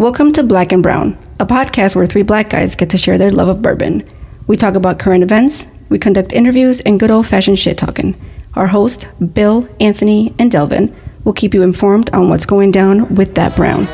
Welcome 0.00 0.32
to 0.32 0.42
Black 0.42 0.72
and 0.72 0.82
Brown, 0.82 1.18
a 1.40 1.44
podcast 1.44 1.94
where 1.94 2.06
three 2.06 2.22
black 2.22 2.48
guys 2.48 2.74
get 2.74 2.88
to 2.88 2.96
share 2.96 3.18
their 3.18 3.30
love 3.30 3.48
of 3.48 3.60
bourbon. 3.60 4.02
We 4.46 4.56
talk 4.56 4.74
about 4.74 4.98
current 4.98 5.22
events, 5.22 5.66
we 5.90 5.98
conduct 5.98 6.32
interviews, 6.32 6.80
and 6.80 6.98
good 6.98 7.10
old 7.10 7.26
fashioned 7.26 7.58
shit 7.58 7.76
talking. 7.76 8.18
Our 8.54 8.66
hosts, 8.66 9.04
Bill, 9.34 9.68
Anthony, 9.78 10.34
and 10.38 10.50
Delvin, 10.50 10.96
will 11.24 11.34
keep 11.34 11.52
you 11.52 11.60
informed 11.62 12.08
on 12.14 12.30
what's 12.30 12.46
going 12.46 12.70
down 12.70 13.14
with 13.14 13.34
that 13.34 13.54
brown. 13.54 13.86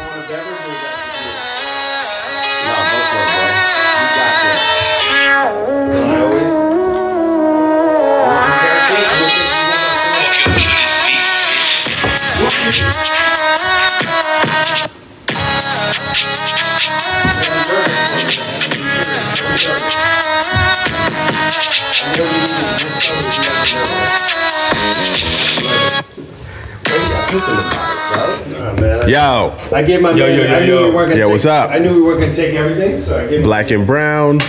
Yo, 29.07 29.57
I 29.73 29.83
gave 29.83 30.01
my 30.01 30.11
Yo, 30.11 30.27
man, 30.27 30.37
yo, 30.39 30.45
yo, 30.45 30.55
I 30.55 30.61
knew 30.61 30.67
yo. 30.67 30.89
we 30.89 30.95
weren't 30.95 31.09
gonna 31.09 31.19
Yeah, 31.21 31.25
take, 31.27 31.31
what's 31.33 31.47
up? 31.47 31.71
I 31.71 31.79
knew 31.79 31.95
we 31.95 32.03
weren't 32.03 32.21
gonna 32.21 32.35
take 32.35 32.55
everything, 32.55 33.01
so 33.01 33.19
I 33.19 33.27
gave 33.29 33.45
Black 33.45 33.71
and 33.71 33.87
Brown 33.87 34.41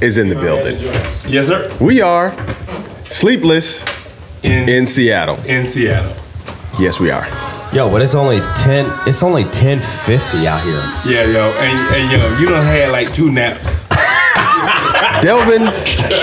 is 0.00 0.18
in 0.18 0.28
the 0.28 0.34
building. 0.36 0.78
Yes, 1.26 1.46
sir. 1.46 1.74
We 1.80 2.00
are 2.00 2.34
sleepless 3.10 3.84
In 4.42 4.68
in, 4.68 4.86
Seattle. 4.86 5.36
in 5.46 5.66
Seattle. 5.66 6.12
Seattle. 6.14 6.80
Yes, 6.80 7.00
we 7.00 7.10
are. 7.10 7.26
Yo, 7.72 7.90
but 7.90 8.02
it's 8.02 8.14
only 8.14 8.38
ten. 8.54 8.86
It's 9.06 9.22
only 9.22 9.44
ten 9.44 9.80
fifty 9.80 10.46
out 10.46 10.60
here. 10.62 10.82
Yeah, 11.12 11.24
yo, 11.26 11.42
and, 11.58 11.94
and 11.94 12.12
yo, 12.12 12.38
you 12.38 12.48
don't 12.48 12.64
had 12.64 12.92
like 12.92 13.12
two 13.12 13.30
naps. 13.32 13.84
Delvin 15.22 15.62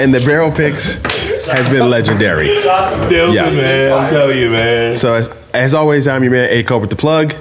and 0.02 0.14
the 0.14 0.22
Barrel 0.26 0.52
Picks 0.52 0.96
has 1.48 1.68
been 1.68 1.90
legendary. 1.90 2.48
Dilson, 2.48 3.34
Yeah. 3.34 3.50
man, 3.50 3.92
I'm 3.92 4.10
telling 4.10 4.38
you, 4.38 4.50
man. 4.52 4.96
So 4.96 5.14
as, 5.14 5.30
as 5.54 5.74
always, 5.74 6.08
I'm 6.08 6.24
your 6.24 6.32
man 6.32 6.50
A 6.52 6.64
Cobra 6.64 6.88
the 6.88 6.96
Plug, 6.96 7.34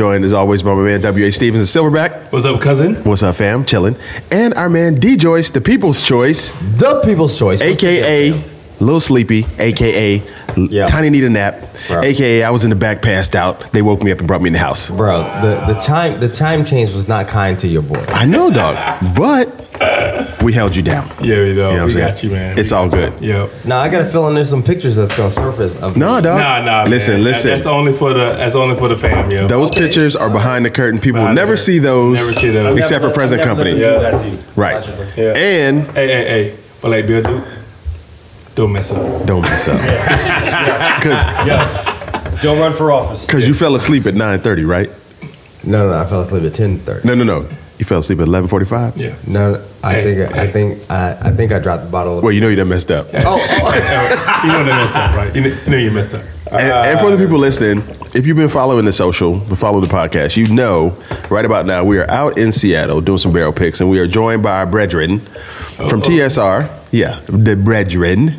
joined 0.00 0.24
as 0.24 0.32
always 0.32 0.62
by 0.62 0.72
my 0.72 0.80
man 0.80 0.98
W.A. 1.02 1.30
Stevens 1.30 1.70
the 1.70 1.78
Silverback. 1.78 2.32
What's 2.32 2.46
up, 2.46 2.58
cousin? 2.58 2.94
What's 3.04 3.22
up, 3.22 3.36
fam? 3.36 3.66
Chilling. 3.66 3.94
And 4.30 4.54
our 4.54 4.70
man 4.70 4.94
D 4.94 5.14
Joyce, 5.14 5.50
the 5.50 5.60
People's 5.60 6.00
Choice, 6.02 6.52
The 6.78 7.02
People's 7.04 7.38
Choice, 7.38 7.60
aka? 7.60 8.30
Little 8.80 9.00
Sleepy, 9.00 9.46
aka 9.58 10.22
Yeah. 10.56 10.86
Tiny 10.86 11.10
Need 11.10 11.24
a 11.24 11.28
Nap, 11.28 11.66
Bro. 11.86 12.00
aka 12.02 12.42
I 12.42 12.48
was 12.48 12.64
in 12.64 12.70
the 12.70 12.76
back 12.76 13.02
passed 13.02 13.36
out. 13.36 13.70
They 13.72 13.82
woke 13.82 14.02
me 14.02 14.10
up 14.10 14.20
and 14.20 14.26
brought 14.26 14.40
me 14.40 14.46
in 14.46 14.54
the 14.54 14.58
house. 14.58 14.88
bro. 14.88 15.20
The 15.42 15.74
the 15.74 15.78
time 15.78 16.18
the 16.18 16.30
time 16.30 16.64
change 16.64 16.94
was 16.94 17.06
not 17.06 17.28
kind 17.28 17.58
to 17.58 17.68
your 17.68 17.82
boy. 17.82 18.02
I 18.08 18.24
know, 18.24 18.50
dog, 18.50 18.76
but 19.14 19.48
we 20.42 20.52
held 20.52 20.74
you 20.74 20.82
down. 20.82 21.06
Yeah, 21.22 21.42
we 21.42 21.52
know. 21.54 21.70
You 21.70 21.76
know 21.76 21.80
I'm 21.80 21.84
we 21.86 21.90
saying? 21.92 22.06
got 22.06 22.22
you, 22.22 22.30
man. 22.30 22.58
It's 22.58 22.70
We 22.70 22.76
all 22.76 22.88
good. 22.88 23.12
you. 23.20 23.32
Yo. 23.32 23.50
Now 23.64 23.78
I 23.80 23.88
gotta 23.88 24.06
fill 24.06 24.26
in 24.28 24.34
there's 24.34 24.48
some 24.48 24.62
pictures 24.62 24.96
that's 24.96 25.14
gonna 25.16 25.30
surface 25.30 25.76
of 25.78 25.96
No, 25.96 26.16
me. 26.16 26.22
dog. 26.22 26.40
Nah, 26.40 26.62
nah. 26.64 26.84
Listen, 26.88 27.14
man. 27.14 27.24
That- 27.24 27.30
listen. 27.30 27.50
that's 27.50 27.66
only 27.66 27.92
for 27.92 28.12
the. 28.14 28.30
That's 28.36 28.54
only 28.54 28.76
for 28.76 28.88
the 28.88 28.96
fam, 28.96 29.30
yo. 29.30 29.46
Those 29.46 29.70
pictures 29.70 30.16
are 30.16 30.30
behind 30.30 30.64
the 30.64 30.70
curtain. 30.70 30.98
People 30.98 31.20
Behind 31.20 31.36
the 31.36 31.42
never 31.42 31.56
see 31.56 31.78
those, 31.78 32.18
Never 32.18 32.32
see 32.32 32.50
those. 32.50 32.78
except 32.78 33.04
for 33.04 33.10
present 33.10 33.42
company. 33.42 33.72
Yeah. 33.78 33.98
that 33.98 34.22
to. 34.22 34.38
Right. 34.56 34.86
Yeah. 35.16 35.32
And 35.36 35.82
Hey, 35.90 36.06
hey, 36.06 36.24
hey. 36.28 36.56
But 36.80 36.90
like 36.92 37.06
Bill 37.06 37.22
Duke, 37.22 37.44
don't 38.54 38.72
mess 38.72 38.90
up. 38.90 39.26
don't 39.26 39.42
mess 39.42 39.68
up, 39.68 39.78
because 40.96 41.24
Yeah. 41.46 42.38
Don't 42.40 42.58
run 42.58 42.72
for 42.72 42.90
office. 42.92 43.26
because 43.26 43.46
you 43.46 43.52
fell 43.52 43.74
asleep 43.74 44.06
at 44.06 44.14
nine 44.14 44.40
thirty, 44.40 44.64
right? 44.64 44.90
No, 45.62 45.90
no, 45.90 46.00
I 46.00 46.06
fell 46.06 46.22
asleep 46.22 46.44
at 46.44 46.54
ten 46.54 46.78
thirty. 46.78 47.06
No, 47.06 47.14
no, 47.14 47.24
no. 47.24 47.46
You 47.80 47.86
fell 47.86 48.00
asleep 48.00 48.20
at 48.20 48.28
eleven 48.28 48.48
forty 48.48 48.66
five. 48.66 48.96
Yeah. 48.96 49.14
No, 49.26 49.52
no, 49.52 49.64
I 49.82 49.94
Hey, 49.94 50.02
think 50.14 50.36
I 50.36 50.46
hey. 50.46 50.52
think 50.52 50.90
I, 50.90 51.12
I 51.22 51.30
think 51.32 51.50
I 51.52 51.58
dropped 51.58 51.84
the 51.84 51.90
bottle. 51.90 52.18
Of, 52.18 52.24
Well, 52.24 52.32
you 52.32 52.40
know 52.42 52.48
you 52.48 52.56
done 52.56 52.68
messed 52.68 52.90
up. 52.90 53.06
oh, 53.14 53.36
you 54.44 54.52
know 54.52 54.64
they 54.64 54.70
messed 54.70 54.94
up, 54.94 55.16
right? 55.16 55.34
You 55.34 55.40
know, 55.40 55.48
you 55.64 55.70
know 55.70 55.76
you 55.78 55.90
messed 55.90 56.14
up. 56.14 56.22
And, 56.52 56.70
uh, 56.72 56.82
and 56.84 57.00
for 57.00 57.10
the 57.10 57.16
people 57.16 57.38
listening, 57.38 57.82
if 58.14 58.26
you've 58.26 58.36
been 58.36 58.48
following 58.50 58.84
the 58.84 58.92
social, 58.92 59.38
been 59.38 59.56
following 59.56 59.82
the 59.86 59.92
podcast, 59.94 60.36
you 60.36 60.44
know 60.52 60.94
right 61.30 61.44
about 61.44 61.64
now 61.64 61.84
we 61.84 61.98
are 61.98 62.10
out 62.10 62.36
in 62.38 62.52
Seattle 62.52 63.00
doing 63.00 63.18
some 63.18 63.32
barrel 63.32 63.52
picks, 63.52 63.80
and 63.80 63.88
we 63.88 63.98
are 63.98 64.06
joined 64.06 64.42
by 64.42 64.58
our 64.58 64.66
brethren 64.66 65.20
from 65.88 66.02
TSR. 66.02 66.68
Yeah, 66.92 67.20
the 67.28 67.56
brethren 67.56 68.34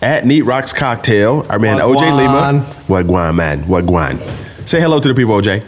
at 0.00 0.24
Neat 0.24 0.42
Rocks 0.42 0.72
Cocktail. 0.72 1.44
Our 1.50 1.58
man 1.58 1.78
OJ 1.78 2.16
Lima. 2.16 2.64
Wagwan 2.88 3.34
man, 3.34 3.64
Wagwan. 3.64 4.18
Say 4.66 4.80
hello 4.80 5.00
to 5.00 5.08
the 5.08 5.14
people, 5.14 5.34
OJ. 5.34 5.62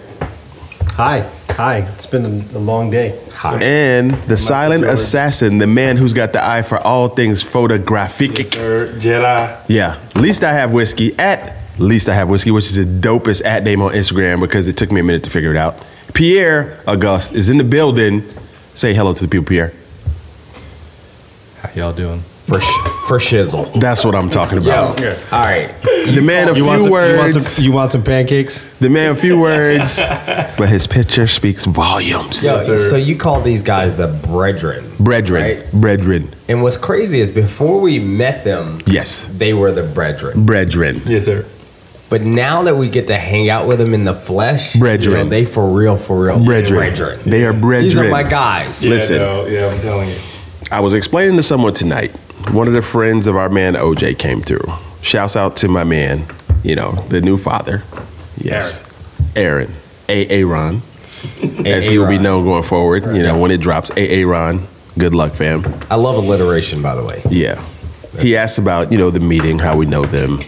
Hi. 0.92 1.28
Hi. 1.56 1.78
It's 1.94 2.06
been 2.06 2.24
a, 2.24 2.56
a 2.56 2.60
long 2.60 2.90
day. 2.90 3.20
Hi. 3.32 3.58
And 3.62 4.12
the 4.24 4.36
silent 4.36 4.84
assassin, 4.84 5.58
the 5.58 5.66
man 5.66 5.96
who's 5.96 6.12
got 6.12 6.32
the 6.32 6.44
eye 6.44 6.62
for 6.62 6.78
all 6.78 7.08
things 7.08 7.42
photographic. 7.42 8.36
Sir, 8.52 8.92
Jedi. 8.98 9.64
Yeah. 9.68 9.98
Least 10.14 10.44
I 10.44 10.52
have 10.52 10.72
whiskey 10.72 11.18
at 11.18 11.62
least 11.78 12.08
I 12.08 12.14
have 12.14 12.28
whiskey, 12.28 12.50
which 12.50 12.66
is 12.66 12.76
the 12.76 12.84
dopest 12.84 13.44
at 13.44 13.64
name 13.64 13.82
on 13.82 13.92
Instagram 13.92 14.40
because 14.40 14.68
it 14.68 14.76
took 14.76 14.92
me 14.92 15.00
a 15.00 15.04
minute 15.04 15.24
to 15.24 15.30
figure 15.30 15.50
it 15.50 15.56
out. 15.56 15.82
Pierre 16.14 16.80
Auguste 16.86 17.34
is 17.34 17.48
in 17.48 17.58
the 17.58 17.64
building. 17.64 18.22
Say 18.74 18.94
hello 18.94 19.12
to 19.12 19.22
the 19.22 19.28
people, 19.28 19.46
Pierre. 19.46 19.72
How 21.60 21.70
y'all 21.74 21.92
doing? 21.92 22.22
For 22.46 22.60
sh- 22.60 22.78
for 23.06 23.18
shizzle. 23.18 23.72
That's 23.80 24.04
what 24.04 24.14
I'm 24.14 24.28
talking 24.28 24.58
about. 24.58 25.00
All 25.32 25.38
right. 25.38 25.72
The 25.82 26.20
man 26.22 26.48
of 26.48 26.56
You 26.56 26.64
want, 26.64 26.82
few 26.82 26.84
some, 26.84 26.86
you, 26.86 26.90
want 26.92 27.18
words. 27.32 27.46
some, 27.46 27.64
you 27.64 27.72
want 27.72 27.92
some 27.92 28.02
pancakes? 28.02 28.60
The 28.80 28.88
man 28.90 29.10
of 29.12 29.20
few 29.20 29.38
words, 29.38 29.98
but 30.58 30.68
his 30.68 30.86
picture 30.86 31.26
speaks 31.28 31.64
volumes. 31.64 32.44
Yo, 32.44 32.62
sir. 32.64 32.88
so 32.90 32.96
you 32.96 33.16
call 33.16 33.40
these 33.40 33.62
guys 33.62 33.96
the 33.96 34.08
brethren, 34.26 34.90
Brethren, 34.98 35.42
right? 35.60 35.72
brethren, 35.72 36.34
And 36.48 36.62
what's 36.62 36.76
crazy 36.76 37.20
is 37.20 37.30
before 37.30 37.80
we 37.80 37.98
met 38.00 38.44
them, 38.44 38.80
yes, 38.86 39.24
they 39.38 39.54
were 39.54 39.70
the 39.72 39.84
brethren. 39.84 40.44
brethren. 40.44 41.00
Yes, 41.06 41.24
sir. 41.26 41.44
But 42.10 42.22
now 42.22 42.64
that 42.64 42.76
we 42.76 42.90
get 42.90 43.06
to 43.06 43.16
hang 43.16 43.48
out 43.48 43.66
with 43.66 43.78
them 43.78 43.94
in 43.94 44.04
the 44.04 44.12
flesh, 44.14 44.74
Brethren. 44.76 45.16
you 45.18 45.24
know, 45.24 45.30
they 45.30 45.44
for 45.46 45.70
real, 45.70 45.96
for 45.96 46.26
real, 46.26 46.44
Brethren. 46.44 47.20
They 47.24 47.44
are 47.46 47.52
brethren. 47.54 47.84
These 47.84 47.96
are 47.96 48.08
my 48.10 48.22
guys. 48.22 48.82
Yeah, 48.84 48.90
Listen. 48.90 49.16
no, 49.18 49.46
yeah, 49.46 49.68
I'm 49.68 49.80
telling 49.80 50.10
you. 50.10 50.16
I 50.70 50.80
was 50.80 50.92
explaining 50.92 51.36
to 51.38 51.42
someone 51.42 51.72
tonight. 51.72 52.14
One 52.50 52.66
of 52.68 52.74
the 52.74 52.82
friends 52.82 53.26
of 53.26 53.36
our 53.36 53.48
man 53.48 53.74
OJ 53.74 54.18
came 54.18 54.42
through. 54.42 54.64
Shouts 55.00 55.36
out 55.36 55.56
to 55.58 55.68
my 55.68 55.84
man, 55.84 56.26
you 56.62 56.76
know, 56.76 56.92
the 57.08 57.20
new 57.20 57.38
father. 57.38 57.82
Yes. 58.36 58.84
Aaron. 59.36 59.72
A. 60.08 60.26
Aaron. 60.28 60.82
As 61.66 61.86
he 61.86 61.98
will 61.98 62.08
be 62.08 62.18
known 62.18 62.44
going 62.44 62.62
forward. 62.64 63.04
You 63.06 63.22
know, 63.22 63.38
when 63.38 63.50
it 63.50 63.60
drops. 63.60 63.90
A. 63.90 64.08
Aaron. 64.08 64.66
Good 64.98 65.14
luck, 65.14 65.32
fam. 65.32 65.64
I 65.90 65.94
love 65.94 66.16
alliteration, 66.16 66.82
by 66.82 66.94
the 66.94 67.04
way. 67.04 67.22
Yeah. 67.30 67.64
He 68.18 68.36
asked 68.36 68.58
about, 68.58 68.92
you 68.92 68.98
know, 68.98 69.10
the 69.10 69.20
meeting, 69.20 69.58
how 69.58 69.76
we 69.76 69.86
know 69.86 70.04
them. 70.04 70.42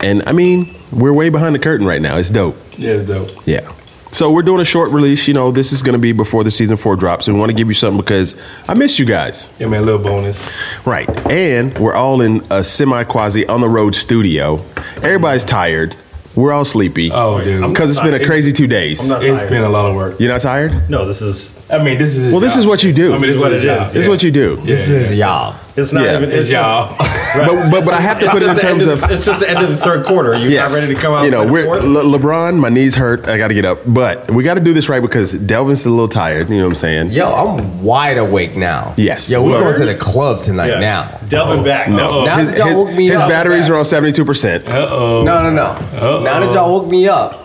And 0.00 0.22
I 0.26 0.32
mean, 0.32 0.76
we're 0.92 1.12
way 1.12 1.28
behind 1.28 1.54
the 1.54 1.58
curtain 1.58 1.86
right 1.86 2.00
now. 2.00 2.16
It's 2.16 2.30
dope. 2.30 2.56
Yeah, 2.76 2.92
it's 2.92 3.08
dope. 3.08 3.30
Yeah. 3.46 3.72
So 4.12 4.30
we're 4.30 4.42
doing 4.42 4.60
a 4.60 4.64
short 4.64 4.90
release. 4.90 5.26
You 5.26 5.32
know, 5.34 5.50
this 5.50 5.72
is 5.72 5.80
going 5.82 5.94
to 5.94 5.98
be 5.98 6.12
before 6.12 6.44
the 6.44 6.50
season 6.50 6.76
four 6.76 6.96
drops. 6.96 7.26
And 7.28 7.34
we 7.36 7.40
want 7.40 7.50
to 7.50 7.56
give 7.56 7.68
you 7.68 7.74
something 7.74 7.98
because 8.00 8.36
I 8.68 8.74
miss 8.74 8.98
you 8.98 9.06
guys. 9.06 9.48
Yeah, 9.58 9.68
man, 9.68 9.82
a 9.82 9.86
little 9.86 10.02
bonus. 10.02 10.50
Right. 10.86 11.08
And 11.30 11.76
we're 11.78 11.94
all 11.94 12.20
in 12.20 12.46
a 12.50 12.62
semi 12.62 13.04
quasi 13.04 13.46
on 13.46 13.62
the 13.62 13.68
road 13.70 13.94
studio. 13.94 14.62
Everybody's 14.96 15.44
tired. 15.44 15.96
We're 16.34 16.52
all 16.52 16.64
sleepy. 16.64 17.10
Oh, 17.12 17.42
dude. 17.42 17.66
Because 17.68 17.90
it's 17.90 18.00
been 18.00 18.14
a 18.14 18.24
crazy 18.24 18.52
two 18.52 18.66
days. 18.66 19.00
I'm 19.02 19.08
not 19.08 19.22
It's 19.24 19.38
tired. 19.38 19.50
been 19.50 19.64
a 19.64 19.68
lot 19.68 19.90
of 19.90 19.96
work. 19.96 20.18
You're 20.20 20.30
not 20.32 20.40
tired? 20.42 20.88
No, 20.90 21.06
this 21.06 21.20
is. 21.22 21.58
I 21.70 21.82
mean, 21.82 21.98
this 21.98 22.10
is. 22.10 22.16
his 22.16 22.32
Well, 22.32 22.40
this 22.40 22.52
job. 22.54 22.60
is 22.60 22.66
what 22.66 22.82
you 22.84 22.92
do. 22.92 23.10
I 23.10 23.16
mean, 23.16 23.22
This 23.22 23.34
is 23.34 23.40
what 23.40 23.52
it 23.52 23.64
is. 23.64 23.92
This 23.92 24.02
is 24.04 24.08
what 24.08 24.22
you 24.22 24.30
do. 24.30 24.56
This 24.56 24.88
is 24.90 25.14
y'all. 25.14 25.56
It's 25.76 25.92
not 25.92 26.04
Yeah. 26.04 26.16
even. 26.18 26.30
It's 26.30 26.48
It's, 26.48 26.50
just, 26.50 26.62
y'all. 26.62 26.96
But, 27.34 27.70
but, 27.70 27.84
but 27.84 27.94
I 27.94 28.00
have 28.00 28.20
to 28.20 28.28
put 28.30 28.42
it 28.42 28.46
in 28.48 28.50
it's 28.50 28.62
just 28.62 28.62
the 28.62 28.68
terms 28.68 28.86
of. 28.86 29.02
of, 29.04 29.10
It's 29.10 29.24
just 29.24 29.40
the 29.40 29.48
end 29.50 29.62
of 29.64 29.70
the 29.70 29.76
third 29.76 30.04
quarter. 30.06 30.34
You're 30.36 30.50
Yes. 30.50 30.72
not 30.72 30.80
ready 30.80 30.94
to 30.94 31.00
come 31.00 31.14
out. 31.14 31.24
You 31.24 31.30
know, 31.30 31.46
we're? 31.46 31.66
Le- 31.80 32.18
LeBron. 32.18 32.56
My 32.58 32.68
knees 32.68 32.94
hurt. 32.94 33.28
I 33.28 33.38
got 33.38 33.48
to 33.48 33.54
get 33.54 33.64
up, 33.64 33.80
but 33.86 34.30
we 34.30 34.42
got 34.44 34.54
to 34.54 34.60
do 34.62 34.72
this 34.72 34.88
right 34.88 35.00
because 35.00 35.32
Delvin's 35.34 35.84
a 35.86 35.90
little 35.90 36.08
tired. 36.08 36.48
You 36.50 36.56
know 36.58 36.64
what 36.64 36.70
I'm 36.70 36.74
saying? 36.76 37.10
Yo, 37.10 37.32
I'm 37.32 37.82
wide 37.82 38.18
awake 38.18 38.56
now. 38.56 38.94
Yes. 38.96 39.30
Yo, 39.30 39.42
we're 39.44 39.60
going 39.60 39.78
to 39.80 39.86
the 39.86 39.94
club 39.94 40.42
tonight 40.44 40.68
Yeah. 40.68 40.80
now. 40.80 41.18
Delvin 41.28 41.64
back. 41.64 41.88
No. 41.88 42.24
Now 42.24 42.36
His, 42.38 42.48
that 42.48 42.58
y'all 42.58 42.84
woke 42.84 42.94
me 42.94 43.06
his 43.08 43.20
up. 43.20 43.28
batteries 43.28 43.68
are 43.70 43.76
on 43.76 43.84
72. 43.84 44.24
percent 44.24 44.66
Uh 44.68 44.86
oh. 44.90 45.22
No, 45.24 45.42
no, 45.42 45.50
no. 45.50 46.20
Now 46.22 46.40
that 46.40 46.52
y'all 46.52 46.70
woke 46.80 46.90
me 46.90 47.08
up. 47.08 47.38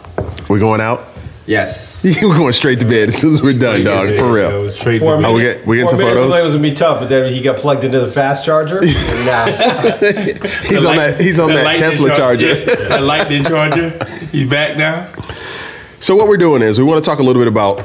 We're 0.49 0.59
going 0.59 0.81
out. 0.81 1.03
Yes. 1.47 2.05
We're 2.21 2.35
going 2.37 2.51
straight 2.53 2.79
to 2.81 2.85
bed 2.85 3.07
as 3.09 3.17
soon 3.17 3.33
as 3.33 3.41
we're 3.41 3.57
done, 3.57 3.83
dog. 3.85 4.09
For 4.17 4.31
real. 4.33 4.69
Straight 4.71 4.99
Four 4.99 5.15
to 5.17 5.25
Oh, 5.25 5.31
we 5.33 5.39
minutes. 5.43 5.59
get 5.59 5.67
we 5.67 5.77
get 5.77 5.83
For 5.85 5.89
some 5.91 5.99
a 6.01 6.03
minute, 6.03 6.11
it 6.11 6.15
photos. 6.15 6.29
looked 6.29 6.31
like 6.33 6.41
It 6.41 6.43
was 6.43 6.53
gonna 6.53 6.69
be 6.69 6.75
tough, 6.75 6.99
but 6.99 7.07
then 7.09 7.33
he 7.33 7.41
got 7.41 7.55
plugged 7.57 7.83
into 7.85 7.99
the 8.01 8.11
fast 8.11 8.43
charger. 8.45 8.79
and 8.83 9.25
now 9.25 9.45
He's 10.67 10.83
on 10.85 10.97
that. 10.97 11.17
He's 11.21 11.39
on 11.39 11.49
that 11.53 11.79
Tesla 11.79 12.13
charger. 12.15 12.65
The 12.65 12.99
lightning 13.01 13.43
charger. 13.45 13.91
He's 14.31 14.49
back 14.49 14.77
now. 14.77 15.09
So 16.01 16.15
what 16.17 16.27
we're 16.27 16.37
doing 16.37 16.61
is 16.61 16.77
we 16.77 16.83
want 16.83 17.03
to 17.03 17.09
talk 17.09 17.19
a 17.19 17.23
little 17.23 17.41
bit 17.41 17.47
about 17.47 17.79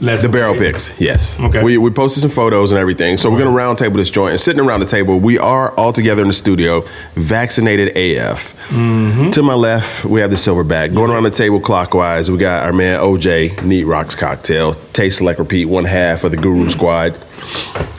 Let's 0.00 0.22
the 0.22 0.28
barrel 0.30 0.54
picks, 0.54 0.98
yes. 0.98 1.38
Okay. 1.38 1.62
We, 1.62 1.76
we 1.76 1.90
posted 1.90 2.22
some 2.22 2.30
photos 2.30 2.72
and 2.72 2.78
everything. 2.78 3.18
So 3.18 3.30
we're 3.30 3.38
going 3.38 3.50
to 3.50 3.56
round 3.56 3.76
table 3.78 3.98
this 3.98 4.10
joint. 4.10 4.30
And 4.30 4.40
sitting 4.40 4.64
around 4.64 4.80
the 4.80 4.86
table, 4.86 5.18
we 5.18 5.38
are 5.38 5.72
all 5.72 5.92
together 5.92 6.22
in 6.22 6.28
the 6.28 6.34
studio, 6.34 6.86
vaccinated 7.14 7.96
AF. 7.96 8.56
Mm-hmm. 8.68 9.30
To 9.30 9.42
my 9.42 9.54
left, 9.54 10.04
we 10.06 10.20
have 10.20 10.30
the 10.30 10.36
silverback. 10.36 10.94
Going 10.94 11.10
around 11.10 11.24
the 11.24 11.30
table 11.30 11.60
clockwise, 11.60 12.30
we 12.30 12.38
got 12.38 12.64
our 12.64 12.72
man 12.72 12.98
OJ, 13.00 13.62
Neat 13.62 13.84
Rocks 13.84 14.14
Cocktail. 14.14 14.74
Taste, 14.94 15.18
select, 15.18 15.38
repeat, 15.38 15.66
one 15.66 15.84
half 15.84 16.24
of 16.24 16.30
the 16.30 16.36
Guru 16.38 16.60
Mm-hmm. 16.60 16.70
Squad. 16.70 17.16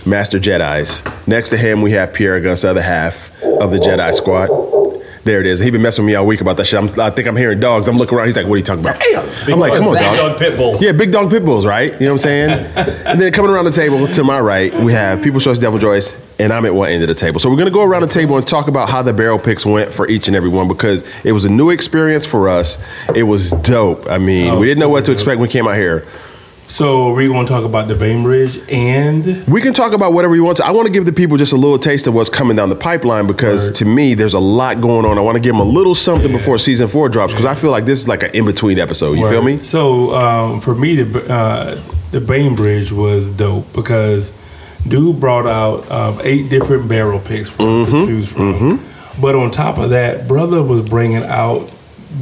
Master 0.06 0.40
Jedi's. 0.40 1.04
Next 1.28 1.50
to 1.50 1.58
him, 1.58 1.82
we 1.82 1.92
have 1.92 2.14
Pierre 2.14 2.38
Auguste, 2.38 2.64
the 2.64 2.70
other 2.70 2.82
half 2.82 3.32
of 3.44 3.72
the 3.72 3.78
Jedi 3.78 4.14
Squad. 4.14 4.50
There 5.24 5.40
it 5.40 5.46
is. 5.46 5.60
He 5.60 5.70
been 5.70 5.84
messing 5.84 6.04
with 6.04 6.12
me 6.12 6.16
all 6.16 6.26
week 6.26 6.42
about 6.42 6.58
that 6.58 6.66
shit. 6.66 6.80
I'm, 6.80 7.00
I 7.00 7.12
think 7.12 7.28
I'm 7.28 7.36
hearing 7.36 7.60
dogs. 7.60 7.88
I'm 7.88 7.98
looking 7.98 8.18
around. 8.18 8.26
He's 8.28 8.38
like, 8.38 8.48
"What 8.48 8.56
are 8.56 8.58
you 8.58 8.64
talking 8.64 8.84
about?" 8.84 9.00
I'm 9.48 9.60
like, 9.60 9.74
"Come 9.74 9.88
on, 9.90 9.94
Big 9.94 10.02
dog." 10.04 10.16
dog 10.18 10.40
pit 10.40 10.58
bulls. 10.58 10.82
Yeah, 10.82 10.94
big 10.94 11.12
dog 11.12 11.30
pit 11.30 11.46
bulls, 11.46 11.64
right? 11.66 11.94
You 11.94 12.08
know 12.08 12.14
what 12.14 12.14
I'm 12.14 12.18
saying? 12.18 12.50
and 13.06 13.22
then 13.22 13.32
coming 13.32 13.52
around 13.52 13.66
the 13.66 13.72
table 13.72 14.08
to 14.08 14.24
my 14.24 14.40
right, 14.40 14.74
we 14.74 14.94
have 14.94 15.22
People's 15.22 15.44
Choice 15.44 15.60
Delvin 15.60 15.80
Joyce, 15.80 16.20
and 16.40 16.52
I'm 16.52 16.66
at 16.66 16.74
one 16.74 16.90
end 16.90 17.04
of 17.04 17.08
the 17.08 17.14
table. 17.14 17.40
So 17.40 17.52
we're 17.52 17.58
gonna 17.58 17.70
go 17.70 17.84
around 17.84 18.02
the 18.02 18.08
table 18.08 18.36
and 18.38 18.48
talk 18.48 18.68
about 18.68 18.90
how 18.90 19.04
the 19.04 19.14
barrel 19.14 19.38
picks 19.38 19.64
went 19.64 19.94
for 19.94 20.08
each 20.08 20.28
and 20.28 20.36
every 20.36 20.50
one 20.50 20.68
because 20.68 21.04
it 21.24 21.34
was 21.34 21.46
a 21.46 21.50
new 21.50 21.70
experience 21.70 22.26
for 22.26 22.50
us. 22.50 22.80
It 23.16 23.24
was 23.24 23.52
dope. 23.52 24.10
I 24.10 24.18
mean, 24.18 24.48
Oh, 24.50 24.60
we 24.60 24.66
didn't 24.66 24.80
know 24.80 24.90
what 24.90 25.02
to 25.02 25.12
super 25.12 25.14
expect 25.14 25.40
when 25.40 25.48
we 25.50 25.52
came 25.52 25.68
out 25.68 25.76
here. 25.76 26.08
So 26.72 27.12
we're 27.14 27.28
going 27.28 27.46
to 27.46 27.52
talk 27.52 27.66
about 27.66 27.90
the 27.90 27.96
Bainbridge 27.96 28.58
and 28.70 29.46
We 29.46 29.60
can 29.60 29.74
talk 29.74 29.92
about 29.92 30.14
whatever 30.14 30.36
you 30.38 30.44
want 30.46 30.56
to. 30.58 30.66
I 30.66 30.72
want 30.72 30.86
to 30.88 30.92
give 30.92 31.06
the 31.06 31.12
people 31.12 31.36
just 31.36 31.52
a 31.52 31.58
little 31.58 31.78
taste 31.78 32.08
of 32.08 32.14
what's 32.14 32.30
coming 32.30 32.56
down 32.56 32.70
the 32.70 32.78
pipeline 32.78 33.28
because 33.28 33.68
Word. 33.68 33.76
to 33.76 33.86
me, 33.86 34.14
there's 34.14 34.36
a 34.36 34.40
lot 34.40 34.80
going 34.80 35.06
on. 35.06 35.18
I 35.18 35.22
want 35.22 35.36
to 35.36 35.42
give 35.42 35.52
them 35.52 35.60
a 35.60 35.70
little 35.70 35.94
something 35.94 36.32
before 36.32 36.58
season 36.58 36.88
four 36.88 37.10
drops 37.10 37.34
because 37.34 37.46
I 37.46 37.56
feel 37.56 37.72
like 37.72 37.84
this 37.84 38.00
is 38.00 38.08
like 38.08 38.24
an 38.24 38.32
in 38.34 38.46
between 38.46 38.80
episode. 38.80 39.20
You 39.20 39.30
feel 39.30 39.42
me? 39.42 39.62
So 39.64 40.16
um, 40.16 40.62
for 40.62 40.74
me, 40.74 40.96
the 40.96 41.30
uh, 41.34 41.82
the 42.12 42.22
Bainbridge 42.22 42.94
was 42.94 43.32
dope 43.32 43.72
because 43.74 44.32
dude 44.88 45.20
brought 45.20 45.48
out 45.48 45.92
um, 45.92 46.22
eight 46.24 46.50
different 46.50 46.88
barrel 46.88 47.20
picks 47.20 47.50
for 47.50 47.64
us 47.64 47.68
Mm-hmm. 47.90 47.92
to 48.00 48.06
choose 48.06 48.32
from. 48.32 48.86
But 49.20 49.36
on 49.36 49.52
top 49.52 49.78
of 49.78 49.90
that, 49.90 50.26
brother 50.26 50.64
was 50.64 50.88
bringing 50.88 51.24
out 51.26 51.70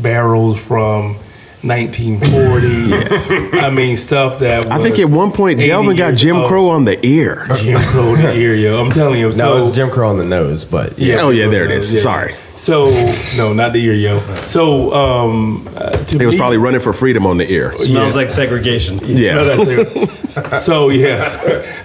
barrels 0.01 0.59
from 0.59 1.17
1940s. 1.61 3.61
I 3.61 3.69
mean, 3.69 3.97
stuff 3.97 4.39
that 4.39 4.71
I 4.71 4.81
think 4.81 4.99
at 4.99 5.09
one 5.09 5.31
point 5.31 5.59
Delvin 5.59 5.95
got 5.95 6.15
Jim 6.15 6.37
old. 6.37 6.47
Crow 6.47 6.69
on 6.69 6.85
the 6.85 7.03
ear. 7.05 7.47
Jim 7.57 7.79
Crow 7.79 8.15
in 8.15 8.21
the 8.21 8.33
ear, 8.33 8.55
yo. 8.55 8.79
I'm 8.79 8.91
telling 8.91 9.19
you. 9.19 9.27
No, 9.27 9.31
so, 9.31 9.65
it's 9.65 9.75
Jim 9.75 9.89
Crow 9.89 10.09
on 10.09 10.17
the 10.17 10.25
nose, 10.25 10.63
but 10.63 10.97
yeah. 10.97 11.21
Oh, 11.21 11.31
yeah, 11.31 11.47
there 11.47 11.65
it 11.65 11.71
is. 11.71 12.01
Sorry. 12.01 12.33
So 12.59 12.89
no, 13.37 13.53
not 13.53 13.71
the 13.71 13.81
ear, 13.85 13.93
yo. 13.93 14.19
So 14.45 14.91
um, 14.93 15.65
uh, 15.77 15.91
to 15.91 16.19
He 16.19 16.25
was 16.25 16.35
me- 16.35 16.39
probably 16.39 16.57
running 16.57 16.81
for 16.81 16.91
freedom 16.91 17.25
on 17.25 17.37
the 17.37 17.49
ear. 17.51 17.71
Smells 17.77 17.89
Yeah. 17.89 18.21
like 18.21 18.31
segregation. 18.31 18.99
Yeah. 19.05 19.31
Smell 19.55 19.65
that 19.65 20.59
so 20.61 20.89
yes, 20.89 21.25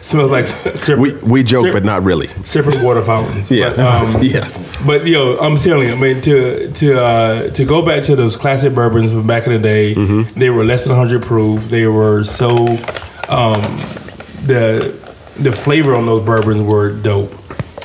smells 0.06 0.30
like 0.32 0.46
separate, 0.76 1.22
We 1.22 1.30
we 1.30 1.42
joke, 1.44 1.66
sep- 1.66 1.72
but 1.74 1.84
not 1.84 2.02
really. 2.02 2.28
separate 2.44 2.82
water 2.82 3.02
fountains. 3.02 3.50
Yeah. 3.50 3.70
but, 3.76 3.78
um, 4.16 4.22
Yeah. 4.34 4.48
But 4.84 5.06
yo, 5.06 5.36
I'm 5.38 5.56
telling 5.56 5.88
you, 5.88 5.94
I 5.94 5.98
mean, 6.00 6.20
to 6.22 6.70
to 6.72 7.00
uh, 7.00 7.50
to 7.50 7.64
go 7.64 7.80
back 7.86 8.02
to 8.04 8.16
those 8.16 8.36
classic 8.36 8.74
bourbons 8.74 9.12
from 9.12 9.26
back 9.28 9.46
in 9.46 9.52
the 9.52 9.58
day, 9.60 9.94
Mm-hmm. 9.94 10.38
they 10.40 10.50
were 10.50 10.64
less 10.64 10.82
than 10.84 10.90
100 10.96 11.22
proof. 11.22 11.62
They 11.70 11.86
were 11.86 12.24
so 12.24 12.48
um, 13.28 13.62
the 14.46 14.92
the 15.38 15.52
flavor 15.52 15.94
on 15.94 16.06
those 16.06 16.24
bourbons 16.26 16.62
were 16.62 16.90
dope. 16.90 17.32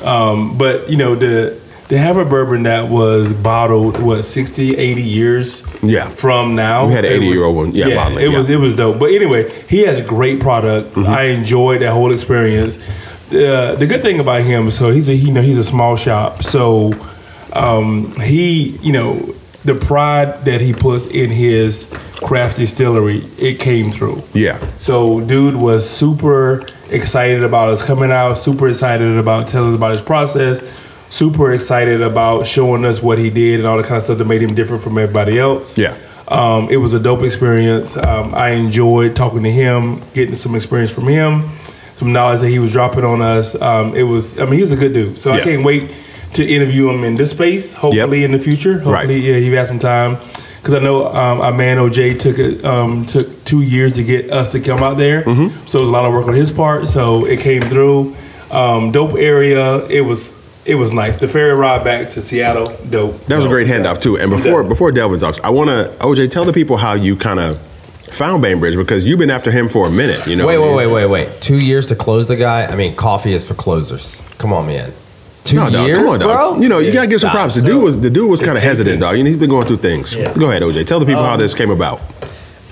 Um, 0.04 0.58
but 0.58 0.90
you 0.90 0.98
know 0.98 1.14
the 1.16 1.60
to 1.90 1.98
have 1.98 2.18
a 2.18 2.26
bourbon 2.26 2.64
that 2.64 2.88
was 2.90 3.34
bottled 3.34 4.00
what 4.02 4.24
60 4.24 4.78
80 4.78 5.02
years 5.02 5.64
Yeah. 5.82 6.10
from 6.10 6.56
now 6.56 6.88
We 6.88 6.94
had 6.94 7.06
an 7.06 7.14
it 7.14 7.22
80-year-old 7.22 7.56
one. 7.56 7.72
Yeah, 7.72 7.96
bottling, 7.96 8.26
it 8.26 8.30
was 8.38 8.50
it 8.50 8.60
was 8.60 8.76
dope 8.76 9.00
but 9.00 9.12
anyway 9.12 9.52
he 9.68 9.80
has 9.82 10.02
great 10.02 10.40
product 10.40 10.94
Mm-hmm. 10.96 11.08
i 11.10 11.24
enjoyed 11.24 11.82
that 11.82 11.92
whole 11.92 12.12
experience 12.12 12.78
uh, 13.32 13.76
the 13.76 13.86
good 13.88 14.02
thing 14.02 14.20
about 14.20 14.42
him 14.42 14.72
so 14.72 14.90
he's 14.92 15.08
a 15.10 15.16
you 15.16 15.32
know 15.32 15.42
he's 15.42 15.58
a 15.58 15.64
small 15.64 15.96
shop 15.96 16.44
so 16.44 16.94
um, 17.54 18.12
he 18.22 18.78
you 18.82 18.92
know 18.92 19.36
the 19.66 19.76
pride 19.76 20.46
that 20.46 20.62
he 20.62 20.74
puts 20.74 21.06
in 21.08 21.30
his 21.30 21.88
craft 22.22 22.58
distillery 22.58 23.20
it 23.38 23.60
came 23.60 23.92
through 23.92 24.22
Yeah. 24.34 24.60
so 24.80 25.20
dude 25.22 25.56
was 25.56 25.90
super 25.90 26.66
excited 26.92 27.44
about 27.44 27.70
us 27.70 27.84
coming 27.84 28.12
out, 28.12 28.36
super 28.40 28.68
excited 28.68 29.18
about 29.18 29.48
telling 29.48 29.70
us 29.70 29.76
about 29.76 29.92
his 29.92 30.02
process, 30.02 30.60
super 31.10 31.52
excited 31.54 32.02
about 32.02 32.46
showing 32.48 32.86
us 32.86 33.02
what 33.02 33.18
he 33.18 33.30
did 33.30 33.60
and 33.60 33.68
all 33.68 33.78
the 33.78 33.84
kind 33.84 33.98
of 33.98 34.04
stuff 34.04 34.18
that 34.20 34.26
made 34.26 34.42
him 34.42 34.56
different 34.56 34.84
from 34.84 34.98
everybody 34.98 35.40
else. 35.40 35.78
Yeah. 35.78 35.98
Um, 36.28 36.70
it 36.70 36.78
was 36.78 36.94
a 36.94 37.00
dope 37.00 37.24
experience. 37.24 37.98
Um, 37.98 38.36
I 38.36 38.52
enjoyed 38.52 39.16
talking 39.16 39.42
to 39.44 39.52
him, 39.52 40.02
getting 40.14 40.36
some 40.36 40.56
experience 40.56 40.92
from 40.92 41.08
him, 41.08 41.50
some 41.98 42.14
knowledge 42.14 42.42
that 42.42 42.50
he 42.50 42.60
was 42.60 42.72
dropping 42.72 43.04
on 43.04 43.22
us. 43.22 43.60
Um, 43.60 43.96
it 43.96 44.04
was, 44.04 44.38
I 44.40 44.46
mean, 44.46 44.60
he's 44.60 44.72
a 44.72 44.76
good 44.78 44.94
dude. 44.94 45.18
So 45.18 45.32
I 45.32 45.42
can't 45.42 45.64
wait 45.66 45.92
to 46.34 46.46
interview 46.48 46.88
him 46.90 47.04
in 47.04 47.16
this 47.16 47.32
space, 47.32 47.74
hopefully 47.74 48.24
in 48.24 48.32
the 48.32 48.38
future. 48.40 48.78
Hopefully, 48.80 49.20
yeah, 49.20 49.38
he 49.38 49.50
has 49.54 49.68
some 49.70 49.80
time. 49.80 50.18
Because 50.62 50.76
I 50.76 50.80
know 50.80 51.08
um, 51.08 51.40
our 51.42 51.54
man 51.54 51.78
OJ 51.78 52.20
took 52.20 52.38
it 52.38 52.64
um, 52.66 53.06
took 53.06 53.46
two 53.46 53.62
years 53.62 53.94
to 53.94 54.04
get 54.04 54.30
us 54.30 54.52
to 54.52 54.60
come 54.60 54.84
out 54.84 54.98
there, 54.98 55.24
Mm-hmm. 55.24 55.66
so 55.66 55.78
it 55.78 55.82
was 55.82 55.90
a 55.90 55.92
lot 55.92 56.04
of 56.06 56.12
work 56.14 56.28
on 56.28 56.34
his 56.34 56.52
part. 56.52 56.90
So 56.90 57.26
it 57.26 57.40
came 57.40 57.62
through. 57.64 58.16
Um, 58.52 58.92
dope 58.92 59.14
area. 59.18 59.86
It 59.88 60.02
was 60.02 60.34
it 60.66 60.76
was 60.76 60.92
nice. 60.92 61.16
The 61.16 61.28
ferry 61.28 61.54
ride 61.54 61.84
back 61.84 62.10
to 62.12 62.22
Seattle, 62.22 62.66
dope. 62.90 63.24
That 63.26 63.38
was 63.38 63.46
a 63.46 63.50
great 63.50 63.68
handoff 63.68 64.02
too. 64.02 64.18
And 64.18 64.30
before 64.30 64.62
Yeah. 64.64 64.68
before 64.70 64.92
Delvin 64.92 65.20
talks, 65.20 65.40
I 65.44 65.50
want 65.50 65.70
to 65.70 65.92
OJ 66.02 66.28
tell 66.30 66.46
the 66.46 66.54
people 66.54 66.78
how 66.78 66.94
you 66.94 67.16
kind 67.16 67.40
of 67.40 67.58
found 68.12 68.42
Bainbridge 68.42 68.76
because 68.76 69.04
you've 69.06 69.20
been 69.20 69.30
after 69.30 69.52
him 69.52 69.70
for 69.70 69.88
a 69.88 69.92
minute. 69.92 70.26
You 70.28 70.36
know. 70.36 70.46
Wait, 70.48 70.58
what 70.58 70.70
I 70.70 70.76
wait, 70.76 70.86
mean? 70.86 70.94
wait, 70.94 71.06
wait, 71.08 71.28
wait. 71.28 71.42
Two 71.42 71.60
years 71.60 71.86
to 71.88 71.96
close 71.96 72.28
the 72.28 72.36
guy? 72.36 72.66
I 72.66 72.76
mean, 72.76 72.96
coffee 72.96 73.34
is 73.34 73.46
for 73.46 73.54
closers. 73.54 74.22
Come 74.38 74.52
on, 74.54 74.68
man. 74.68 74.92
Two 75.46 75.56
No, 75.56 75.70
dog, 75.70 75.88
years, 75.88 75.98
come 76.00 76.10
on, 76.10 76.20
dog. 76.20 76.30
bro? 76.56 76.62
You 76.62 76.70
know, 76.70 76.80
you 76.80 76.92
gotta 76.92 77.08
give 77.08 77.22
some 77.22 77.32
props. 77.32 77.56
The 77.56 77.62
so- 77.62 77.68
dude 77.68 77.84
was 77.84 77.98
the 78.00 78.10
dude 78.10 78.30
was 78.30 78.42
kind 78.42 78.58
of 78.58 78.64
hesitant, 78.64 79.00
dog. 79.00 79.18
You 79.18 79.24
know, 79.24 79.30
he's 79.30 79.40
been 79.40 79.50
going 79.50 79.66
through 79.68 79.78
things. 79.78 80.14
Yeah. 80.14 80.34
Go 80.34 80.50
ahead, 80.50 80.62
OJ. 80.62 80.86
Tell 80.86 81.00
the 81.00 81.06
people 81.06 81.24
how 81.24 81.34
um, 81.34 81.40
this 81.40 81.54
came 81.56 81.72
about. 81.72 82.02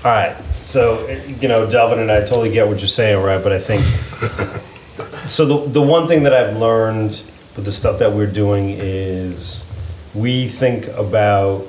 All 0.04 0.12
right. 0.12 0.36
So, 0.62 1.08
you 1.40 1.48
know, 1.48 1.68
Delvin 1.68 1.98
and 1.98 2.10
I 2.10 2.20
totally 2.20 2.50
get 2.50 2.68
what 2.68 2.78
you're 2.80 2.86
saying, 2.88 3.22
right? 3.22 3.42
But 3.42 3.52
I 3.52 3.58
think 3.58 3.82
so. 5.28 5.46
The, 5.46 5.70
the 5.72 5.82
one 5.82 6.06
thing 6.06 6.22
that 6.24 6.34
I've 6.34 6.56
learned 6.56 7.20
with 7.58 7.64
the 7.64 7.72
stuff 7.72 7.98
that 7.98 8.12
we're 8.12 8.30
doing 8.30 8.70
is 8.70 9.64
we 10.14 10.48
think 10.48 10.86
about, 10.88 11.66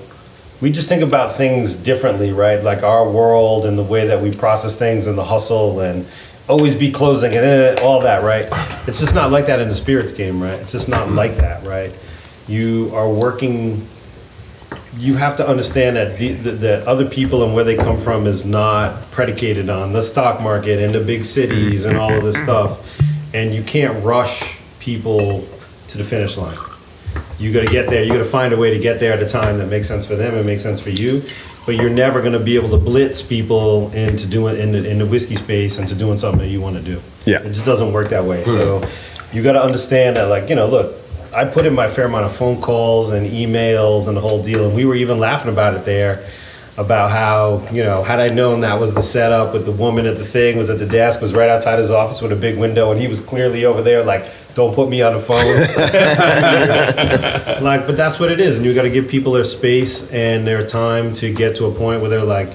we 0.62 0.71
just 0.71 0.88
think 0.88 1.01
about 1.01 1.36
things 1.36 1.74
differently, 1.75 2.31
right? 2.31 2.63
Like 2.63 2.83
our 2.83 3.09
world 3.09 3.65
and 3.65 3.75
the 3.75 3.83
way 3.83 4.06
that 4.06 4.21
we 4.21 4.31
process 4.31 4.75
things 4.75 5.07
and 5.07 5.18
the 5.18 5.24
hustle 5.24 5.80
and 5.80 6.06
always 6.47 6.75
be 6.75 6.91
closing 6.91 7.33
and 7.33 7.44
eh, 7.44 7.75
all 7.81 8.01
that, 8.01 8.21
right? 8.21 8.47
It's 8.88 9.00
just 9.00 9.15
not 9.15 9.31
like 9.31 9.47
that 9.47 9.63
in 9.63 9.68
the 9.68 9.74
spirits 9.74 10.13
game, 10.13 10.39
right? 10.39 10.59
It's 10.59 10.71
just 10.71 10.89
not 10.89 11.12
like 11.12 11.38
that, 11.38 11.63
right? 11.63 11.91
You 12.47 12.91
are 12.94 13.09
working 13.09 13.86
you 14.97 15.15
have 15.15 15.38
to 15.38 15.47
understand 15.47 15.95
that 15.95 16.19
the, 16.19 16.33
the, 16.33 16.51
the 16.51 16.89
other 16.89 17.07
people 17.07 17.44
and 17.44 17.56
where 17.56 17.63
they 17.63 17.75
come 17.75 17.97
from 17.97 18.27
is 18.27 18.45
not 18.45 19.09
predicated 19.12 19.69
on 19.69 19.94
the 19.94 20.03
stock 20.03 20.41
market 20.41 20.83
and 20.83 20.94
the 20.94 21.00
big 21.00 21.24
cities 21.24 21.86
and 21.86 21.97
all 21.97 22.13
of 22.13 22.24
this 22.24 22.36
stuff. 22.43 22.86
And 23.34 23.55
you 23.55 23.63
can't 23.63 24.03
rush 24.03 24.58
people 24.79 25.48
to 25.89 25.98
the 25.98 26.03
finish 26.03 26.38
line. 26.38 26.58
You 27.39 27.53
got 27.53 27.62
to 27.62 27.72
get 27.72 27.89
there. 27.89 28.03
You 28.03 28.12
got 28.12 28.19
to 28.19 28.25
find 28.25 28.53
a 28.53 28.58
way 28.58 28.74
to 28.74 28.79
get 28.79 29.00
there 29.00 29.13
at 29.13 29.22
a 29.22 29.27
time 29.27 29.58
that 29.60 29.67
makes 29.67 29.88
sense 29.88 30.05
for 30.05 30.15
them 30.15 30.36
and 30.36 30.46
makes 30.46 30.62
sense 30.62 30.79
for 30.79 30.89
you. 30.89 31.24
But 31.65 31.75
you're 31.75 31.89
never 31.89 32.22
going 32.22 32.34
to 32.34 32.39
be 32.39 32.55
able 32.55 32.69
to 32.69 32.77
blitz 32.77 33.22
people 33.22 33.91
into 33.91 34.25
doing 34.25 34.58
in 34.58 34.72
the, 34.72 34.89
in 34.89 35.00
the 35.00 35.05
whiskey 35.05 35.36
space 35.36 35.77
and 35.77 35.88
to 35.89 35.96
doing 35.96 36.17
something 36.17 36.41
that 36.41 36.50
you 36.50 36.62
want 36.62 36.75
to 36.75 36.81
do. 36.81 37.01
Yeah. 37.25 37.41
it 37.41 37.53
just 37.53 37.65
doesn't 37.65 37.93
work 37.93 38.10
that 38.10 38.25
way. 38.25 38.43
So 38.46 38.79
hmm. 38.79 39.36
you 39.38 39.43
got 39.43 39.53
to 39.53 39.63
understand 39.63 40.15
that, 40.17 40.24
like 40.24 40.50
you 40.50 40.55
know, 40.55 40.67
look, 40.67 40.96
I 41.36 41.46
put 41.46 41.65
in 41.65 41.74
my 41.74 41.89
fair 41.89 42.05
amount 42.05 42.25
of 42.25 42.36
phone 42.36 42.60
calls 42.60 43.12
and 43.12 43.27
emails 43.27 44.08
and 44.08 44.17
the 44.17 44.22
whole 44.22 44.43
deal, 44.43 44.65
and 44.65 44.75
we 44.75 44.86
were 44.86 44.96
even 44.96 45.19
laughing 45.19 45.51
about 45.51 45.75
it 45.75 45.86
there. 45.86 46.29
About 46.79 47.12
how 47.12 47.67
you 47.74 47.83
know, 47.83 48.03
had 48.03 48.21
I 48.21 48.29
known 48.29 48.62
that 48.62 48.79
was 48.79 48.93
the 48.93 49.01
setup 49.01 49.51
with 49.53 49.65
the 49.65 49.71
woman 49.74 50.05
at 50.05 50.17
the 50.17 50.24
thing 50.24 50.57
was 50.57 50.69
at 50.69 50.79
the 50.79 50.86
desk, 50.86 51.19
was 51.19 51.33
right 51.33 51.50
outside 51.50 51.77
his 51.77 51.91
office 51.91 52.21
with 52.21 52.31
a 52.31 52.38
big 52.38 52.57
window, 52.57 52.91
and 52.91 53.01
he 53.01 53.09
was 53.09 53.19
clearly 53.19 53.65
over 53.65 53.81
there, 53.81 54.01
like, 54.01 54.27
"Don't 54.53 54.74
put 54.74 54.88
me 54.88 55.01
on 55.01 55.13
the 55.13 55.19
phone." 55.19 55.59
like, 57.62 57.86
but 57.86 57.98
that's 57.98 58.17
what 58.17 58.31
it 58.31 58.39
is, 58.39 58.55
and 58.55 58.65
you 58.65 58.74
got 58.74 58.83
to 58.83 58.89
give 58.89 59.09
people 59.09 59.33
their 59.33 59.43
space 59.43 60.09
and 60.12 60.48
their 60.48 60.65
time 60.65 61.13
to 61.15 61.33
get 61.33 61.57
to 61.57 61.65
a 61.65 61.71
point 61.71 62.00
where 62.00 62.09
they're 62.09 62.24
like, 62.24 62.50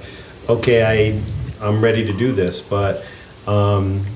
"Okay, 0.49 0.83
I, 0.83 1.21
I'm 1.61 1.85
ready 1.85 2.07
to 2.07 2.12
do 2.14 2.33
this." 2.33 2.62
But, 2.62 3.04
um, 3.47 4.07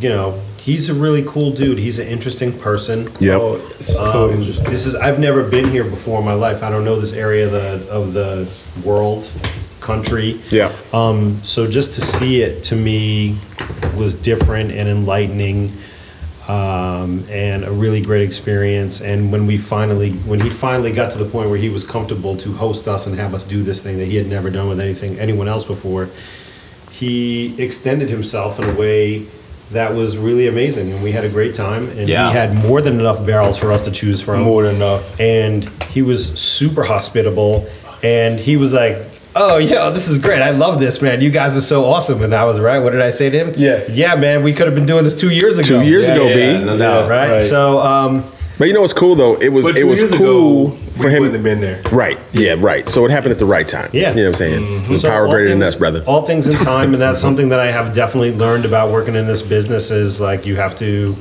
you 0.00 0.10
know, 0.10 0.38
he's 0.66 0.88
a 0.88 0.94
really 0.94 1.22
cool 1.26 1.52
dude. 1.52 1.78
He's 1.78 2.00
an 2.00 2.08
interesting 2.08 2.52
person. 2.58 3.08
Yep. 3.20 3.40
Oh, 3.40 3.60
so 3.80 4.24
Um, 4.24 4.40
interesting. 4.40 4.70
This 4.70 4.84
is 4.84 4.96
I've 4.96 5.20
never 5.20 5.44
been 5.44 5.70
here 5.70 5.84
before 5.84 6.18
in 6.18 6.24
my 6.24 6.34
life. 6.34 6.62
I 6.64 6.70
don't 6.70 6.84
know 6.84 7.00
this 7.00 7.12
area 7.12 7.46
of 7.46 7.52
the 7.52 7.90
of 7.90 8.12
the 8.12 8.48
world, 8.84 9.30
country. 9.80 10.40
Yeah. 10.50 10.72
Um, 10.92 11.40
so 11.44 11.68
just 11.68 11.94
to 11.94 12.00
see 12.00 12.42
it 12.42 12.64
to 12.64 12.76
me 12.76 13.38
was 13.96 14.14
different 14.16 14.72
and 14.72 14.88
enlightening, 14.88 15.72
um, 16.48 17.24
and 17.30 17.64
a 17.64 17.70
really 17.70 18.00
great 18.00 18.22
experience. 18.22 19.00
And 19.00 19.30
when 19.30 19.46
we 19.46 19.56
finally, 19.56 20.10
when 20.30 20.40
he 20.40 20.50
finally 20.50 20.92
got 20.92 21.12
to 21.12 21.18
the 21.18 21.30
point 21.30 21.48
where 21.48 21.58
he 21.58 21.68
was 21.68 21.84
comfortable 21.84 22.36
to 22.38 22.52
host 22.52 22.88
us 22.88 23.06
and 23.06 23.16
have 23.16 23.34
us 23.34 23.44
do 23.44 23.62
this 23.62 23.80
thing 23.80 23.98
that 23.98 24.06
he 24.06 24.16
had 24.16 24.26
never 24.26 24.50
done 24.50 24.68
with 24.68 24.80
anything 24.80 25.16
anyone 25.20 25.46
else 25.46 25.64
before, 25.64 26.08
he 26.90 27.54
extended 27.62 28.08
himself 28.08 28.58
in 28.58 28.68
a 28.68 28.74
way 28.74 29.26
that 29.72 29.94
was 29.94 30.16
really 30.16 30.46
amazing, 30.46 30.92
and 30.92 31.02
we 31.02 31.12
had 31.12 31.24
a 31.24 31.28
great 31.28 31.54
time. 31.54 31.88
And 31.98 32.08
Yeah. 32.08 32.30
he 32.30 32.36
had 32.36 32.54
more 32.54 32.80
than 32.80 33.00
enough 33.00 33.24
barrels 33.26 33.56
for 33.58 33.72
us 33.72 33.84
to 33.84 33.90
choose 33.90 34.20
from. 34.20 34.42
More 34.42 34.62
than 34.62 34.76
enough. 34.76 35.18
And 35.20 35.68
he 35.90 36.02
was 36.02 36.26
super 36.38 36.84
hospitable, 36.84 37.66
and 38.02 38.38
he 38.38 38.56
was 38.56 38.72
like. 38.72 38.98
Oh 39.38 39.58
yeah, 39.58 39.90
this 39.90 40.08
is 40.08 40.16
great. 40.16 40.40
I 40.40 40.48
love 40.52 40.80
this, 40.80 41.02
man. 41.02 41.20
You 41.20 41.28
guys 41.30 41.58
are 41.58 41.60
so 41.60 41.84
awesome. 41.84 42.22
And 42.22 42.34
I 42.34 42.44
was 42.46 42.58
right. 42.58 42.78
What 42.78 42.92
did 42.92 43.02
I 43.02 43.10
say 43.10 43.28
to 43.28 43.36
him? 43.38 43.52
Yes. 43.58 43.90
Yeah, 43.90 44.14
man. 44.14 44.42
We 44.42 44.54
could 44.54 44.64
have 44.64 44.74
been 44.74 44.86
doing 44.86 45.04
this 45.04 45.14
two 45.14 45.28
years 45.28 45.58
ago. 45.58 45.68
Two 45.68 45.82
years 45.82 46.08
Yeah, 46.08 46.14
ago, 46.14 46.26
yeah, 46.28 46.58
B. 46.58 46.64
no 46.64 46.72
Yeah, 46.72 46.78
doubt. 46.78 47.10
right? 47.10 47.42
So, 47.42 47.78
um, 47.80 48.24
But 48.56 48.68
you 48.68 48.72
know 48.72 48.80
what's 48.80 48.94
cool 48.94 49.14
though? 49.14 49.34
It 49.34 49.50
was 49.50 49.66
But 49.66 49.76
it 49.76 49.84
was 49.84 49.98
years 50.00 50.14
cool 50.14 50.68
ago, 50.68 50.78
for 50.96 51.06
we 51.06 51.12
him. 51.12 51.20
wouldn't 51.20 51.34
have 51.34 51.44
been 51.44 51.60
there. 51.60 51.82
Right. 51.92 52.18
Yeah. 52.32 52.54
Right. 52.58 52.88
So 52.88 53.04
it 53.04 53.10
happened 53.10 53.32
at 53.32 53.38
the 53.38 53.46
right 53.46 53.66
time. 53.68 53.90
Yeah. 53.92 54.10
You 54.10 54.16
know 54.16 54.22
what 54.22 54.28
I'm 54.28 54.34
saying? 54.34 54.62
Mm-hmm. 54.62 54.92
The 54.92 54.98
So 54.98 55.08
power 55.10 55.24
all 55.26 55.30
greater 55.30 55.50
than 55.50 55.60
things- 55.60 55.74
us, 55.74 55.78
brother. 55.78 56.02
All 56.06 56.26
things 56.26 56.46
in 56.46 56.56
time, 56.58 56.92
and 56.92 57.02
that's 57.02 57.20
something 57.26 57.48
that 57.50 57.60
I 57.60 57.70
have 57.70 57.94
definitely 57.94 58.32
learned 58.32 58.64
about 58.64 58.90
working 58.92 59.14
in 59.14 59.26
this 59.26 59.42
business 59.42 59.90
is 59.90 60.20
like 60.20 60.46
you 60.46 60.56
have 60.56 60.78
to, 60.78 61.16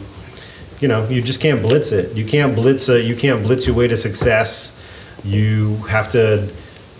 you 0.79 0.87
know, 0.87 1.07
you 1.07 1.21
just 1.21 1.41
can't 1.41 1.61
blitz 1.61 1.91
it. 1.91 2.15
You 2.15 2.25
can't 2.25 2.55
blitz 2.55 2.89
it. 2.89 3.05
You 3.05 3.15
can't 3.15 3.43
blitz 3.43 3.67
your 3.67 3.75
way 3.75 3.87
to 3.87 3.97
success. 3.97 4.75
You 5.23 5.77
have 5.87 6.11
to. 6.13 6.49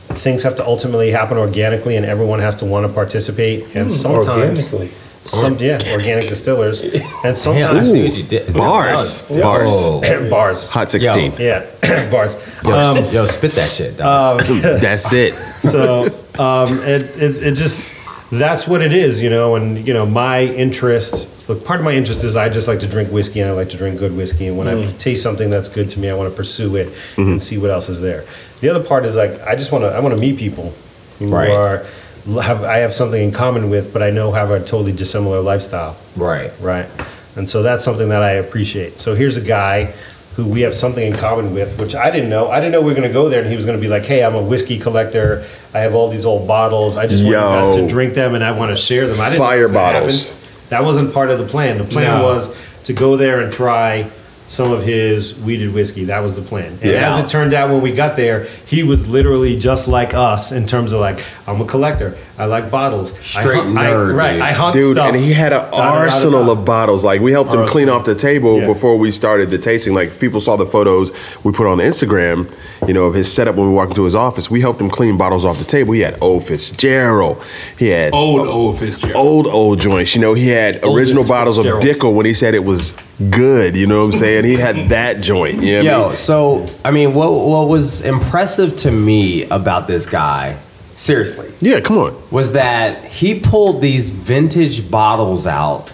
Things 0.08 0.44
have 0.44 0.55
to 0.58 0.65
ultimately 0.65 1.12
happen 1.12 1.38
organically, 1.38 1.96
and 1.98 2.05
everyone 2.05 2.39
has 2.39 2.55
to 2.58 2.65
want 2.65 2.86
to 2.88 2.94
participate. 2.94 3.75
And 3.75 3.88
hmm. 3.88 3.96
sometimes, 3.96 4.62
Organically. 4.65 4.91
Some 5.25 5.58
yeah, 5.58 5.79
organic 5.91 6.29
distillers, 6.29 6.82
and 6.82 6.94
Damn, 6.94 7.32
I 7.32 7.34
sometimes 7.34 7.91
see 7.91 8.03
what 8.08 8.13
you 8.17 8.24
did. 8.24 8.53
Bars. 8.53 9.29
Yo. 9.29 9.41
Bars. 9.41 10.29
bars. 10.29 10.67
Hot 10.70 10.89
16. 10.91 11.34
Yeah, 11.39 11.65
bars. 12.12 12.38
Yo, 12.63 12.72
Um, 12.72 12.98
s- 12.98 13.13
yo, 13.13 13.25
spit 13.25 13.51
that 13.53 13.70
shit. 13.72 13.98
dog. 13.98 14.41
That's 14.82 15.12
it. 15.13 15.34
so 15.62 16.05
um, 16.39 16.79
it, 16.79 17.03
it, 17.22 17.44
it 17.44 17.55
just 17.55 17.91
that's 18.32 18.67
what 18.67 18.82
it 18.82 18.91
is 18.91 19.22
you 19.22 19.29
know 19.29 19.55
and 19.55 19.86
you 19.88 19.94
know 19.94 20.03
my 20.05 20.41
interest 20.44 21.29
look 21.48 21.63
part 21.63 21.79
of 21.79 21.86
my 21.86 21.94
interest 21.94 22.24
is 22.24 22.36
i 22.36 22.50
just 22.50 22.67
like 22.67 22.79
to 22.79 22.88
drink 22.88 23.08
whiskey 23.12 23.39
and 23.39 23.48
i 23.50 23.53
like 23.53 23.70
to 23.70 23.77
drink 23.77 24.00
good 24.00 24.17
whiskey 24.17 24.48
and 24.48 24.58
when 24.58 24.67
i 24.67 24.91
taste 24.94 25.22
something 25.22 25.51
that's 25.51 25.70
good 25.70 25.88
to 25.91 26.00
me 26.00 26.10
i 26.10 26.13
want 26.13 26.27
to 26.29 26.36
pursue 26.36 26.75
it 26.75 26.91
and 27.17 27.41
see 27.41 27.60
what 27.60 27.70
else 27.70 27.88
is 27.88 28.01
there 28.01 28.25
the 28.62 28.67
other 28.67 28.84
part 28.84 29.05
is 29.05 29.15
like 29.15 29.39
i 29.44 29.55
just 29.55 29.72
want 29.72 29.84
to 29.84 29.88
i 29.89 30.00
want 30.00 30.13
to 30.13 30.20
meet 30.20 30.38
people 30.39 30.74
who 31.20 31.29
Right. 31.29 31.51
are 31.51 31.86
have 32.25 32.63
i 32.63 32.77
have 32.77 32.94
something 32.94 33.22
in 33.22 33.32
common 33.32 33.70
with 33.70 33.94
but 33.94 34.01
i 34.01 34.10
know 34.10 34.32
have 34.32 34.50
a 34.51 34.60
totally 34.60 34.91
dissimilar 34.91 35.41
lifestyle 35.41 35.96
right. 36.15 36.51
right? 36.60 36.88
And 37.36 37.50
so 37.50 37.62
that's 37.63 37.84
something 37.84 38.10
that 38.10 38.24
I 38.24 38.32
appreciate. 38.32 39.01
So 39.01 39.13
here's 39.13 39.36
a 39.36 39.41
guy 39.41 39.94
who 40.36 40.46
we 40.46 40.62
have 40.62 40.74
something 40.74 41.05
in 41.05 41.17
common 41.17 41.53
with, 41.53 41.77
which 41.77 41.94
I 41.94 42.10
didn't 42.10 42.29
know. 42.29 42.50
I 42.50 42.60
didn't 42.60 42.72
know 42.72 42.79
we 42.79 42.88
were 42.88 42.96
going 42.96 43.08
to 43.08 43.13
go 43.13 43.27
there, 43.27 43.41
and 43.41 43.50
he 43.50 43.55
was 43.55 43.65
going 43.65 43.77
to 43.77 43.82
be 43.82 43.89
like, 43.89 44.05
"Hey, 44.05 44.24
I'm 44.24 44.36
a 44.36 44.41
whiskey 44.41 44.79
collector. 44.79 45.46
I 45.74 45.79
have 45.79 45.94
all 45.94 46.10
these 46.10 46.25
old 46.25 46.48
bottles. 46.48 46.96
I 46.96 47.08
just 47.08 47.24
want 47.24 47.36
you 47.36 47.41
guys 47.41 47.75
to 47.75 47.88
drink 47.88 48.13
them, 48.13 48.36
and 48.36 48.44
I 48.44 48.51
want 48.51 48.72
to 48.72 48.77
share 48.77 49.08
them." 49.08 49.20
I 49.20 49.29
didn't 49.29 49.39
Fire 49.39 49.65
it 49.65 49.72
happen. 49.72 49.74
bottles. 49.74 50.36
That 50.70 50.84
wasn't 50.84 51.13
part 51.13 51.29
of 51.29 51.39
the 51.39 51.46
plan. 51.46 51.77
The 51.77 51.84
plan 51.84 52.20
No. 52.20 52.24
was 52.24 52.55
to 52.86 52.94
go 52.94 53.17
there 53.17 53.41
and 53.41 53.51
try 53.51 54.10
some 54.48 54.72
of 54.72 54.84
his 54.84 55.36
weeded 55.39 55.74
whiskey. 55.74 56.05
That 56.05 56.24
was 56.24 56.36
the 56.36 56.41
plan. 56.41 56.77
And 56.82 56.91
Yeah. 56.91 57.17
as 57.17 57.25
it 57.25 57.29
turned 57.29 57.53
out, 57.53 57.70
when 57.70 57.82
we 57.82 57.91
got 57.91 58.15
there, 58.15 58.48
he 58.68 58.84
was 58.84 59.08
literally 59.08 59.58
just 59.60 59.88
like 59.88 60.14
us 60.14 60.52
in 60.52 60.66
terms 60.66 60.92
of 60.92 61.00
like, 61.00 61.20
I'm 61.48 61.62
a 61.62 61.66
collector. 61.66 62.18
I 62.38 62.46
like 62.46 62.70
bottles. 62.70 63.14
I 63.18 63.22
Straight 63.42 63.58
hunt- 63.64 63.78
I- 63.78 63.86
nerd, 63.92 64.16
right? 64.18 64.34
dude. 64.34 64.42
I 64.42 64.52
hunt 64.52 64.74
Dude, 64.74 64.98
stuff. 64.98 65.08
and 65.14 65.16
he 65.24 65.32
had 65.34 65.54
an 65.54 65.60
Da, 65.60 65.72
da, 65.72 65.78
da, 65.78 65.84
da, 65.92 66.00
arsenal 66.02 66.52
of 66.52 66.66
bottles. 66.66 67.04
Like 67.04 67.22
we 67.22 67.32
helped 67.32 67.52
him 67.54 67.66
clean 67.66 67.88
off 67.90 68.04
the 68.06 68.16
table 68.16 68.60
Yeah. 68.60 68.68
before 68.68 68.98
we 68.98 69.12
started 69.12 69.50
the 69.52 69.58
tasting. 69.58 69.94
Like 69.94 70.20
people 70.20 70.42
saw 70.42 70.58
the 70.58 70.66
photos 70.66 71.12
we 71.44 71.54
put 71.54 71.66
on 71.68 71.78
Instagram, 71.78 72.50
you 72.88 72.94
know, 72.94 73.06
of 73.06 73.14
his 73.14 73.32
setup 73.32 73.56
when 73.56 73.68
we 73.70 73.74
walked 73.74 73.92
into 73.92 74.04
his 74.04 74.16
office. 74.16 74.50
We 74.52 74.60
helped 74.62 74.82
him 74.82 74.90
clean 74.90 75.16
bottles 75.18 75.46
off 75.46 75.60
the 75.60 75.64
table. 75.64 75.94
He 75.94 76.02
had 76.02 76.18
old 76.22 76.46
Fitzgerald. 76.46 77.42
He 77.80 77.88
had 77.90 78.14
Old, 78.14 78.46
old 78.48 78.80
Fitzgerald. 78.80 79.16
old 79.16 79.48
old 79.48 79.80
joints. 79.80 80.14
You 80.16 80.22
know, 80.22 80.34
he 80.34 80.50
had 80.50 80.84
Old 80.84 80.98
original 80.98 81.24
Fitz- 81.24 81.30
bottles 81.30 81.58
of 81.58 81.66
Dickel 81.66 82.14
when 82.14 82.26
he 82.26 82.34
said 82.34 82.54
it 82.54 82.66
was 82.66 82.96
good. 83.30 83.78
You 83.78 83.88
know 83.88 84.06
what 84.06 84.14
I'm 84.16 84.20
saying? 84.20 84.44
He 84.44 84.56
had 84.56 84.90
that 84.90 85.22
joint. 85.22 85.62
You 85.62 85.84
know 85.84 85.84
what 85.84 85.94
I 85.94 85.98
Yo, 86.02 86.08
mean? 86.10 86.18
so 86.18 86.66
I 86.84 86.92
mean, 86.92 87.14
what 87.14 87.32
what 87.32 87.70
was 87.70 88.02
impressive 88.02 88.55
to 88.56 88.92
me 88.92 89.44
about 89.46 89.88
this 89.88 90.06
guy, 90.06 90.58
seriously, 90.96 91.52
Yeah, 91.62 91.80
come 91.82 91.98
on. 91.98 92.16
was 92.32 92.54
that 92.54 93.04
he 93.06 93.40
pulled 93.40 93.82
these 93.82 94.10
vintage 94.10 94.90
bottles 94.90 95.46
out 95.48 95.90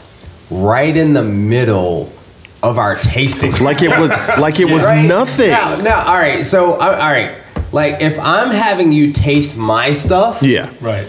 right 0.50 0.96
in 0.96 1.14
the 1.14 1.24
middle 1.24 2.12
of 2.64 2.78
our 2.78 2.96
tasting. 2.96 3.52
Like 3.60 3.82
it 3.82 3.90
was 4.00 4.10
like 4.40 4.60
it 4.60 4.66
was 4.70 4.84
Right? 4.84 5.04
nothing. 5.06 5.50
No, 5.50 5.82
now, 5.82 6.08
all 6.08 6.18
right. 6.20 6.46
So, 6.46 6.74
uh, 6.74 6.78
all 7.02 7.12
right. 7.12 7.32
Like, 7.72 8.02
if 8.02 8.20
I'm 8.20 8.52
having 8.52 8.92
you 8.92 9.12
taste 9.14 9.56
my 9.58 9.94
stuff, 9.94 10.44
Yeah. 10.44 10.70
Right. 10.82 11.08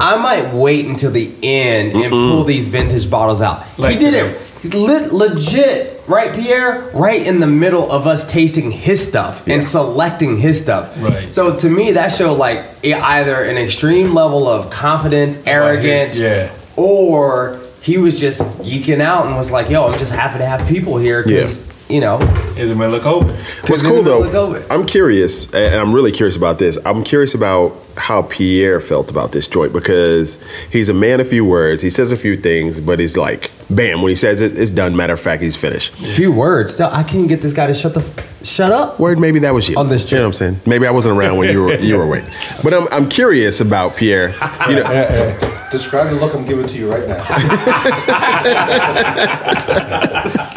I 0.00 0.16
might 0.16 0.52
wait 0.52 0.86
until 0.86 1.10
the 1.10 1.30
end 1.42 1.92
and 1.94 2.10
pull 2.10 2.44
these 2.44 2.66
vintage 2.68 3.08
bottles 3.10 3.40
out. 3.42 3.64
Like 3.78 3.94
he 3.94 3.98
did 3.98 4.12
today. 4.12 4.28
it 4.30 4.41
le- 4.64 5.08
legit, 5.12 6.02
right, 6.06 6.34
Pierre? 6.34 6.82
Right 6.94 7.26
in 7.26 7.40
the 7.40 7.46
middle 7.46 7.90
of 7.90 8.06
us 8.06 8.30
tasting 8.30 8.70
his 8.70 9.04
stuff 9.06 9.46
and 9.46 9.62
selecting 9.62 10.36
his 10.38 10.60
stuff. 10.60 10.92
Right. 11.02 11.32
So 11.32 11.56
to 11.56 11.68
me, 11.68 11.92
that 11.92 12.08
showed 12.08 12.34
like 12.34 12.64
either 12.84 13.42
an 13.42 13.56
extreme 13.56 14.14
level 14.14 14.48
of 14.48 14.70
confidence, 14.70 15.42
arrogance, 15.46 16.18
yeah. 16.18 16.52
or 16.76 17.60
he 17.80 17.98
was 17.98 18.18
just 18.18 18.42
geeking 18.62 19.00
out 19.00 19.26
and 19.26 19.36
was 19.36 19.50
like, 19.50 19.68
"Yo, 19.68 19.86
I'm 19.86 19.98
just 19.98 20.12
happy 20.12 20.38
to 20.38 20.46
have 20.46 20.66
people 20.68 20.98
here 20.98 21.24
because 21.24 21.68
you 21.92 22.00
know." 22.00 22.18
Is 22.56 22.70
it 22.70 22.74
Miller 22.76 23.00
Kobe? 23.00 23.32
What's 23.66 23.82
cool 23.82 23.96
the 23.96 24.02
middle 24.02 24.24
of 24.24 24.32
though, 24.32 24.52
COVID. 24.52 24.66
I'm 24.70 24.86
curious, 24.86 25.46
and 25.52 25.74
I'm 25.74 25.92
really 25.94 26.12
curious 26.12 26.36
about 26.36 26.58
this. 26.58 26.76
I'm 26.84 27.04
curious 27.04 27.34
about 27.34 27.76
how 27.96 28.22
Pierre 28.22 28.80
felt 28.80 29.10
about 29.10 29.32
this 29.32 29.46
joint 29.46 29.72
because 29.72 30.38
he's 30.70 30.88
a 30.88 30.94
man 30.94 31.20
of 31.20 31.28
few 31.28 31.44
words. 31.44 31.82
He 31.82 31.90
says 31.90 32.12
a 32.12 32.16
few 32.16 32.36
things, 32.36 32.80
but 32.80 32.98
he's 32.98 33.16
like, 33.16 33.50
bam, 33.70 34.02
when 34.02 34.10
he 34.10 34.16
says 34.16 34.40
it, 34.40 34.58
it's 34.58 34.70
done. 34.70 34.96
Matter 34.96 35.12
of 35.14 35.20
fact, 35.20 35.42
he's 35.42 35.56
finished. 35.56 35.92
A 36.00 36.14
Few 36.14 36.32
words. 36.32 36.74
Still, 36.74 36.90
I 36.90 37.02
can't 37.02 37.28
get 37.28 37.42
this 37.42 37.52
guy 37.52 37.66
to 37.66 37.74
shut 37.74 37.94
the 37.94 38.00
f- 38.00 38.44
shut 38.46 38.72
up. 38.72 38.98
Word, 38.98 39.18
maybe 39.18 39.38
that 39.40 39.52
was 39.54 39.68
you. 39.68 39.76
On 39.76 39.88
this 39.88 40.10
you 40.10 40.16
know 40.18 40.24
what 40.24 40.28
I'm 40.28 40.32
saying? 40.34 40.60
Maybe 40.66 40.86
I 40.86 40.90
wasn't 40.90 41.16
around 41.16 41.36
when 41.38 41.50
you 41.50 41.62
were 41.62 41.74
you 41.74 41.96
were 41.96 42.04
awake. 42.04 42.24
But 42.62 42.74
I'm 42.74 42.88
I'm 42.90 43.08
curious 43.08 43.60
about 43.60 43.96
Pierre. 43.96 44.30
You 44.68 44.76
know, 44.76 45.58
Describe 45.72 46.10
the 46.10 46.16
look 46.16 46.34
I'm 46.34 46.44
giving 46.44 46.66
to 46.66 46.76
you 46.76 46.90
right 46.92 47.08
now. 47.08 47.22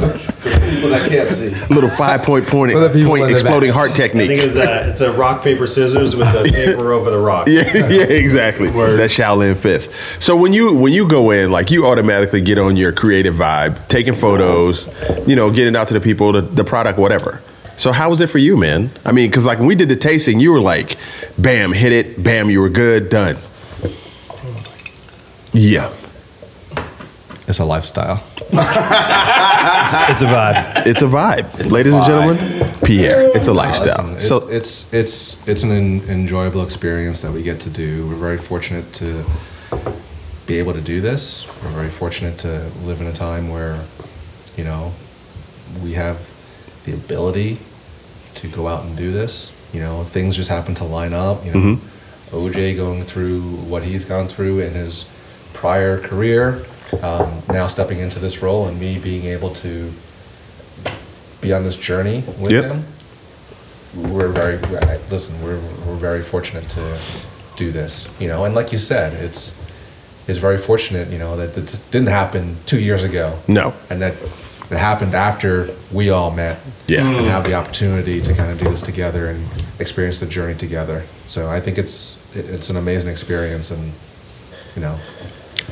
For 0.89 0.98
people 1.00 1.18
that 1.20 1.27
can't 1.27 1.30
see. 1.30 1.74
little 1.74 1.89
five 1.89 2.24
point 2.24 2.48
point, 2.48 2.72
For 2.72 2.89
point 3.06 3.30
exploding 3.32 3.70
back. 3.70 3.75
heart 3.75 3.92
I 3.92 3.94
think 3.94 4.13
technique. 4.13 4.39
it's 4.39 4.56
a, 4.56 4.89
it's 4.89 5.01
a 5.01 5.12
rock, 5.13 5.44
paper, 5.44 5.68
scissors 5.68 6.15
with 6.15 6.32
the 6.34 6.50
paper 6.54 6.92
over 6.94 7.10
the 7.12 7.20
rock. 7.20 7.48
Yeah, 7.48 7.63
yeah, 7.75 8.04
exactly. 8.04 8.70
That 8.70 9.10
Shaolin 9.10 9.58
fist. 9.58 9.92
So 10.20 10.36
when 10.36 10.54
you 10.54 10.74
when 10.74 10.94
you 10.94 11.08
go 11.08 11.32
in, 11.32 11.51
like 11.51 11.72
you 11.72 11.86
automatically 11.86 12.42
get 12.42 12.58
on 12.58 12.75
your 12.75 12.92
creative 12.92 13.36
vibe, 13.36 13.88
taking 13.88 14.13
photos, 14.13 14.88
you 15.27 15.36
know, 15.36 15.51
getting 15.51 15.75
out 15.75 15.88
to 15.89 15.94
the 15.94 16.01
people, 16.01 16.32
the, 16.32 16.42
the 16.42 16.63
product, 16.63 17.00
whatever. 17.00 17.42
So 17.77 17.92
how 17.92 18.10
was 18.10 18.22
it 18.22 18.30
for 18.30 18.38
you, 18.38 18.56
man? 18.58 18.89
I 19.04 19.12
mean, 19.12 19.30
because 19.30 19.46
like 19.46 19.60
when 19.60 19.68
we 19.68 19.75
did 19.75 19.89
the 19.89 19.98
tasting, 19.98 20.39
you 20.39 20.51
were 20.51 20.62
like, 20.62 20.98
bam, 21.38 21.74
hit 21.74 21.92
it, 21.92 22.24
bam, 22.24 22.50
you 22.50 22.62
were 22.62 22.70
good, 22.70 23.10
done. 23.10 23.38
Yeah, 25.51 25.94
It's 27.48 27.60
a 27.60 27.66
lifestyle. 27.66 28.24
It's 30.10 30.24
a 30.24 30.25
vibe. 30.25 30.88
it's 30.88 31.02
a 31.02 31.06
vibe, 31.06 31.72
ladies 31.72 31.94
and 31.94 32.06
gentlemen. 32.06 32.72
Pierre, 32.84 33.36
it's 33.36 33.48
a 33.48 33.54
lifestyle. 33.54 34.06
Listen, 34.06 34.18
it- 34.18 34.22
so 34.22 34.38
it's 34.48 34.92
it's 34.94 35.38
it's 35.48 35.64
an 35.64 35.72
en- 35.72 36.02
enjoyable 36.10 36.64
experience 36.64 37.22
that 37.22 37.32
we 37.32 37.44
get 37.44 37.60
to 37.62 37.70
do. 37.70 38.08
We're 38.08 38.16
very 38.16 38.38
fortunate 38.38 38.92
to 38.94 39.24
be 40.48 40.58
able 40.60 40.74
to 40.74 40.82
do 40.82 41.02
this. 41.02 41.46
We're 41.64 41.72
very 41.72 41.90
fortunate 41.90 42.38
to 42.40 42.70
live 42.84 43.00
in 43.02 43.08
a 43.08 43.14
time 43.14 43.50
where, 43.50 43.80
you 44.58 44.64
know, 44.64 44.94
we 45.84 45.94
have 45.94 46.18
the 46.86 46.94
ability 46.94 47.58
to 48.36 48.48
go 48.48 48.68
out 48.68 48.84
and 48.86 48.96
do 48.98 49.12
this. 49.12 49.52
You 49.74 49.82
know, 49.82 50.04
things 50.04 50.36
just 50.36 50.50
happen 50.50 50.74
to 50.75 50.84
line 50.84 51.14
up. 51.14 51.46
You 51.46 51.52
know, 51.54 51.60
mm-hmm. 51.75 52.36
OJ 52.36 52.75
going 52.75 53.04
through 53.04 53.42
what 53.68 53.84
he's 53.84 54.06
gone 54.06 54.28
through 54.28 54.60
in 54.62 54.74
his 54.74 55.06
prior 55.54 56.00
career, 56.00 56.66
um, 57.01 57.42
now 57.50 57.68
stepping 57.68 58.00
into 58.00 58.20
this 58.20 58.42
role, 58.42 58.68
and 58.68 58.80
me 58.80 59.00
being 59.00 59.25
able 59.25 59.51
to 59.56 59.92
be 61.42 61.54
on 61.54 61.63
this 61.63 61.75
journey 61.75 62.24
with 62.39 62.51
Yep. 62.51 62.63
him 62.65 62.84
we're 63.96 64.27
very 64.27 64.58
listen 65.10 65.42
we're, 65.42 65.60
we're 65.88 65.96
very 65.96 66.22
fortunate 66.22 66.68
to 66.68 66.98
do 67.56 67.72
this 67.72 68.10
you 68.20 68.27
know 68.27 68.44
and 68.44 68.54
like 68.54 68.74
you 68.74 68.77
said 68.80 69.13
it's 69.13 69.58
it's 70.27 70.38
very 70.39 70.58
fortunate 70.58 71.08
you 71.10 71.18
know 71.18 71.38
that 71.38 71.56
this 71.56 71.80
didn't 71.92 72.10
happen 72.10 72.58
two 72.65 72.80
years 72.82 73.04
ago 73.06 73.38
No. 73.48 73.74
and 73.89 74.01
that 74.01 74.13
it 74.70 74.77
happened 74.77 75.13
after 75.13 75.70
we 75.94 76.10
all 76.10 76.32
met 76.32 76.60
Yeah. 76.88 77.08
and 77.08 77.25
have 77.27 77.46
the 77.46 77.54
opportunity 77.54 78.20
to 78.22 78.34
kind 78.34 78.51
of 78.51 78.60
do 78.60 78.70
this 78.70 78.82
together 78.82 79.27
and 79.27 79.46
experience 79.80 80.20
the 80.20 80.25
journey 80.25 80.56
together 80.56 81.04
so 81.27 81.50
i 81.50 81.62
think 81.62 81.77
it's 81.77 82.18
it's 82.34 82.70
an 82.70 82.75
amazing 82.75 83.10
experience 83.10 83.72
and 83.72 83.94
you 84.75 84.82
know 84.82 84.98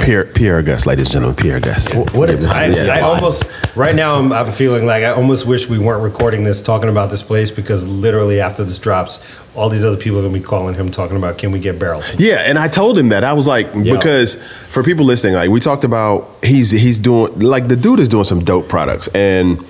Pierre, 0.03 0.25
Pierre 0.25 0.59
Auguste, 0.59 0.85
ladies 0.85 1.05
and 1.07 1.13
gentlemen, 1.13 1.35
Pierre 1.35 1.57
Auguste. 1.57 1.95
What 2.13 2.29
a 2.29 2.37
I, 2.37 2.69
time. 2.69 2.89
I 2.89 2.99
almost 2.99 3.45
right 3.75 3.95
now 3.95 4.19
I'm, 4.19 4.33
I'm 4.33 4.51
feeling 4.51 4.85
like 4.85 5.03
I 5.03 5.11
almost 5.11 5.45
wish 5.47 5.69
we 5.69 5.79
weren't 5.79 6.03
recording 6.03 6.43
this 6.43 6.61
talking 6.61 6.89
about 6.89 7.09
this 7.09 7.23
place 7.23 7.51
because 7.51 7.85
literally 7.87 8.41
after 8.41 8.63
this 8.65 8.77
drops 8.79 9.23
all 9.55 9.69
these 9.69 9.85
other 9.85 9.95
people 9.97 10.19
are 10.19 10.23
gonna 10.23 10.33
be 10.33 10.41
calling 10.43 10.75
him 10.75 10.91
talking 10.91 11.15
about 11.15 11.37
can 11.37 11.51
we 11.51 11.59
get 11.59 11.79
barrels 11.79 12.05
Yeah, 12.19 12.37
and 12.39 12.59
I 12.59 12.67
told 12.67 12.97
him 12.97 13.09
that 13.09 13.23
I 13.23 13.33
was 13.33 13.47
like 13.47 13.67
Yeah. 13.75 13.95
because 13.95 14.35
for 14.71 14.83
people 14.83 15.05
listening, 15.05 15.35
like 15.35 15.49
we 15.49 15.59
talked 15.59 15.83
about, 15.85 16.29
he's 16.43 16.69
he's 16.71 16.99
doing 16.99 17.39
like 17.39 17.69
the 17.69 17.75
dude 17.77 17.99
is 17.99 18.09
doing 18.09 18.25
some 18.25 18.43
dope 18.43 18.67
products, 18.67 19.07
and 19.09 19.63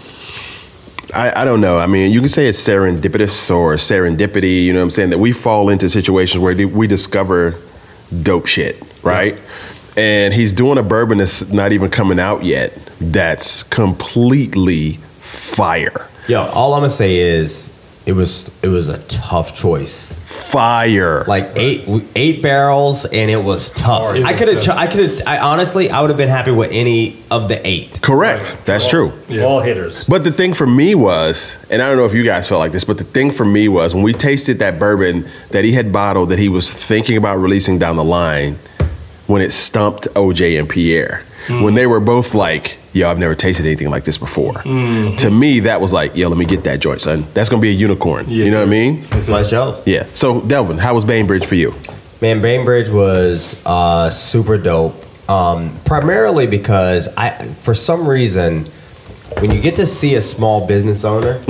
I, 1.14 1.42
I 1.42 1.46
don't 1.46 1.62
know. 1.62 1.78
I 1.78 1.86
mean, 1.86 2.12
you 2.12 2.22
can 2.22 2.30
say 2.30 2.48
it's 2.48 2.60
serendipitous 2.60 3.56
or 3.56 3.76
serendipity. 3.76 4.64
You 4.64 4.74
know 4.74 4.80
what 4.80 4.86
I'm 4.86 4.90
saying? 4.90 5.12
That 5.12 5.20
we 5.20 5.32
fall 5.32 5.70
into 5.70 5.92
situations 5.92 6.40
where 6.42 6.56
we 6.68 6.88
discover 6.88 7.56
dope 8.24 8.48
shit, 8.48 8.82
right? 9.04 9.38
And 9.96 10.34
he's 10.34 10.54
doing 10.54 10.78
a 10.78 10.84
bourbon 10.84 11.20
that's 11.20 11.48
not 11.50 11.72
even 11.72 11.90
coming 11.92 12.20
out 12.20 12.44
yet. 12.44 12.74
That's 13.00 13.64
completely 13.64 14.94
fire, 15.20 16.08
Yo, 16.28 16.42
all 16.42 16.74
I'm 16.74 16.82
gonna 16.82 16.90
say 16.90 17.18
is 17.18 17.72
it 18.06 18.14
was 18.14 18.50
it 18.64 18.68
was 18.70 18.90
a 18.90 18.98
tough 19.04 19.56
choice. 19.56 20.14
fire. 20.26 21.24
Like 21.26 21.52
eight 21.56 21.88
eight 22.16 22.42
barrels, 22.42 23.06
and 23.06 23.30
it 23.30 23.44
was 23.44 23.70
tough. 23.72 24.16
It 24.16 24.24
I 24.26 24.34
could 24.34 24.48
have. 24.48 24.62
tough. 24.64 24.78
I 24.78 24.88
could 24.88 25.10
have. 25.10 25.22
I 25.28 25.38
honestly, 25.40 25.90
I 25.90 26.00
would 26.02 26.10
have 26.10 26.18
been 26.18 26.30
happy 26.30 26.52
with 26.52 26.72
any 26.72 27.18
of 27.30 27.48
the 27.50 27.66
eight. 27.68 28.02
correct. 28.02 28.56
That's 28.66 28.88
true. 28.90 29.12
all 29.42 29.60
hitters 29.62 30.04
But 30.06 30.24
the 30.24 30.32
thing 30.32 30.54
for 30.54 30.66
me 30.68 30.96
was, 30.96 31.58
and 31.70 31.82
I 31.82 31.88
don't 31.88 31.98
know 31.98 32.06
if 32.06 32.14
you 32.14 32.24
guys 32.24 32.48
felt 32.48 32.60
like 32.60 32.72
this, 32.72 32.84
but 32.84 32.98
the 32.98 33.04
thing 33.04 33.32
for 33.32 33.46
me 33.46 33.68
was 33.68 33.94
when 33.94 34.04
we 34.04 34.14
tasted 34.14 34.60
that 34.60 34.80
bourbon 34.80 35.28
that 35.50 35.64
he 35.66 35.72
had 35.74 35.92
bottled 35.92 36.30
that 36.30 36.40
he 36.40 36.50
was 36.50 36.72
thinking 36.74 37.18
about 37.18 37.38
releasing 37.40 37.78
down 37.80 37.96
the 37.96 38.04
line 38.04 38.58
when 39.28 39.42
it 39.42 39.52
stumped 39.52 40.08
OJ 40.16 40.60
and 40.60 40.68
Pierre. 40.70 41.24
When 41.50 41.74
they 41.74 41.88
were 41.88 42.00
both 42.00 42.34
like, 42.34 42.78
yo, 42.94 43.10
I've 43.12 43.20
never 43.20 43.36
tasted 43.36 43.66
anything 43.66 43.90
like 43.90 44.06
this 44.06 44.18
before. 44.18 44.62
To 44.62 45.30
me, 45.30 45.60
that 45.62 45.82
was 45.82 45.92
like, 45.92 46.16
yo, 46.16 46.30
let 46.30 46.38
me 46.38 46.46
get 46.46 46.64
that 46.64 46.80
joint, 46.80 47.02
son. 47.02 47.26
That's 47.34 47.50
gonna 47.50 47.62
be 47.62 47.68
a 47.70 47.74
unicorn. 47.74 48.30
you 48.30 48.50
know 48.50 48.60
what 48.60 48.68
I 48.68 48.72
mean? 48.72 49.02
For 49.02 49.22
sure. 49.22 49.36
Yeah. 49.86 50.06
So 50.14 50.40
Delvin, 50.42 50.78
how 50.78 50.94
was 50.96 51.04
Bainbridge 51.04 51.46
for 51.46 51.56
you? 51.56 51.74
Man, 52.22 52.42
Bainbridge 52.42 52.88
was 52.90 53.62
uh, 53.66 54.10
super 54.10 54.58
dope. 54.58 54.96
Um, 55.30 55.78
primarily 55.86 56.48
because 56.48 57.10
I, 57.18 57.48
for 57.64 57.74
some 57.76 58.08
reason, 58.08 58.66
when 59.40 59.52
you 59.52 59.60
get 59.60 59.76
to 59.78 59.86
see 59.86 60.16
a 60.16 60.22
small 60.22 60.66
business 60.66 61.04
owner, 61.04 61.42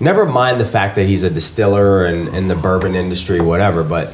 never 0.00 0.24
mind 0.24 0.60
the 0.60 0.64
fact 0.66 0.94
that 0.96 1.04
he's 1.06 1.22
a 1.24 1.30
distiller 1.30 2.06
and 2.06 2.28
in 2.28 2.46
the 2.46 2.54
bourbon 2.56 2.94
industry, 2.94 3.40
whatever, 3.40 3.82
but 3.82 4.08
s- 4.08 4.12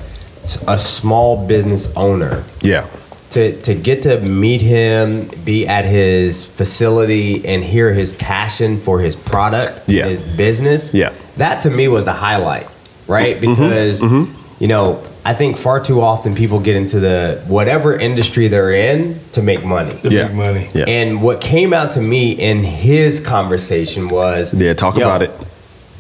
a 0.67 0.79
small 0.79 1.47
business 1.47 1.91
owner 1.97 2.43
Yeah. 2.63 2.85
to 3.31 3.53
to 3.63 3.75
get 3.75 4.03
to 4.03 4.21
meet 4.21 4.63
him, 4.63 5.31
be 5.45 5.67
at 5.67 5.85
his 5.85 6.45
facility, 6.45 7.45
and 7.47 7.63
hear 7.63 7.93
his 7.93 8.13
passion 8.13 8.81
for 8.81 9.01
his 9.01 9.15
product, 9.17 9.83
Yeah. 9.87 10.07
his 10.07 10.23
business. 10.23 10.93
Yeah. 10.95 11.11
that 11.37 11.61
to 11.61 11.71
me 11.71 11.87
was 11.87 12.05
the 12.05 12.13
highlight, 12.13 12.67
right? 13.07 13.41
Mm-hmm. 13.41 13.55
Because 13.55 14.01
mm-hmm. 14.01 14.35
you 14.59 14.67
know, 14.67 14.99
I 15.25 15.35
think 15.35 15.57
far 15.59 15.79
too 15.79 16.01
often 16.01 16.35
people 16.35 16.59
get 16.59 16.75
into 16.75 16.99
the 17.01 17.41
whatever 17.47 17.95
industry 17.97 18.49
they're 18.49 18.73
in 18.73 19.21
to 19.33 19.43
make 19.43 19.63
money. 19.65 19.93
The 20.03 20.11
Yeah. 20.11 20.27
big 20.29 20.37
money. 20.37 20.71
Yeah. 20.75 20.85
And 20.89 21.23
what 21.23 21.41
came 21.41 21.73
out 21.75 21.93
to 21.93 22.01
me 22.01 22.33
in 22.33 22.65
his 22.65 23.21
conversation 23.21 24.09
was, 24.09 24.55
Yeah, 24.55 24.73
talk 24.75 24.97
about 24.97 25.23
it. 25.23 25.31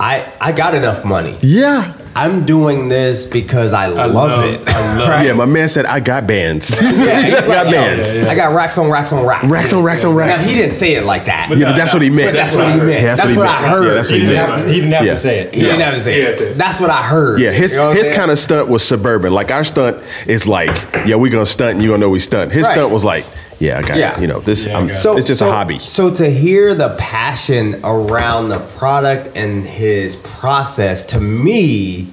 I 0.00 0.24
I 0.40 0.52
got 0.52 0.74
enough 0.74 1.04
money. 1.04 1.36
Yeah. 1.42 1.92
I'm 2.16 2.44
doing 2.44 2.88
this 2.88 3.26
because 3.26 3.72
I, 3.72 3.86
love, 3.86 4.12
love- 4.12 4.44
it. 4.44 4.68
I 4.68 4.96
love 4.98 5.08
Right? 5.08 5.26
Yeah, 5.26 5.32
my 5.34 5.44
man 5.44 5.68
said 5.68 5.86
I 5.86 6.00
got 6.00 6.26
bands. 6.26 6.70
Yeah, 6.80 7.20
he's 7.22 7.34
I 7.34 7.40
got 7.46 7.66
like, 7.66 7.74
bands. 7.74 8.14
yeah, 8.14 8.22
yeah. 8.24 8.30
I 8.30 8.34
got 8.34 8.54
racks 8.54 8.76
on 8.78 8.90
racks 8.90 9.12
on 9.12 9.24
racks. 9.24 9.44
Racks 9.46 9.72
on 9.72 9.82
racks 9.84 10.04
on 10.04 10.12
Now 10.12 10.18
racks. 10.18 10.44
he 10.44 10.54
didn't 10.54 10.74
say 10.74 10.94
it 10.94 11.04
like 11.04 11.26
that. 11.26 11.50
Yeah, 11.56 11.70
but 11.70 11.76
that's 11.76 11.92
what 11.92 12.02
he 12.02 12.10
meant. 12.10 12.28
But 12.28 12.42
that's 12.42 12.54
what 12.54 12.68
he 12.72 12.78
meant. 12.78 13.02
Yeah, 13.02 13.14
that's 13.14 13.34
what. 13.36 13.46
I 13.46 13.68
heard. 13.68 13.86
Yeah, 13.86 13.94
that's 13.94 14.10
what 14.10 14.20
he 14.20 14.26
he 14.26 14.26
didn't 14.32 14.46
meant. 14.48 14.56
have 14.56 14.64
to, 14.66 14.72
he 14.72 14.80
didn't 14.80 14.92
have 14.92 15.04
to 15.04 15.16
say 15.16 15.38
it 15.40 15.54
He 15.54 15.60
didn't 15.60 15.80
have 15.80 15.94
to 15.94 16.00
say 16.00 16.20
it. 16.22 16.58
that's 16.58 16.80
what 16.80 16.90
I 16.90 17.02
heard. 17.02 17.40
Yeah, 17.40 17.50
his 17.52 17.72
You 17.72 17.78
know 17.78 17.92
his 17.92 18.08
kind 18.08 18.30
of 18.30 18.38
stunt 18.38 18.68
was 18.68 18.82
suburban. 18.86 19.32
Like 19.32 19.50
our 19.50 19.64
stunt 19.64 20.02
is 20.26 20.46
like, 20.48 20.68
yeah, 21.06 21.16
we 21.16 21.30
gonna 21.30 21.46
stunt, 21.46 21.74
and 21.74 21.82
you 21.82 21.88
gonna 21.90 22.00
know 22.00 22.10
we 22.10 22.20
stunt. 22.20 22.52
His 22.52 22.66
stunt 22.66 22.90
was 22.92 23.04
like, 23.04 23.24
yeah, 23.58 23.78
I 23.78 23.82
got, 23.82 23.96
Yeah. 23.98 24.20
you 24.20 24.26
know, 24.26 24.40
this. 24.40 24.66
Yeah, 24.66 24.76
I 24.76 24.80
I'm, 24.80 24.90
it. 24.90 24.96
So 24.98 25.16
it's 25.16 25.26
just 25.26 25.40
so- 25.40 25.48
a 25.48 25.52
hobby. 25.52 25.78
So 25.80 26.12
to 26.14 26.30
hear 26.30 26.74
the 26.74 26.90
passion 26.98 27.80
around 27.84 28.48
the 28.50 28.58
product 28.78 29.36
and 29.36 29.64
his 29.66 30.16
process 30.16 31.04
to 31.06 31.20
me 31.20 32.08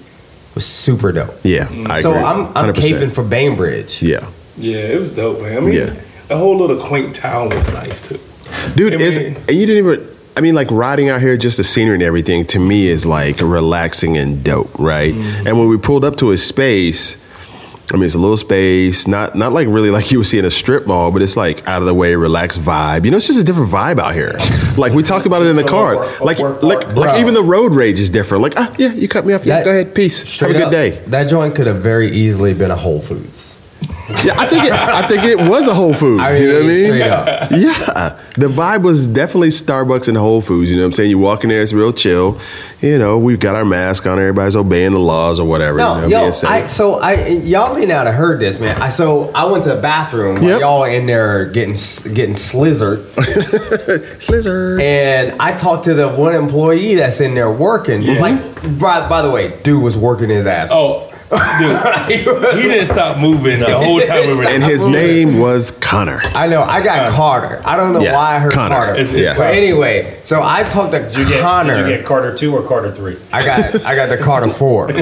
was 0.55 0.65
super 0.65 1.11
dope. 1.11 1.35
Yeah, 1.43 1.67
I 1.87 2.01
so 2.01 2.11
agree. 2.11 2.23
I'm 2.23 2.45
I'm 2.55 2.73
100%. 2.73 2.75
caping 2.75 3.13
for 3.13 3.23
Bainbridge. 3.23 4.01
Yeah, 4.01 4.25
Yeah, 4.57 4.77
it 4.77 4.99
was 5.01 5.11
dope, 5.11 5.41
man. 5.41 5.57
I 5.57 5.59
mean, 5.61 5.73
Yeah. 5.73 5.93
the 6.29 6.37
whole 6.37 6.57
little 6.57 6.77
quaint 6.77 7.13
town 7.15 7.49
was 7.49 7.67
nice 7.73 8.01
too. 8.07 8.19
dude, 8.75 8.93
I 8.93 8.97
is 9.01 9.17
mean- 9.19 9.35
and 9.47 9.57
you 9.57 9.65
didn't 9.65 9.85
even. 9.85 10.07
I 10.37 10.41
mean, 10.41 10.53
like 10.53 10.69
riding 10.69 11.07
out 11.09 11.21
here, 11.21 11.37
just 11.37 11.55
the 11.55 11.63
scenery 11.63 11.93
and 11.93 12.03
everything, 12.03 12.43
to 12.47 12.59
me 12.59 12.89
is 12.89 13.05
like 13.05 13.39
relaxing 13.39 14.17
and 14.17 14.43
dope, 14.43 14.69
right? 14.77 15.13
Mm-hmm. 15.13 15.47
And 15.47 15.57
when 15.57 15.69
we 15.69 15.77
pulled 15.77 16.03
up 16.03 16.17
to 16.17 16.27
his 16.27 16.45
space, 16.45 17.15
I 17.93 17.97
mean, 17.97 18.05
it's 18.05 18.15
a 18.15 18.19
little 18.19 18.37
space, 18.37 19.07
not 19.07 19.35
not 19.35 19.53
like 19.53 19.67
really 19.67 19.91
like 19.91 20.11
you 20.11 20.17
would 20.17 20.27
see 20.27 20.39
in 20.39 20.45
a 20.45 20.51
strip 20.51 20.87
mall, 20.87 21.11
but 21.11 21.21
it's 21.21 21.37
like 21.37 21.67
out 21.67 21.81
of 21.81 21.85
the 21.85 21.93
way, 21.93 22.15
relaxed 22.15 22.59
vibe. 22.59 23.05
You 23.05 23.11
know, 23.11 23.17
it's 23.17 23.27
just 23.27 23.39
a 23.39 23.43
different 23.43 23.71
vibe 23.71 23.99
out 23.99 24.15
here. 24.15 24.35
Like 24.75 24.93
we 24.93 25.03
talked 25.03 25.25
about 25.25 25.43
it 25.43 25.47
in 25.47 25.55
the 25.55 25.63
car. 25.63 25.97
Like 26.19 26.39
like 26.39 26.95
like 26.95 27.19
even 27.21 27.33
the 27.33 27.43
road 27.43 27.73
rage 27.73 27.99
is 27.99 28.09
different. 28.09 28.41
Like 28.41 28.53
ah, 28.57 28.73
yeah, 28.77 28.91
you 28.93 29.07
cut 29.07 29.25
me 29.25 29.33
off. 29.33 29.45
Yeah, 29.45 29.57
That- 29.57 29.65
go 29.65 29.71
ahead, 29.71 29.93
peace. 29.95 30.39
Have 30.39 30.49
a 30.49 30.53
good 30.53 30.63
up, 30.63 30.71
day. 30.71 31.01
That 31.07 31.25
joint 31.25 31.55
could 31.55 31.67
have 31.67 31.77
very 31.77 32.11
easily 32.11 32.53
been 32.53 32.71
a 32.71 32.75
Whole 32.75 32.99
Foods. 33.01 33.54
Yeah, 34.23 34.33
I 34.39 34.45
think 34.45 34.65
it, 34.65 34.71
I 34.73 35.07
think 35.07 35.23
it 35.23 35.37
was 35.37 35.67
a 35.67 35.73
Whole 35.73 35.93
Foods. 35.93 36.21
I 36.21 36.37
you 36.37 36.47
know 36.47 36.53
what 36.55 36.63
I 36.63 36.67
mean? 36.67 37.01
up. 37.01 37.51
Yeah, 37.51 38.19
the 38.37 38.47
vibe 38.47 38.83
was 38.83 39.07
definitely 39.07 39.49
Starbucks 39.49 40.07
and 40.07 40.15
Whole 40.17 40.41
Foods. 40.41 40.69
You 40.69 40.77
know 40.77 40.83
what 40.83 40.87
I'm 40.87 40.93
saying? 40.93 41.09
You 41.09 41.17
walk 41.19 41.43
in 41.43 41.49
there, 41.49 41.61
it's 41.61 41.73
real 41.73 41.91
chill. 41.93 42.39
You 42.81 42.97
know, 42.99 43.17
we've 43.17 43.39
got 43.39 43.55
our 43.55 43.65
mask 43.65 44.05
on, 44.05 44.19
everybody's 44.19 44.55
obeying 44.55 44.91
the 44.91 44.99
laws 44.99 45.39
or 45.39 45.47
whatever. 45.47 45.77
No, 45.79 45.95
you 46.03 46.09
know, 46.09 46.25
yo. 46.27 46.31
I 46.47 46.67
so 46.67 46.99
I 46.99 47.27
y'all 47.29 47.73
may 47.75 47.85
not 47.85 48.05
have 48.05 48.15
heard 48.15 48.39
this, 48.39 48.59
man. 48.59 48.79
I 48.81 48.89
so 48.89 49.31
I 49.33 49.45
went 49.45 49.63
to 49.63 49.73
the 49.75 49.81
bathroom 49.81 50.35
while 50.35 50.43
Yep. 50.51 50.59
y'all 50.61 50.83
in 50.83 51.05
there 51.07 51.45
getting 51.45 51.73
s- 51.73 52.05
getting 52.07 52.35
slizzard, 52.35 53.03
Slizzer. 54.19 54.79
and 54.81 55.39
I 55.41 55.53
talked 55.55 55.85
to 55.85 55.93
the 55.93 56.09
one 56.09 56.35
employee 56.35 56.95
that's 56.95 57.21
in 57.21 57.33
there 57.35 57.51
working. 57.51 58.01
Yeah. 58.01 58.19
Like, 58.19 58.79
by, 58.79 59.07
by 59.07 59.21
the 59.21 59.31
way, 59.31 59.59
dude 59.63 59.81
was 59.83 59.97
working 59.97 60.29
his 60.29 60.45
ass. 60.45 60.69
Oh, 60.71 60.77
off. 60.77 61.11
Oh, 61.11 61.14
dude, 61.29 62.55
he 62.55 62.61
didn't 62.69 62.85
stop 62.87 63.17
moving 63.17 63.59
the 63.59 63.77
whole 63.77 63.99
time 64.01 64.27
we 64.27 64.33
were 64.35 64.43
and 64.45 64.63
his 64.63 64.85
name 64.85 65.39
was 65.39 65.71
Connor. 65.71 66.21
I 66.35 66.47
know. 66.47 66.61
I 66.61 66.81
got 66.83 67.09
Carter. 67.09 67.61
I 67.65 67.75
don't 67.75 67.93
know 67.93 68.01
Yeah, 68.01 68.13
why 68.13 68.35
I 68.35 68.39
heard 68.39 68.53
Connor. 68.53 68.75
Carter. 68.75 68.93
It's- 68.93 69.11
it's 69.13 69.29
but 69.29 69.37
Carter. 69.37 69.51
anyway, 69.53 70.17
so 70.23 70.41
I 70.43 70.63
talked 70.63 70.91
to 70.91 70.99
did 70.99 71.17
you, 71.17 71.27
get, 71.27 71.41
Connor. 71.41 71.77
did 71.77 71.89
you 71.89 71.97
get 71.97 72.05
Carter 72.05 72.35
2 72.37 72.55
or 72.55 72.61
Carter 72.61 72.91
3 72.91 73.17
I 73.33 73.43
got 73.45 73.85
I 73.85 73.95
got 73.95 74.09
the 74.09 74.17
Carter 74.17 74.49
four. 74.49 74.87
hey, 74.89 75.01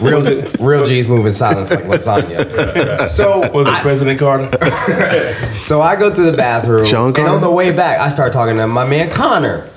real 0.00 0.42
real 0.58 0.86
G's 0.86 1.06
moving 1.08 1.32
silence 1.32 1.70
like 1.70 1.84
lasagna. 1.84 3.08
So 3.10 3.50
Was 3.52 3.66
it 3.66 3.72
I- 3.74 3.80
President 3.82 4.18
Carter? 4.18 4.48
So 5.64 5.80
I 5.80 5.94
go 5.96 6.12
to 6.12 6.22
the 6.22 6.36
bathroom, 6.36 6.84
Sean 6.84 7.16
and 7.16 7.28
on 7.28 7.40
the 7.40 7.50
way 7.50 7.70
back, 7.70 8.00
I 8.00 8.08
start 8.08 8.32
talking 8.32 8.56
to 8.56 8.66
my 8.66 8.84
man 8.84 9.10
Connor. 9.10 9.68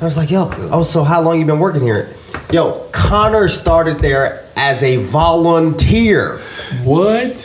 I 0.00 0.04
was 0.04 0.16
like, 0.16 0.30
"Yo, 0.30 0.50
oh, 0.70 0.82
so 0.84 1.02
how 1.04 1.20
long 1.22 1.38
you 1.40 1.46
been 1.46 1.58
working 1.58 1.80
here?" 1.82 2.08
Yo, 2.50 2.86
Connor 2.92 3.48
started 3.48 3.98
there 3.98 4.44
as 4.56 4.82
a 4.82 4.96
volunteer. 4.96 6.38
what? 6.82 7.38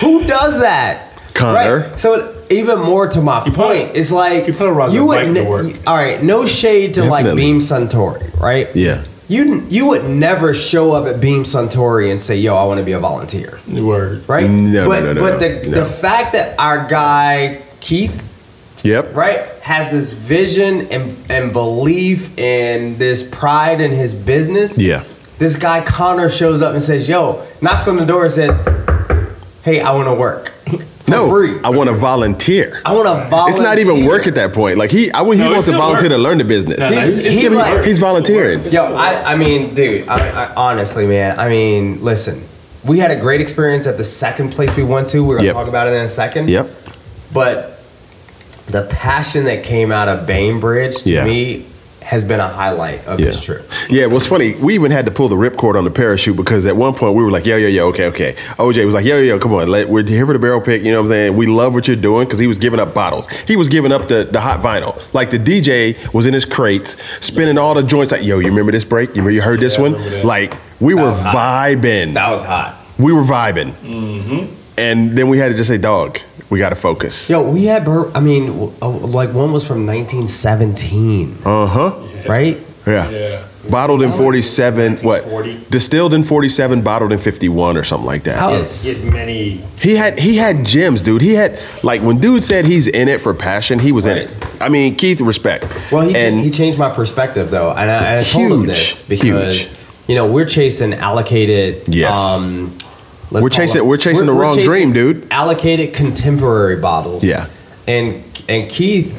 Who 0.00 0.24
does 0.26 0.60
that? 0.60 1.08
Connor. 1.34 1.88
Right? 1.90 1.98
So 1.98 2.34
even 2.48 2.78
more 2.80 3.06
to 3.08 3.20
my 3.20 3.44
You 3.44 3.52
probably- 3.52 3.84
point, 3.84 3.96
it's 3.96 4.10
like 4.10 4.46
you 4.46 4.54
probably 4.54 4.74
ride 4.74 4.92
you 4.92 5.04
would 5.04 5.16
bike 5.16 5.26
to 5.26 5.32
ne- 5.32 5.44
work. 5.46 5.66
all 5.86 5.94
right. 5.96 6.22
No 6.22 6.46
shade 6.46 6.94
to 6.94 7.04
like 7.04 7.34
Beam 7.36 7.58
Suntory, 7.58 8.38
right? 8.40 8.68
Yeah. 8.74 9.02
You 9.28 9.64
you 9.68 9.86
would 9.86 10.08
never 10.08 10.54
show 10.54 10.92
up 10.92 11.06
at 11.06 11.20
Beam 11.20 11.42
Suntory 11.42 12.10
and 12.12 12.18
say, 12.20 12.36
"Yo, 12.36 12.54
I 12.56 12.64
want 12.64 12.78
to 12.78 12.84
be 12.84 12.92
a 12.92 13.00
volunteer." 13.00 13.58
Word. 13.68 14.22
right? 14.28 14.48
No, 14.48 14.88
but 14.88 15.02
no, 15.02 15.12
no, 15.14 15.20
but 15.20 15.32
no, 15.32 15.38
the 15.40 15.68
no. 15.68 15.80
the 15.80 15.84
fact 15.84 16.32
that 16.34 16.54
our 16.60 16.86
guy 16.86 17.58
Keith, 17.80 18.22
Yep. 18.86 19.14
right, 19.14 19.40
has 19.62 19.90
this 19.90 20.12
vision 20.12 20.88
and 20.90 21.16
and 21.28 21.52
belief 21.52 22.30
and 22.38 22.98
this 22.98 23.22
pride 23.22 23.80
in 23.80 23.90
his 23.90 24.14
business. 24.14 24.78
Yeah. 24.78 25.04
This 25.38 25.56
guy 25.56 25.80
Connor 25.82 26.28
shows 26.30 26.62
up 26.62 26.72
and 26.74 26.82
says, 26.82 27.08
"Yo," 27.08 27.42
knocks 27.60 27.86
on 27.88 27.96
the 27.96 28.06
door 28.06 28.24
and 28.24 28.32
says, 28.32 28.56
"Hey, 29.62 29.80
I 29.80 29.92
want 29.92 30.06
to 30.08 30.14
work 30.14 30.52
for 30.66 31.10
No, 31.10 31.28
free. 31.28 31.58
I 31.62 31.70
want 31.70 31.88
to 31.90 31.94
volunteer. 31.96 32.80
I 32.86 32.94
want 32.94 33.06
to 33.06 33.28
volunteer." 33.28 33.48
It's 33.50 33.58
not 33.58 33.78
even 33.78 34.06
work 34.06 34.26
at 34.26 34.34
that 34.36 34.52
point. 34.54 34.78
Like 34.78 34.90
he, 34.90 35.10
I, 35.12 35.22
he 35.24 35.34
No, 35.40 35.50
wants 35.52 35.66
to 35.66 35.72
volunteer 35.72 36.08
work. 36.08 36.16
to 36.16 36.22
learn 36.22 36.38
the 36.38 36.44
business. 36.44 36.78
No, 36.78 36.88
no, 36.90 37.00
He's- 37.00 37.34
he's 37.34 37.50
like- 37.52 37.84
He's 37.84 37.98
volunteering. 37.98 38.62
Yo, 38.72 38.94
I, 38.94 39.32
I 39.32 39.36
mean, 39.36 39.74
dude, 39.74 40.08
I, 40.08 40.44
I, 40.46 40.54
honestly, 40.56 41.06
man, 41.06 41.38
I 41.38 41.48
mean, 41.48 42.02
listen, 42.02 42.42
we 42.84 42.98
had 42.98 43.10
a 43.10 43.16
great 43.16 43.40
experience 43.40 43.86
at 43.86 43.96
the 43.98 44.04
second 44.04 44.52
place 44.52 44.74
we 44.76 44.84
went 44.84 45.08
to. 45.10 45.22
We're 45.24 45.36
gonna 45.36 45.46
Yep. 45.48 45.54
talk 45.54 45.68
about 45.68 45.88
it 45.88 45.92
in 45.94 46.02
a 46.02 46.08
second. 46.08 46.48
Yep. 46.48 46.70
But 47.32 47.75
the 48.68 48.82
passion 48.90 49.44
that 49.44 49.62
came 49.62 49.92
out 49.92 50.08
of 50.08 50.26
Bainbridge 50.26 51.02
to 51.02 51.10
Yeah. 51.10 51.24
me 51.24 51.64
has 52.02 52.22
been 52.22 52.38
a 52.38 52.46
highlight 52.46 53.04
of 53.06 53.18
Yeah. 53.18 53.26
this 53.26 53.40
trip. 53.40 53.68
Yeah, 53.88 54.06
what's 54.06 54.26
funny, 54.26 54.52
we 54.60 54.74
even 54.74 54.92
had 54.92 55.06
to 55.06 55.10
pull 55.10 55.28
the 55.28 55.34
ripcord 55.34 55.76
on 55.76 55.82
the 55.82 55.90
parachute 55.90 56.36
because 56.36 56.64
at 56.64 56.76
one 56.76 56.94
point 56.94 57.16
we 57.16 57.24
were 57.24 57.32
like, 57.32 57.44
yo, 57.46 57.56
yo, 57.56 57.66
yo, 57.66 57.86
okay, 57.88 58.04
okay. 58.06 58.36
OJ 58.60 58.84
was 58.84 58.94
like, 58.94 59.04
yo, 59.04 59.16
yo, 59.16 59.22
yo, 59.24 59.38
come 59.40 59.52
on, 59.54 59.66
let, 59.66 59.88
we're 59.88 60.04
here 60.04 60.24
for 60.24 60.32
the 60.32 60.38
barrel 60.38 60.60
pick, 60.60 60.82
you 60.84 60.92
know 60.92 60.98
what 61.00 61.06
I'm 61.06 61.10
saying? 61.12 61.36
We 61.36 61.46
love 61.48 61.74
what 61.74 61.88
you're 61.88 61.96
doing 61.96 62.24
because 62.26 62.38
he 62.38 62.46
was 62.46 62.58
giving 62.58 62.78
up 62.78 62.94
bottles. 62.94 63.26
He 63.48 63.56
was 63.56 63.68
giving 63.68 63.90
up 63.90 64.06
the, 64.06 64.22
the 64.30 64.40
hot 64.40 64.62
vinyl. 64.62 65.02
Like 65.14 65.30
the 65.30 65.38
DJ 65.38 65.96
was 66.14 66.26
in 66.26 66.34
his 66.34 66.44
crates, 66.44 66.96
spinning 67.20 67.58
all 67.58 67.74
the 67.74 67.82
joints 67.82 68.12
like, 68.12 68.22
yo, 68.22 68.38
you 68.38 68.46
remember 68.50 68.70
this 68.70 68.84
break? 68.84 69.08
You 69.08 69.14
remember 69.22 69.32
you 69.32 69.42
heard 69.42 69.58
this 69.58 69.74
Yeah, 69.76 69.82
one? 69.82 70.22
Like, 70.24 70.54
we 70.78 70.94
were 70.94 71.10
vibing. 71.10 72.14
That 72.14 72.30
was 72.30 72.42
hot. 72.42 72.76
we 72.98 73.12
were 73.12 73.24
vibing. 73.24 73.72
Mm-hmm. 73.84 74.54
And 74.78 75.18
then 75.18 75.28
we 75.28 75.38
had 75.38 75.48
to 75.48 75.54
just 75.54 75.68
say, 75.68 75.78
dog, 75.78 76.20
we 76.50 76.58
got 76.58 76.70
to 76.70 76.76
focus. 76.76 77.28
Yo, 77.28 77.42
we 77.42 77.64
had, 77.64 77.84
bur- 77.84 78.10
I 78.14 78.20
mean, 78.20 78.72
uh, 78.80 78.88
like 78.88 79.32
one 79.32 79.52
was 79.52 79.66
from 79.66 79.86
1917, 79.86 81.38
Uh 81.44 81.66
huh. 81.66 81.94
right? 82.28 82.58
Yeah. 82.86 83.10
Yeah. 83.10 83.44
Bottled 83.68 84.00
in 84.02 84.12
47, 84.12 84.98
what? 84.98 85.24
1940. 85.26 85.70
Distilled 85.70 86.14
in 86.14 86.22
47, 86.22 86.82
bottled 86.82 87.10
in 87.10 87.18
51 87.18 87.76
or 87.76 87.82
something 87.82 88.06
like 88.06 88.22
that. 88.24 88.38
How 88.38 88.56
He 88.62 88.94
had 88.94 89.12
many. 89.12 89.50
He 89.80 89.96
had 89.96 90.20
he 90.20 90.36
had 90.36 90.64
gems, 90.64 91.02
dude. 91.02 91.20
He 91.20 91.34
had 91.34 91.58
like 91.82 92.00
when 92.00 92.20
dude 92.20 92.44
said 92.44 92.64
he's 92.64 92.86
in 92.86 93.08
it 93.08 93.20
for 93.20 93.34
passion, 93.34 93.80
he 93.80 93.90
was 93.90 94.06
in 94.06 94.16
it. 94.18 94.30
I 94.60 94.68
mean, 94.68 94.94
Keith, 94.94 95.20
respect. 95.20 95.64
Well, 95.90 96.02
he, 96.08 96.14
and 96.14 96.38
he 96.38 96.48
changed 96.52 96.78
my 96.78 96.94
perspective 96.94 97.50
though, 97.50 97.70
and 97.72 97.90
I, 97.90 98.04
and 98.12 98.20
I 98.20 98.22
told 98.22 98.52
him 98.52 98.66
this 98.66 99.02
because 99.02 99.66
huge. 99.66 99.78
you 100.06 100.14
know 100.14 100.30
we're 100.30 100.46
chasing 100.46 100.94
allocated. 100.94 101.92
Yes. 101.92 102.16
Um, 102.16 102.78
let's 103.30 103.42
We're 103.42 103.48
chasing- 103.50 103.78
them- 103.78 103.86
we're 103.88 103.96
chasing 103.96 104.26
the 104.26 104.32
wrong 104.32 104.60
dream, 104.62 104.92
dude. 104.92 105.26
Allocated 105.30 105.92
contemporary 105.92 106.76
bottles. 106.76 107.24
Yeah. 107.24 107.46
and 107.86 108.22
and 108.48 108.68
Keith 108.70 109.14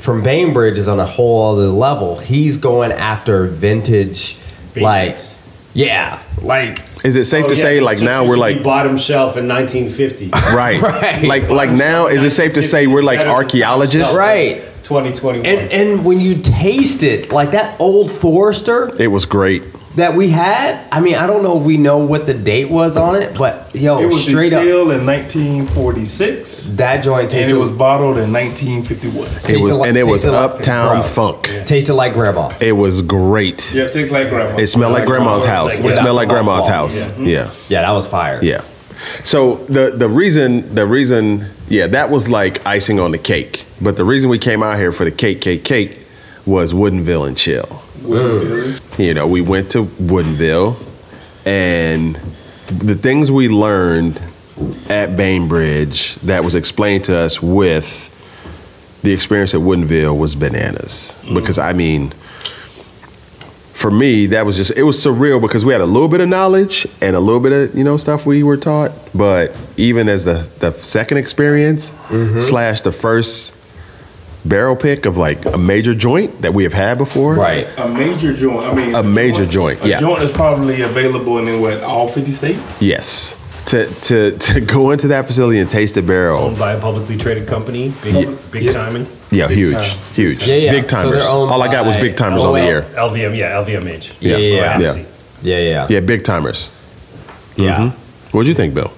from 0.00 0.22
Bainbridge 0.22 0.78
is 0.78 0.88
on 0.88 0.98
a 0.98 1.06
whole 1.06 1.52
other 1.52 1.68
level. 1.68 2.18
He's 2.18 2.58
going 2.58 2.90
after 2.92 3.46
vintage, 3.46 4.36
like 4.76 5.16
yeah, 5.74 6.18
like 6.42 6.80
is 7.04 7.16
it 7.16 7.24
safe 7.24 7.44
Oh, 7.46 7.48
to 7.48 7.54
yeah, 7.54 7.62
say 7.62 7.80
like 7.80 7.98
just 7.98 8.04
now 8.04 8.24
we're 8.26 8.36
like 8.36 8.62
bottom 8.62 8.96
shelf 8.98 9.36
in 9.36 9.48
1950. 9.48 10.30
right, 10.54 10.80
Right. 10.82 11.22
like 11.24 11.48
like 11.48 11.70
now 11.70 12.06
is 12.08 12.22
it 12.24 12.30
safe 12.30 12.54
to 12.54 12.62
say 12.62 12.86
we're 12.86 13.02
like 13.02 13.20
archaeologists? 13.20 14.16
Right. 14.16 14.62
2021. 14.82 15.46
and 15.46 15.70
and 15.72 16.04
when 16.04 16.18
you 16.20 16.34
taste 16.42 17.02
it, 17.04 17.30
like 17.30 17.52
that 17.52 17.80
old 17.80 18.10
Forester. 18.10 18.90
It 19.00 19.06
was 19.08 19.24
great. 19.24 19.62
That 19.96 20.16
we 20.16 20.28
had. 20.30 20.80
I 20.90 21.00
mean, 21.00 21.16
I 21.16 21.26
don't 21.26 21.42
know 21.42 21.58
if 21.58 21.64
we 21.64 21.76
know 21.76 21.98
what 21.98 22.26
the 22.26 22.32
date 22.32 22.70
was 22.70 22.96
on 22.96 23.16
it, 23.20 23.36
but 23.36 23.68
yo, 23.74 23.98
It 24.00 24.06
was 24.06 24.22
straight 24.24 24.52
up, 24.54 24.62
in 24.64 25.04
1946, 25.04 26.68
that 26.76 27.02
joint 27.02 27.32
and 27.34 27.50
it 27.50 27.54
was 27.54 27.70
bottled 27.70 28.18
in 28.18 28.32
1951. 28.32 29.26
It 29.48 29.60
was 29.62 29.72
like- 29.72 29.88
and 29.88 29.98
it 29.98 30.06
was 30.06 30.22
tasted 30.22 30.36
like- 30.36 30.50
uptown 30.50 31.00
bro. 31.00 31.08
funk. 31.08 31.50
tasted 31.66 31.94
like 31.94 32.14
grandma. 32.14 32.52
It 32.60 32.72
was 32.72 33.02
great. 33.02 33.70
Yeah, 33.74 33.84
it 33.84 33.92
tastes 33.92 34.12
like 34.12 34.30
grandma. 34.30 34.56
It 34.58 34.66
smelled 34.68 34.92
like 34.92 35.04
grandma's 35.06 35.44
house. 35.44 35.74
like 35.78 35.84
It 35.84 35.94
smelled 35.94 36.16
like 36.16 36.28
without 36.28 36.44
grandma's 36.44 36.66
the 36.66 36.72
house. 36.72 36.96
walls. 36.96 37.18
Yeah. 37.20 37.48
Yeah, 37.68 37.82
that 37.82 37.90
was 37.92 38.06
fire. 38.06 38.38
Yeah. 38.42 38.62
So 39.24 39.56
the 39.68 39.90
the 39.96 40.08
reason 40.08 40.74
the 40.74 40.86
reason 40.86 41.46
yeah 41.68 41.88
that 41.88 42.08
was 42.10 42.28
like 42.28 42.64
icing 42.66 43.00
on 43.00 43.10
the 43.10 43.18
cake. 43.18 43.64
But 43.80 43.96
the 43.96 44.04
reason 44.04 44.30
we 44.30 44.38
came 44.38 44.62
out 44.62 44.78
here 44.78 44.92
for 44.92 45.04
the 45.04 45.10
cake 45.10 45.40
cake 45.40 45.64
cake 45.64 45.98
was 46.46 46.72
Woodinville 46.72 47.26
and 47.26 47.36
chill. 47.36 47.81
You 48.98 49.14
know, 49.14 49.26
we 49.26 49.40
went 49.40 49.70
to 49.72 49.84
Woodinville, 49.84 50.76
and 51.44 52.16
the 52.68 52.94
things 52.94 53.30
we 53.30 53.48
learned 53.48 54.20
at 54.88 55.16
Bainbridge 55.16 56.16
that 56.16 56.44
was 56.44 56.54
explained 56.54 57.04
to 57.04 57.16
us 57.16 57.40
with 57.42 58.08
the 59.02 59.12
experience 59.12 59.54
at 59.54 59.60
Woodinville 59.60 60.16
was 60.16 60.34
bananas. 60.34 61.16
Mm. 61.22 61.34
Because 61.34 61.58
I 61.58 61.72
mean, 61.72 62.12
for 63.72 63.90
me, 63.90 64.26
that 64.26 64.46
was 64.46 64.56
just 64.56 64.72
it 64.72 64.84
was 64.84 64.96
surreal 64.96 65.40
because 65.40 65.64
we 65.64 65.72
had 65.72 65.80
a 65.80 65.86
little 65.86 66.08
bit 66.08 66.20
of 66.20 66.28
knowledge 66.28 66.86
and 67.00 67.16
a 67.16 67.20
little 67.20 67.40
bit 67.40 67.52
of 67.52 67.76
you 67.76 67.84
know 67.84 67.96
stuff 67.96 68.24
we 68.24 68.42
were 68.42 68.56
taught, 68.56 68.92
but 69.14 69.54
even 69.76 70.08
as 70.08 70.24
the 70.24 70.48
the 70.60 70.72
second 70.82 71.18
experience 71.18 71.90
mm-hmm. 71.90 72.40
slash 72.40 72.82
the 72.82 72.92
first 72.92 73.52
barrel 74.44 74.76
pick 74.76 75.06
of 75.06 75.16
like 75.16 75.44
a 75.46 75.56
major 75.58 75.94
joint 75.94 76.42
that 76.42 76.52
we 76.54 76.64
have 76.64 76.72
had 76.72 76.98
before, 76.98 77.34
Right. 77.34 77.66
A 77.78 77.88
major 77.88 78.32
joint. 78.32 78.66
I 78.66 78.74
mean, 78.74 78.94
A 78.94 79.02
major 79.02 79.46
joint, 79.46 79.82
A 79.84 79.88
yeah. 79.88 80.00
joint 80.00 80.22
is 80.22 80.30
probably 80.32 80.82
available 80.82 81.38
in 81.38 81.60
what 81.60 81.82
all 81.82 82.10
50 82.10 82.30
states. 82.32 82.82
Yes, 82.82 83.36
to 83.66 83.86
to 83.86 84.36
to 84.38 84.60
go 84.60 84.90
into 84.90 85.08
that 85.08 85.26
facility 85.26 85.58
and 85.60 85.70
taste 85.70 85.94
the 85.94 86.02
barrel, 86.02 86.38
owned 86.40 86.58
by 86.58 86.72
a 86.72 86.80
publicly 86.80 87.16
traded 87.16 87.46
company, 87.46 87.92
big, 88.02 88.28
big 88.50 88.62
Yeah. 88.64 88.72
timing. 88.72 89.06
yeah, 89.30 89.46
Big 89.46 89.56
huge, 89.58 89.74
time. 89.74 89.98
huge, 90.14 90.42
Yeah, 90.46 90.56
yeah. 90.56 90.72
big 90.72 90.88
timers. 90.88 91.22
they're 91.22 91.28
All 91.30 91.62
I 91.62 91.68
got 91.70 91.86
was 91.86 91.96
big 91.96 92.16
timers 92.16 92.42
on 92.42 92.54
the 92.54 92.60
air. 92.60 92.82
LVM, 92.96 93.34
yeah, 93.36 93.56
LVMH. 93.62 94.12
Yeah, 94.20 94.36
Yeah, 94.36 94.38
yeah, 94.38 94.78
yeah. 94.80 94.96
yeah, 95.42 95.58
yeah. 95.58 95.86
Yeah, 95.88 96.00
big 96.00 96.24
timers. 96.24 96.68
yeah. 97.56 97.76
Mhm. 97.78 97.92
What'd 98.32 98.48
you 98.48 98.54
think, 98.54 98.74
Bill? 98.74 98.90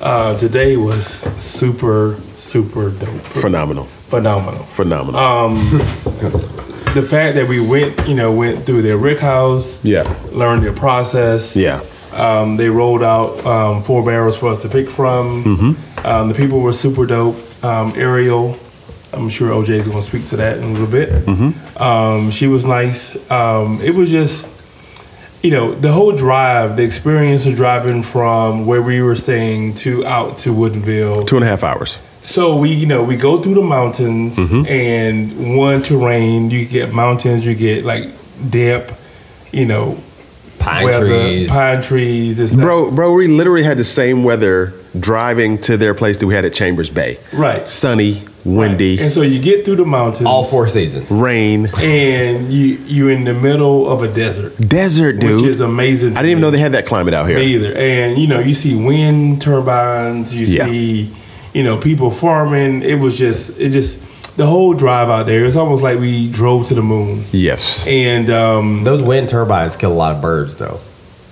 Uh, 0.00 0.36
today 0.38 0.76
was 0.76 1.24
super, 1.38 2.16
super 2.36 2.90
dope. 2.90 3.20
Phenomenal, 3.42 3.88
Phenomenal. 4.08 4.62
phenomenal. 4.76 5.18
Um, 5.20 5.54
the 6.94 7.04
fact 7.08 7.34
that 7.36 7.46
we 7.48 7.60
went, 7.60 8.06
you 8.06 8.14
know, 8.14 8.30
went 8.32 8.64
through 8.66 8.82
their 8.82 8.96
rick 8.96 9.18
house, 9.18 9.78
Yeah. 9.82 10.14
learned 10.32 10.62
their 10.64 10.72
process. 10.72 11.56
yeah, 11.56 11.80
Um, 12.12 12.56
they 12.56 12.68
rolled 12.70 13.02
out 13.02 13.44
um, 13.44 13.82
four 13.82 14.04
barrels 14.04 14.36
for 14.36 14.50
us 14.52 14.62
to 14.62 14.68
pick 14.68 14.88
from. 14.88 15.44
Mm-hmm. 15.44 16.06
Um, 16.06 16.28
the 16.28 16.34
people 16.34 16.60
were 16.60 16.72
super 16.72 17.06
dope. 17.06 17.36
Um, 17.64 17.92
Ariel, 17.96 18.56
I'm 19.12 19.28
sure 19.28 19.50
OJ 19.50 19.70
is 19.70 19.88
going 19.88 20.00
to 20.00 20.06
speak 20.06 20.28
to 20.28 20.36
that 20.36 20.58
in 20.58 20.64
a 20.64 20.68
little 20.72 20.86
bit. 20.86 21.08
Mm-hmm. 21.26 21.82
Um, 21.82 22.30
she 22.30 22.46
was 22.46 22.66
nice. 22.66 23.16
Um, 23.30 23.80
it 23.82 23.94
was 23.94 24.10
just, 24.10 24.46
you 25.42 25.50
know, 25.50 25.74
the 25.74 25.90
whole 25.92 26.12
drive, 26.12 26.76
the 26.76 26.84
experience 26.84 27.46
of 27.46 27.56
driving 27.56 28.02
from 28.02 28.66
where 28.66 28.82
we 28.82 29.00
were 29.02 29.16
staying 29.16 29.74
to 29.74 30.04
out 30.06 30.38
to 30.38 30.54
Woodinville. 30.54 31.26
two 31.26 31.36
and 31.36 31.44
a 31.44 31.48
half 31.48 31.64
hours. 31.64 31.98
So 32.24 32.56
we, 32.56 32.72
you 32.72 32.86
know, 32.86 33.02
we 33.04 33.16
go 33.16 33.40
through 33.42 33.54
the 33.54 33.62
mountains, 33.62 34.36
Mm-hmm. 34.36 34.66
and 34.66 35.56
one 35.58 35.82
terrain 35.82 36.50
you 36.50 36.64
get 36.64 36.92
mountains, 36.92 37.44
you 37.44 37.54
get 37.54 37.84
like 37.84 38.04
damp, 38.50 38.90
you 39.52 39.66
know, 39.66 39.98
Pine 40.58 40.84
weather, 40.84 41.06
trees. 41.06 41.48
pine 41.50 41.82
trees, 41.82 42.38
this, 42.38 42.52
that. 42.52 42.60
Bro, 42.62 42.92
bro, 42.92 43.12
we 43.12 43.28
literally 43.28 43.62
had 43.62 43.76
the 43.76 43.84
same 43.84 44.24
weather 44.24 44.72
driving 44.98 45.60
to 45.62 45.76
their 45.76 45.92
place 45.92 46.16
that 46.18 46.26
we 46.26 46.34
had 46.34 46.46
at 46.46 46.54
Chambers 46.54 46.88
Bay. 46.88 47.18
Right. 47.34 47.68
Sunny, 47.68 48.22
windy, 48.46 48.98
And 48.98 49.12
so 49.12 49.20
you 49.20 49.40
get 49.42 49.66
through 49.66 49.76
the 49.76 49.84
mountains, 49.84 50.26
All 50.26 50.44
four 50.44 50.66
seasons. 50.66 51.10
rain, 51.10 51.66
and 51.76 52.50
you 52.50 52.76
you're 52.86 53.10
in 53.10 53.24
the 53.24 53.34
middle 53.34 53.90
of 53.90 54.02
a 54.02 54.08
desert, 54.08 54.56
desert, 54.66 55.18
dude. 55.20 55.42
which 55.42 55.50
is 55.50 55.60
amazing. 55.60 56.12
I 56.16 56.22
didn't 56.22 56.30
even 56.30 56.40
know 56.40 56.50
they 56.50 56.58
had 56.58 56.72
that 56.72 56.86
climate 56.86 57.12
out 57.12 57.28
here. 57.28 57.36
Me 57.36 57.44
either. 57.56 57.74
And 57.76 58.16
you 58.16 58.26
know, 58.26 58.38
you 58.40 58.54
see 58.54 58.74
wind 58.74 59.42
turbines, 59.42 60.34
you 60.34 60.46
Yeah. 60.46 60.64
see, 60.66 61.10
you 61.54 61.62
know, 61.62 61.78
people 61.78 62.10
farming. 62.10 62.82
It 62.82 62.96
was 62.96 63.16
just, 63.16 63.58
it 63.58 63.70
just, 63.70 63.98
the 64.36 64.46
whole 64.46 64.74
drive 64.74 65.08
out 65.08 65.26
there. 65.26 65.46
It's 65.46 65.56
almost 65.56 65.82
like 65.82 65.98
we 65.98 66.28
drove 66.30 66.66
to 66.68 66.74
the 66.74 66.82
moon. 66.82 67.24
Yes. 67.32 67.86
And 67.86 68.28
um, 68.30 68.84
Those 68.84 69.02
wind 69.02 69.28
turbines 69.28 69.76
kill 69.76 69.92
a 69.92 69.94
lot 69.94 70.16
of 70.16 70.20
birds, 70.22 70.56
though. 70.56 70.80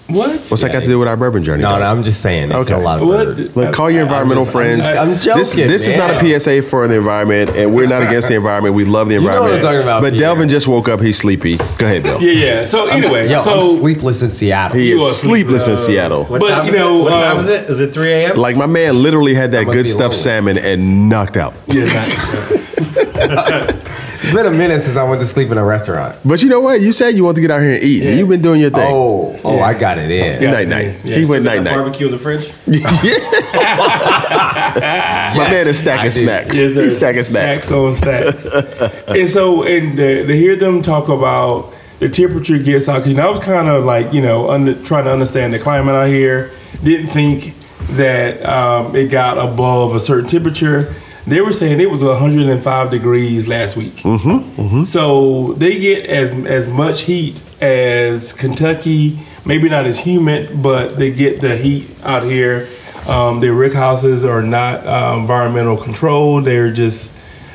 What? 0.09 0.41
What's 0.51 0.63
that 0.63 0.73
got 0.73 0.81
to 0.81 0.87
do 0.87 0.99
with 0.99 1.09
our 1.09 1.17
bourbon 1.17 1.43
journey? 1.45 1.63
No, 1.63 1.73
though? 1.73 1.79
no, 1.81 1.85
I'm 1.87 2.03
just 2.05 2.21
saying 2.21 2.51
they 2.51 2.55
Okay. 2.57 2.71
kill 2.73 2.81
a 2.81 2.83
lot 2.83 3.01
of 3.01 3.09
What? 3.09 3.25
birds. 3.29 3.57
Look, 3.57 3.73
call 3.75 3.91
your 3.91 4.01
I'm 4.03 4.07
environmental 4.09 4.45
just- 4.45 4.53
friends. 4.53 4.85
I'm- 4.87 4.99
I'm 4.99 5.15
This, 5.15 5.25
joking, 5.53 5.69
this 5.69 5.87
is 5.87 5.97
not 5.97 6.11
a. 6.11 6.21
PSA 6.21 6.63
for 6.63 6.87
the 6.89 6.95
environment, 6.97 7.51
and 7.57 7.75
we're 7.75 7.87
not 7.87 8.03
against 8.03 8.29
the 8.29 8.35
environment. 8.35 8.75
We 8.75 8.85
love 8.85 9.09
the 9.09 9.15
know 9.17 9.23
what 9.23 9.31
I'm 9.31 9.37
environment. 9.37 9.63
talking 9.63 9.81
about, 9.83 10.03
but 10.03 10.13
Peter. 10.13 10.25
Delvin 10.25 10.49
just 10.49 10.67
woke 10.69 10.89
up. 10.89 11.01
He's 11.01 11.17
sleepy. 11.19 11.57
Go 11.79 11.87
ahead, 11.87 12.03
Bill. 12.03 12.21
Yeah, 12.23 12.33
yeah. 12.33 12.65
So 12.65 12.87
anyway, 12.89 13.29
Yo, 13.31 13.43
so 13.43 13.73
I'm 13.73 13.79
sleepless 13.81 14.23
in 14.23 14.31
Seattle. 14.31 14.79
He 14.79 14.91
You 14.91 15.03
are 15.03 15.11
is 15.11 15.17
sleepless 15.17 15.67
in 15.69 15.77
sleeping, 15.77 15.83
uh, 15.83 16.03
Seattle. 16.03 16.25
What 16.25 16.41
But, 16.41 16.49
time 16.51 16.67
you 16.67 16.73
is 16.73 16.79
know, 16.79 16.99
it? 17.01 17.03
what 17.05 17.11
time 17.11 17.37
um, 17.39 17.43
is 17.45 17.49
it? 17.49 17.71
Is 17.71 17.81
it 17.81 17.93
3 17.95 18.13
a.m.? 18.13 18.37
Like 18.37 18.57
my 18.57 18.67
man 18.67 19.03
literally 19.03 19.35
had 19.35 19.53
that 19.53 19.67
must 19.67 19.77
good 19.77 19.85
be 19.85 19.91
stuff 19.91 20.13
low. 20.13 20.17
salmon 20.19 20.59
and 20.59 21.09
knocked 21.09 21.37
out. 21.37 21.55
yeah, 21.69 21.85
not- 23.17 23.75
It's 24.23 24.33
been 24.33 24.47
a 24.47 24.51
minute 24.53 24.83
since 24.83 24.97
I 24.97 25.03
went 25.03 25.21
to 25.21 25.27
sleep 25.27 25.51
in 25.51 25.59
a 25.59 25.65
restaurant. 25.65 26.17
But 26.25 26.43
you 26.43 26.49
know 26.49 26.61
what? 26.61 26.81
You 26.81 26.93
said 26.93 27.17
you 27.17 27.25
want 27.25 27.35
to 27.37 27.41
get 27.41 27.51
out 27.51 27.61
here 27.61 27.75
and 27.75 27.83
eat. 27.83 28.05
and 28.05 28.17
You've 28.17 28.29
been 28.29 28.41
doing 28.41 28.61
your 28.61 28.71
thing. 28.71 28.87
Oh, 28.89 29.37
oh, 29.43 29.61
I 29.61 29.75
got 29.75 29.99
it 29.99 30.13
in. 30.13 30.41
Yeah. 30.41 30.53
night 30.53 30.69
night. 30.69 31.05
yeah. 31.05 31.17
he 31.17 31.25
went 31.25 31.45
night 31.45 31.61
night. 31.63 31.75
Barbecue 31.75 32.07
in 32.07 32.13
the 32.13 32.19
fridge. 32.19 32.53
My 35.35 35.49
man 35.51 35.67
is 35.67 35.79
stacking 35.79 36.13
snacks. 36.13 36.57
Yes. 36.57 36.77
He's 36.77 36.97
stacking 36.97 37.25
snacks. 37.25 37.69
on 37.71 37.97
snacks. 37.97 38.47
and 39.09 39.29
so, 39.29 39.65
and 39.65 39.97
to, 39.97 40.27
to 40.27 40.37
hear 40.37 40.55
them 40.55 40.83
talk 40.83 41.09
about 41.09 41.75
the 41.99 42.09
temperature 42.09 42.59
gets 42.59 42.89
out, 42.89 43.05
you 43.07 43.15
know, 43.15 43.27
I 43.27 43.31
was 43.31 43.41
kind 43.41 43.69
of 43.69 43.85
like, 43.85 44.13
you 44.13 44.23
know, 44.23 44.51
under, 44.51 44.81
trying 44.85 45.05
to 45.05 45.13
understand 45.13 45.53
the 45.53 45.59
climate 45.59 45.97
out 45.97 46.07
here. 46.09 46.53
Didn't 46.85 47.09
think 47.09 47.55
that 47.97 48.45
um, 48.47 48.95
it 48.95 49.11
got 49.11 49.37
above 49.37 49.97
a 49.97 50.01
certain 50.01 50.29
temperature. 50.29 50.95
They 51.27 51.41
were 51.41 51.53
saying 51.53 51.81
it 51.81 51.91
was 51.91 52.03
105 52.03 52.91
degrees 52.91 53.47
last 53.47 53.77
week. 53.77 53.95
Mm-hmm, 53.99 54.85
So 54.85 55.53
they 55.55 55.79
get 55.79 56.07
as 56.07 56.35
as 56.47 56.69
much 56.69 57.03
heat 57.03 57.41
as 57.61 58.33
Kentucky. 58.33 59.19
Maybe 59.45 59.69
not 59.69 59.87
as 59.87 59.99
humid, 59.99 60.63
but 60.63 60.99
they 60.99 61.11
get 61.11 61.41
the 61.41 61.57
heat 61.57 61.91
out 62.05 62.23
here. 62.25 62.67
Um, 63.09 63.41
their 63.41 63.53
rick 63.55 63.73
houses 63.73 64.25
are 64.25 64.43
not 64.43 64.87
uh, 64.87 65.17
environmental 65.19 65.77
controlled. 65.77 66.45
They're 66.45 66.73
just, 66.73 67.11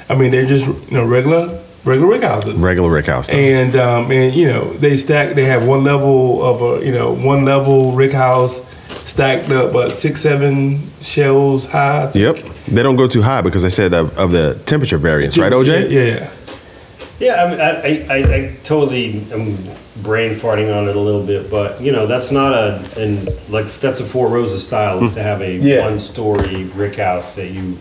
I 0.10 0.16
mean, 0.16 0.32
they're 0.32 0.46
just 0.46 0.66
you 0.66 0.98
know 0.98 1.06
regular 1.06 1.62
regular 1.86 2.10
rick 2.12 2.24
houses. 2.24 2.56
Regular 2.56 2.92
Rick 2.92 3.06
House. 3.06 3.28
Though. 3.28 3.38
And 3.38 3.76
um, 3.76 4.12
and 4.12 4.34
you 4.34 4.48
know 4.48 4.74
they 4.74 4.98
stack. 4.98 5.36
They 5.36 5.46
have 5.46 5.66
one 5.66 5.84
level 5.84 6.44
of 6.44 6.62
a 6.82 6.86
you 6.86 6.92
know 6.92 7.14
one 7.14 7.46
level 7.46 7.94
rick 7.94 8.12
house 8.12 8.62
stacked 9.08 9.50
up, 9.50 9.74
but 9.74 9.96
six 9.98 10.22
seven 10.22 10.90
shells 11.02 11.66
high. 11.66 12.12
Yep. 12.14 12.38
They 12.68 12.84
don't 12.84 12.98
go 12.98 13.08
too 13.08 13.22
high 13.22 13.42
because 13.42 13.64
they 13.64 13.70
said 13.70 13.94
of, 13.94 14.16
of 14.18 14.32
the 14.32 14.56
temperature 14.66 14.98
variance, 14.98 15.38
right, 15.38 15.52
OJ? 15.52 15.90
Yeah. 15.90 16.02
yeah. 16.02 16.32
Yeah, 17.20 17.44
I, 17.44 17.50
mean, 17.50 17.60
I, 17.60 17.70
I, 17.70 18.16
I, 18.16 18.36
I 18.36 18.58
totally 18.64 19.26
am 19.32 19.58
brain 20.04 20.36
farting 20.36 20.76
on 20.76 20.88
it 20.88 20.96
a 20.96 21.00
little 21.00 21.26
bit, 21.26 21.50
but 21.50 21.82
you 21.82 21.92
know 21.92 22.06
that's 22.06 22.32
not 22.32 22.54
a 22.54 22.88
and 22.96 23.28
like 23.50 23.74
that's 23.80 24.00
a 24.00 24.06
Four 24.06 24.28
Roses 24.28 24.66
style 24.66 25.04
is 25.04 25.14
to 25.16 25.24
have 25.24 25.42
a 25.42 25.56
Yeah. 25.56 25.82
one 25.82 26.00
story 26.00 26.66
brick 26.66 26.98
house 26.98 27.34
that 27.34 27.48
you 27.48 27.80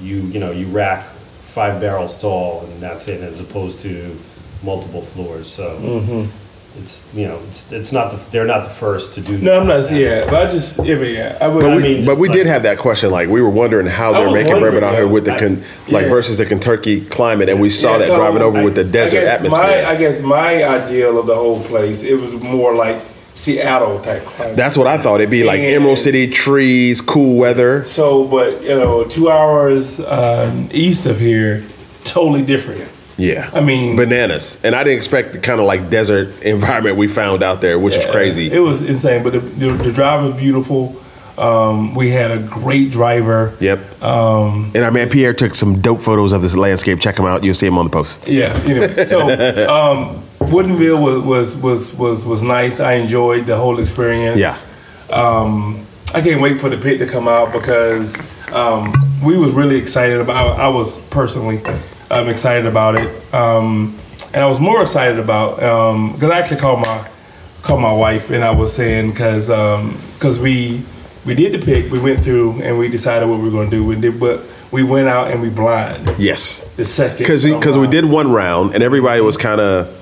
you 0.00 0.18
you 0.18 0.38
know 0.38 0.52
you 0.52 0.66
rack 0.66 1.04
five 1.48 1.80
barrels 1.80 2.16
tall 2.16 2.64
and 2.66 2.80
that's 2.80 3.08
it 3.08 3.20
as 3.20 3.40
opposed 3.40 3.80
to 3.80 4.16
multiple 4.62 5.02
floors. 5.02 5.52
So 5.52 5.76
mm-hmm. 5.80 6.30
It's 6.78 7.06
you 7.14 7.26
know 7.26 7.38
it's 7.48 7.70
it's 7.72 7.92
not 7.92 8.10
the 8.12 8.18
they're 8.30 8.44
not 8.46 8.64
the 8.64 8.70
first 8.70 9.14
to 9.14 9.20
do. 9.20 9.38
No, 9.38 9.60
I'm 9.60 9.66
not. 9.66 9.82
that. 9.84 9.92
Yeah, 9.98 10.24
but 10.30 10.48
I 10.48 10.50
just 10.52 10.78
yeah, 10.84 10.94
but 10.96 11.08
yeah. 11.08 11.38
I 11.40 11.48
would. 11.48 11.62
But 11.62 11.70
I 11.72 11.76
we, 11.76 11.82
mean, 11.82 12.06
but 12.06 12.18
we 12.18 12.28
like- 12.28 12.36
did 12.36 12.46
have 12.46 12.62
that 12.62 12.78
question. 12.78 13.10
Like 13.10 13.28
we 13.28 13.40
were 13.42 13.50
wondering 13.50 13.86
how 13.86 14.12
they're 14.12 14.30
making 14.30 14.52
wondering, 14.52 14.74
bourbon 14.74 14.88
out 14.88 14.94
here 14.94 15.06
with 15.08 15.24
the 15.24 15.34
I- 15.34 15.38
con, 15.38 15.62
like 15.88 16.04
yeah. 16.04 16.08
versus 16.10 16.38
the 16.38 16.46
Kentucky 16.46 17.04
climate, 17.06 17.48
and 17.48 17.60
we 17.60 17.70
saw 17.70 17.92
Yeah, 17.92 17.98
that 17.98 18.06
so 18.08 18.16
driving 18.16 18.42
over 18.42 18.58
I- 18.58 18.64
with 18.64 18.74
the 18.74 18.84
desert 18.84 19.20
guess 19.20 19.38
atmosphere. 19.38 19.60
My, 19.60 19.84
I 19.86 19.96
guess 19.96 20.20
my 20.20 20.64
ideal 20.64 21.18
of 21.18 21.26
the 21.26 21.34
whole 21.34 21.62
place, 21.64 22.02
it 22.02 22.14
was 22.14 22.32
more 22.34 22.74
like 22.74 23.00
Seattle 23.34 24.00
type. 24.00 24.24
climate. 24.24 24.56
That's 24.56 24.76
what 24.76 24.86
I 24.88 24.98
thought. 24.98 25.20
It'd 25.20 25.30
be 25.30 25.44
like 25.44 25.60
And- 25.60 25.76
Emerald 25.76 25.98
City, 25.98 26.28
trees, 26.28 27.00
cool 27.00 27.36
weather. 27.36 27.84
So, 27.84 28.24
but 28.24 28.62
you 28.62 28.70
know, 28.70 29.04
two 29.04 29.30
hours 29.30 30.00
uh, 30.00 30.52
east 30.72 31.06
of 31.06 31.20
here, 31.20 31.62
totally 32.04 32.42
different. 32.42 32.88
Yeah, 33.18 33.50
I 33.52 33.60
mean- 33.60 33.96
bananas. 33.96 34.56
And 34.62 34.74
I 34.74 34.84
didn't 34.84 34.96
expect 34.98 35.32
the 35.32 35.38
kind 35.38 35.60
of 35.60 35.66
like 35.66 35.90
desert 35.90 36.42
environment 36.42 36.96
we 36.96 37.08
found 37.08 37.42
out 37.42 37.60
there, 37.60 37.78
which 37.78 37.94
is 37.94 38.06
crazy. 38.10 38.50
It 38.50 38.60
was 38.60 38.80
insane, 38.82 39.22
but 39.22 39.34
the, 39.34 39.40
the, 39.40 39.72
the 39.72 39.92
drive 39.92 40.24
was 40.24 40.34
beautiful. 40.36 40.96
Um, 41.36 41.94
we 41.94 42.10
had 42.10 42.32
a 42.32 42.38
great 42.38 42.90
driver. 42.90 43.54
Yep. 43.60 44.02
Um, 44.02 44.72
and 44.74 44.84
our 44.84 44.90
man 44.90 45.08
Pierre 45.08 45.32
took 45.32 45.54
some 45.54 45.80
dope 45.80 46.02
photos 46.02 46.32
of 46.32 46.42
this 46.42 46.56
landscape. 46.56 47.00
Check 47.00 47.16
him 47.18 47.26
out. 47.26 47.44
You'll 47.44 47.54
see 47.54 47.66
him 47.66 47.78
on 47.78 47.84
the 47.84 47.92
post. 47.92 48.26
Yeah, 48.26 48.60
anyway, 48.64 49.04
so 49.04 49.20
um, 49.70 50.20
Woodinville 50.40 51.00
was, 51.00 51.22
was 51.24 51.56
was 51.56 51.94
was 51.94 52.24
was 52.24 52.42
nice. 52.42 52.80
I 52.80 52.94
enjoyed 52.94 53.46
the 53.46 53.56
whole 53.56 53.78
experience. 53.78 54.38
Yeah. 54.38 54.58
Um, 55.10 55.86
I 56.12 56.22
can't 56.22 56.40
wait 56.40 56.60
for 56.60 56.68
the 56.70 56.76
pit 56.76 56.98
to 57.00 57.06
come 57.06 57.28
out 57.28 57.52
because 57.52 58.16
um, 58.52 58.92
we 59.22 59.38
was 59.38 59.52
really 59.52 59.76
excited 59.76 60.20
about. 60.20 60.58
I 60.58 60.68
was 60.68 60.98
personally 61.10 61.58
um, 62.10 62.28
excited 62.28 62.66
about 62.66 62.94
it, 62.96 63.34
um, 63.34 63.98
and 64.34 64.42
I 64.42 64.46
was 64.46 64.60
more 64.60 64.82
excited 64.82 65.18
about 65.18 65.56
because 66.14 66.30
I 66.30 66.38
actually 66.38 66.60
called 66.60 66.80
my 66.80 67.08
called 67.62 67.80
my 67.80 67.92
wife 67.92 68.30
and 68.30 68.44
I 68.44 68.50
was 68.50 68.72
saying 68.74 69.10
because 69.10 69.46
because 70.14 70.38
we 70.38 70.82
we 71.26 71.34
did 71.34 71.52
the 71.60 71.64
pick, 71.64 71.90
we 71.92 71.98
went 71.98 72.20
through 72.20 72.62
and 72.62 72.78
we 72.78 72.88
decided 72.88 73.28
what 73.28 73.38
we 73.38 73.44
were 73.44 73.50
going 73.50 73.68
to 73.70 73.76
do. 73.76 73.84
We 73.84 73.96
did, 73.96 74.18
but 74.18 74.40
we 74.70 74.82
went 74.82 75.08
out 75.08 75.30
and 75.30 75.42
we 75.42 75.50
blind 75.50 76.14
Yes. 76.18 76.64
the 76.76 76.84
second 76.84 77.18
Because 77.18 77.44
because 77.44 77.76
we 77.76 77.86
did 77.86 78.04
one 78.04 78.32
round 78.32 78.74
and 78.74 78.82
everybody 78.82 79.20
was 79.20 79.36
kind 79.36 79.60
of 79.60 79.94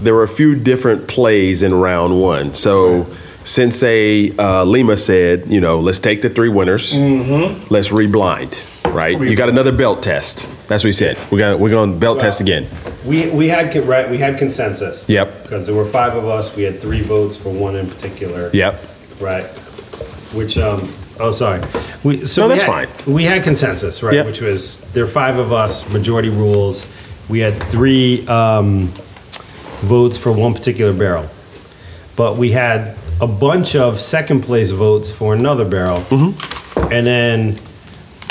there 0.00 0.14
were 0.14 0.22
a 0.24 0.28
few 0.28 0.54
different 0.54 1.08
plays 1.08 1.62
in 1.62 1.72
round 1.74 2.20
one. 2.20 2.54
So 2.54 3.06
Sensei 3.44 4.30
uh, 4.38 4.64
Lima 4.64 4.96
said, 4.96 5.46
you 5.48 5.60
know, 5.60 5.80
let's 5.80 5.98
take 5.98 6.22
the 6.22 6.30
three 6.30 6.48
winners, 6.48 6.92
Mm-hmm. 6.92 7.72
let's 7.72 7.88
reblind. 7.88 8.54
Right, 8.92 9.18
you 9.18 9.36
got 9.36 9.48
another 9.48 9.72
belt 9.72 10.02
test. 10.02 10.46
That's 10.72 10.84
what 10.84 10.88
he 10.88 10.92
said. 10.92 11.18
We 11.30 11.38
got 11.38 11.58
we're 11.58 11.68
going 11.68 11.92
to 11.92 11.98
belt 11.98 12.18
test 12.20 12.40
again. 12.40 12.66
We 13.04 13.28
we 13.28 13.46
had 13.46 13.72
con- 13.72 13.86
right 13.86 14.08
we 14.08 14.16
had 14.16 14.38
consensus. 14.38 15.06
Yep. 15.06 15.42
Because 15.42 15.66
there 15.66 15.74
were 15.74 15.84
five 15.84 16.16
of 16.16 16.26
us. 16.26 16.56
We 16.56 16.62
had 16.62 16.78
three 16.78 17.02
votes 17.02 17.36
for 17.36 17.50
one 17.50 17.76
in 17.76 17.90
particular. 17.90 18.50
Yep. 18.54 18.82
Right. 19.20 19.44
Which 20.32 20.56
um 20.56 20.90
oh 21.20 21.30
sorry. 21.30 21.62
We 22.04 22.24
so 22.26 22.42
No, 22.42 22.48
we 22.48 22.54
that's 22.54 22.66
had- 22.66 22.88
fine. 22.88 23.12
We 23.14 23.24
had 23.24 23.44
consensus, 23.44 24.02
right? 24.02 24.14
Yep. 24.14 24.26
Which 24.26 24.40
was 24.40 24.80
there 24.94 25.04
are 25.04 25.08
five 25.08 25.38
of 25.38 25.52
us, 25.52 25.86
majority 25.90 26.30
rules. 26.30 26.86
We 27.28 27.40
had 27.40 27.62
three 27.64 28.26
um, 28.26 28.88
votes 29.82 30.16
for 30.16 30.32
one 30.32 30.54
particular 30.54 30.92
barrel. 30.94 31.28
But 32.16 32.36
we 32.38 32.50
had 32.52 32.96
a 33.20 33.26
bunch 33.26 33.76
of 33.76 34.00
second 34.00 34.40
place 34.42 34.70
votes 34.70 35.10
for 35.10 35.34
another 35.34 35.64
barrel. 35.64 35.98
Mm-hmm. 35.98 36.92
And 36.92 37.06
then 37.06 37.58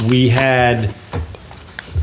we 0.10 0.30
had 0.30 0.94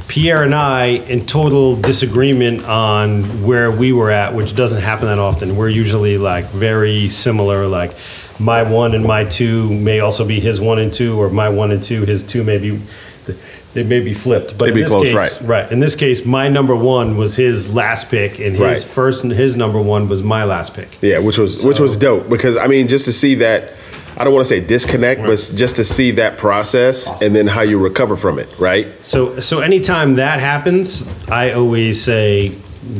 Pierre 0.08 0.42
and 0.42 0.54
I 0.54 0.84
in 0.86 1.26
total 1.26 1.76
disagreement 1.76 2.64
on 2.64 3.22
where 3.46 3.70
we 3.70 3.92
were 3.92 4.10
at, 4.10 4.34
which 4.34 4.56
doesn't 4.56 4.80
happen 4.82 5.06
that 5.06 5.18
often. 5.18 5.54
We're 5.56 5.68
usually 5.68 6.16
like 6.16 6.46
very 6.46 7.10
similar, 7.10 7.66
like 7.66 7.92
my 8.38 8.62
one 8.62 8.94
and 8.94 9.04
my 9.04 9.24
two 9.24 9.70
may 9.72 10.00
also 10.00 10.24
be 10.24 10.40
his 10.40 10.60
one 10.60 10.78
and 10.78 10.92
two, 10.92 11.20
or 11.20 11.28
my 11.28 11.50
one 11.50 11.70
and 11.72 11.82
two, 11.82 12.04
his 12.04 12.24
two 12.24 12.42
may 12.42 12.58
be. 12.58 12.80
They 13.74 13.82
may 13.82 14.00
be 14.00 14.14
flipped, 14.14 14.56
but 14.56 14.64
They'd 14.64 14.68
in 14.70 14.74
be 14.76 14.80
this 14.84 14.90
close, 14.90 15.04
case, 15.08 15.14
right. 15.14 15.38
right. 15.42 15.70
In 15.70 15.78
this 15.78 15.94
case, 15.94 16.24
my 16.24 16.48
number 16.48 16.74
one 16.74 17.18
was 17.18 17.36
his 17.36 17.72
last 17.72 18.10
pick, 18.10 18.38
and 18.40 18.52
his 18.52 18.60
Right. 18.60 18.82
first, 18.82 19.22
his 19.24 19.56
number 19.56 19.78
one 19.78 20.08
was 20.08 20.22
my 20.22 20.44
last 20.44 20.74
pick. 20.74 20.88
Yeah, 21.02 21.18
which 21.18 21.36
was 21.36 21.64
which 21.66 21.78
was 21.78 21.94
dope 21.98 22.30
because 22.30 22.56
I 22.56 22.66
mean 22.66 22.88
just 22.88 23.04
to 23.04 23.12
see 23.12 23.34
that 23.36 23.74
I 24.18 24.24
don't 24.24 24.34
want 24.34 24.44
to 24.46 24.48
say 24.48 24.58
disconnect, 24.60 25.22
but 25.22 25.52
just 25.54 25.76
to 25.76 25.84
see 25.84 26.10
that 26.12 26.38
process 26.38 27.08
and 27.22 27.34
then 27.36 27.46
how 27.46 27.62
you 27.62 27.78
recover 27.78 28.16
from 28.16 28.38
it, 28.40 28.48
right? 28.58 28.88
So, 29.02 29.38
so 29.38 29.60
anytime 29.60 30.16
that 30.16 30.40
happens, 30.40 31.06
I 31.28 31.52
always 31.52 32.02
say 32.02 32.52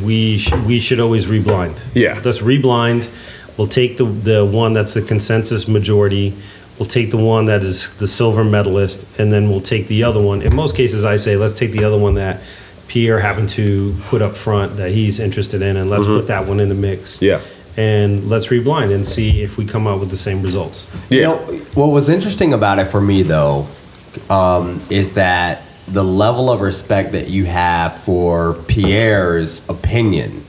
we 0.04 0.38
sh- 0.38 0.52
we 0.66 0.78
should 0.78 1.00
always 1.00 1.26
reblind. 1.26 1.76
Yeah. 1.94 2.20
let's 2.24 2.38
reblind. 2.38 3.10
We'll 3.56 3.66
take 3.66 3.96
the 3.96 4.04
the 4.04 4.44
one 4.44 4.72
that's 4.74 4.94
the 4.94 5.02
consensus 5.02 5.66
majority. 5.66 6.34
We'll 6.78 6.88
take 6.88 7.10
the 7.10 7.16
one 7.16 7.46
that 7.46 7.62
is 7.64 7.90
the 7.98 8.06
silver 8.06 8.44
medalist, 8.44 9.04
and 9.18 9.32
then 9.32 9.50
we'll 9.50 9.60
take 9.60 9.88
the 9.88 10.04
other 10.04 10.22
one. 10.22 10.42
In 10.42 10.54
most 10.54 10.76
cases, 10.76 11.04
I 11.04 11.16
say 11.16 11.36
let's 11.36 11.54
take 11.54 11.72
the 11.72 11.82
other 11.82 11.98
one 11.98 12.14
that 12.14 12.40
Pierre 12.86 13.18
happened 13.18 13.50
to 13.50 13.96
put 14.06 14.22
up 14.22 14.36
front 14.36 14.76
that 14.76 14.92
he's 14.92 15.18
interested 15.18 15.62
in, 15.62 15.76
and 15.76 15.90
let's 15.90 16.06
put 16.06 16.28
that 16.28 16.46
one 16.46 16.60
in 16.60 16.68
the 16.68 16.76
mix. 16.76 17.16
Mm-hmm. 17.16 17.24
Yeah. 17.24 17.40
And 17.78 18.28
let's 18.28 18.48
reblind 18.48 18.92
and 18.92 19.06
see 19.06 19.42
if 19.42 19.56
we 19.56 19.64
come 19.64 19.86
out 19.86 20.00
with 20.00 20.10
the 20.10 20.16
same 20.16 20.42
results. 20.42 20.84
You 21.10 21.20
Yeah. 21.20 21.26
know, 21.28 21.36
what 21.74 21.86
was 21.86 22.08
interesting 22.08 22.52
about 22.52 22.80
it 22.80 22.90
for 22.90 23.00
me 23.00 23.22
though, 23.22 23.68
um, 24.28 24.80
is 24.90 25.12
that 25.12 25.62
the 25.86 26.02
level 26.02 26.50
of 26.50 26.60
respect 26.60 27.12
that 27.12 27.28
you 27.30 27.44
have 27.44 27.94
for 27.98 28.54
Pierre's 28.66 29.62
opinion, 29.68 30.42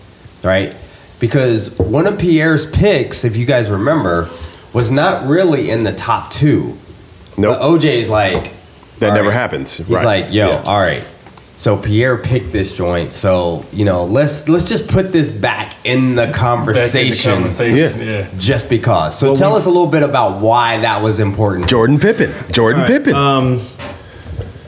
right? 0.44 0.74
Because 1.20 1.78
one 1.78 2.08
of 2.08 2.18
Pierre's 2.18 2.66
picks, 2.66 3.24
if 3.24 3.38
you 3.38 3.46
guys 3.46 3.70
remember, 3.70 4.28
was 4.74 4.90
not 4.90 5.28
really 5.28 5.70
in 5.70 5.84
the 5.84 5.94
top 5.94 6.32
two. 6.32 6.76
Nope. 7.38 7.60
OJ's 7.62 8.10
like 8.10 8.54
That 9.00 9.14
never 9.14 9.28
right. 9.30 9.34
happens. 9.34 9.78
He's 9.78 9.88
Right. 9.88 10.04
like, 10.06 10.26
yo, 10.34 10.48
Yeah. 10.50 10.64
all 10.66 10.80
right. 10.80 11.04
So 11.60 11.76
Pierre 11.76 12.18
picked 12.18 12.54
this 12.54 12.74
joint. 12.74 13.12
So 13.12 13.66
you 13.74 13.84
know, 13.84 14.06
let's 14.06 14.48
let's 14.48 14.70
just 14.70 14.88
put 14.88 15.12
this 15.12 15.30
back 15.30 15.74
in 15.84 16.16
the 16.16 16.22
Back 16.22 16.28
in 16.28 16.32
the 16.32 16.38
conversation, 16.38 17.34
conversation, 17.34 18.00
Yeah. 18.00 18.06
yeah. 18.08 18.30
just 18.38 18.70
because. 18.70 19.20
So 19.20 19.36
tell 19.36 19.54
us 19.58 19.66
a 19.66 19.70
little 19.70 19.92
bit 19.92 20.02
about 20.02 20.40
why 20.40 20.78
that 20.78 21.02
was 21.02 21.20
important. 21.20 21.68
Jordan 21.68 22.00
Pippen. 22.00 22.34
Jordan 22.54 22.86
Pippen. 22.86 23.14
Um, 23.14 23.60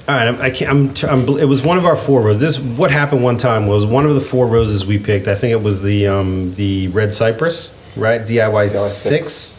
all 0.09 0.15
right, 0.17 0.27
I'm, 0.27 0.41
I 0.41 0.49
can't. 0.49 1.01
I'm, 1.05 1.29
I'm. 1.29 1.39
It 1.39 1.45
was 1.47 1.61
one 1.61 1.77
of 1.77 1.85
our 1.85 1.95
four 1.95 2.23
roses. 2.23 2.57
This 2.57 2.59
what 2.59 2.91
happened 2.91 3.23
one 3.23 3.37
time 3.37 3.67
was 3.67 3.85
one 3.85 4.05
of 4.05 4.13
the 4.13 4.19
four 4.19 4.45
roses 4.45 4.85
we 4.85 4.99
picked. 4.99 5.29
I 5.29 5.35
think 5.35 5.53
it 5.53 5.63
was 5.63 5.81
the 5.81 6.07
um, 6.07 6.53
the 6.55 6.89
red 6.89 7.15
cypress, 7.15 7.73
right? 7.95 8.19
DIY 8.19 8.69
six. 8.69 9.57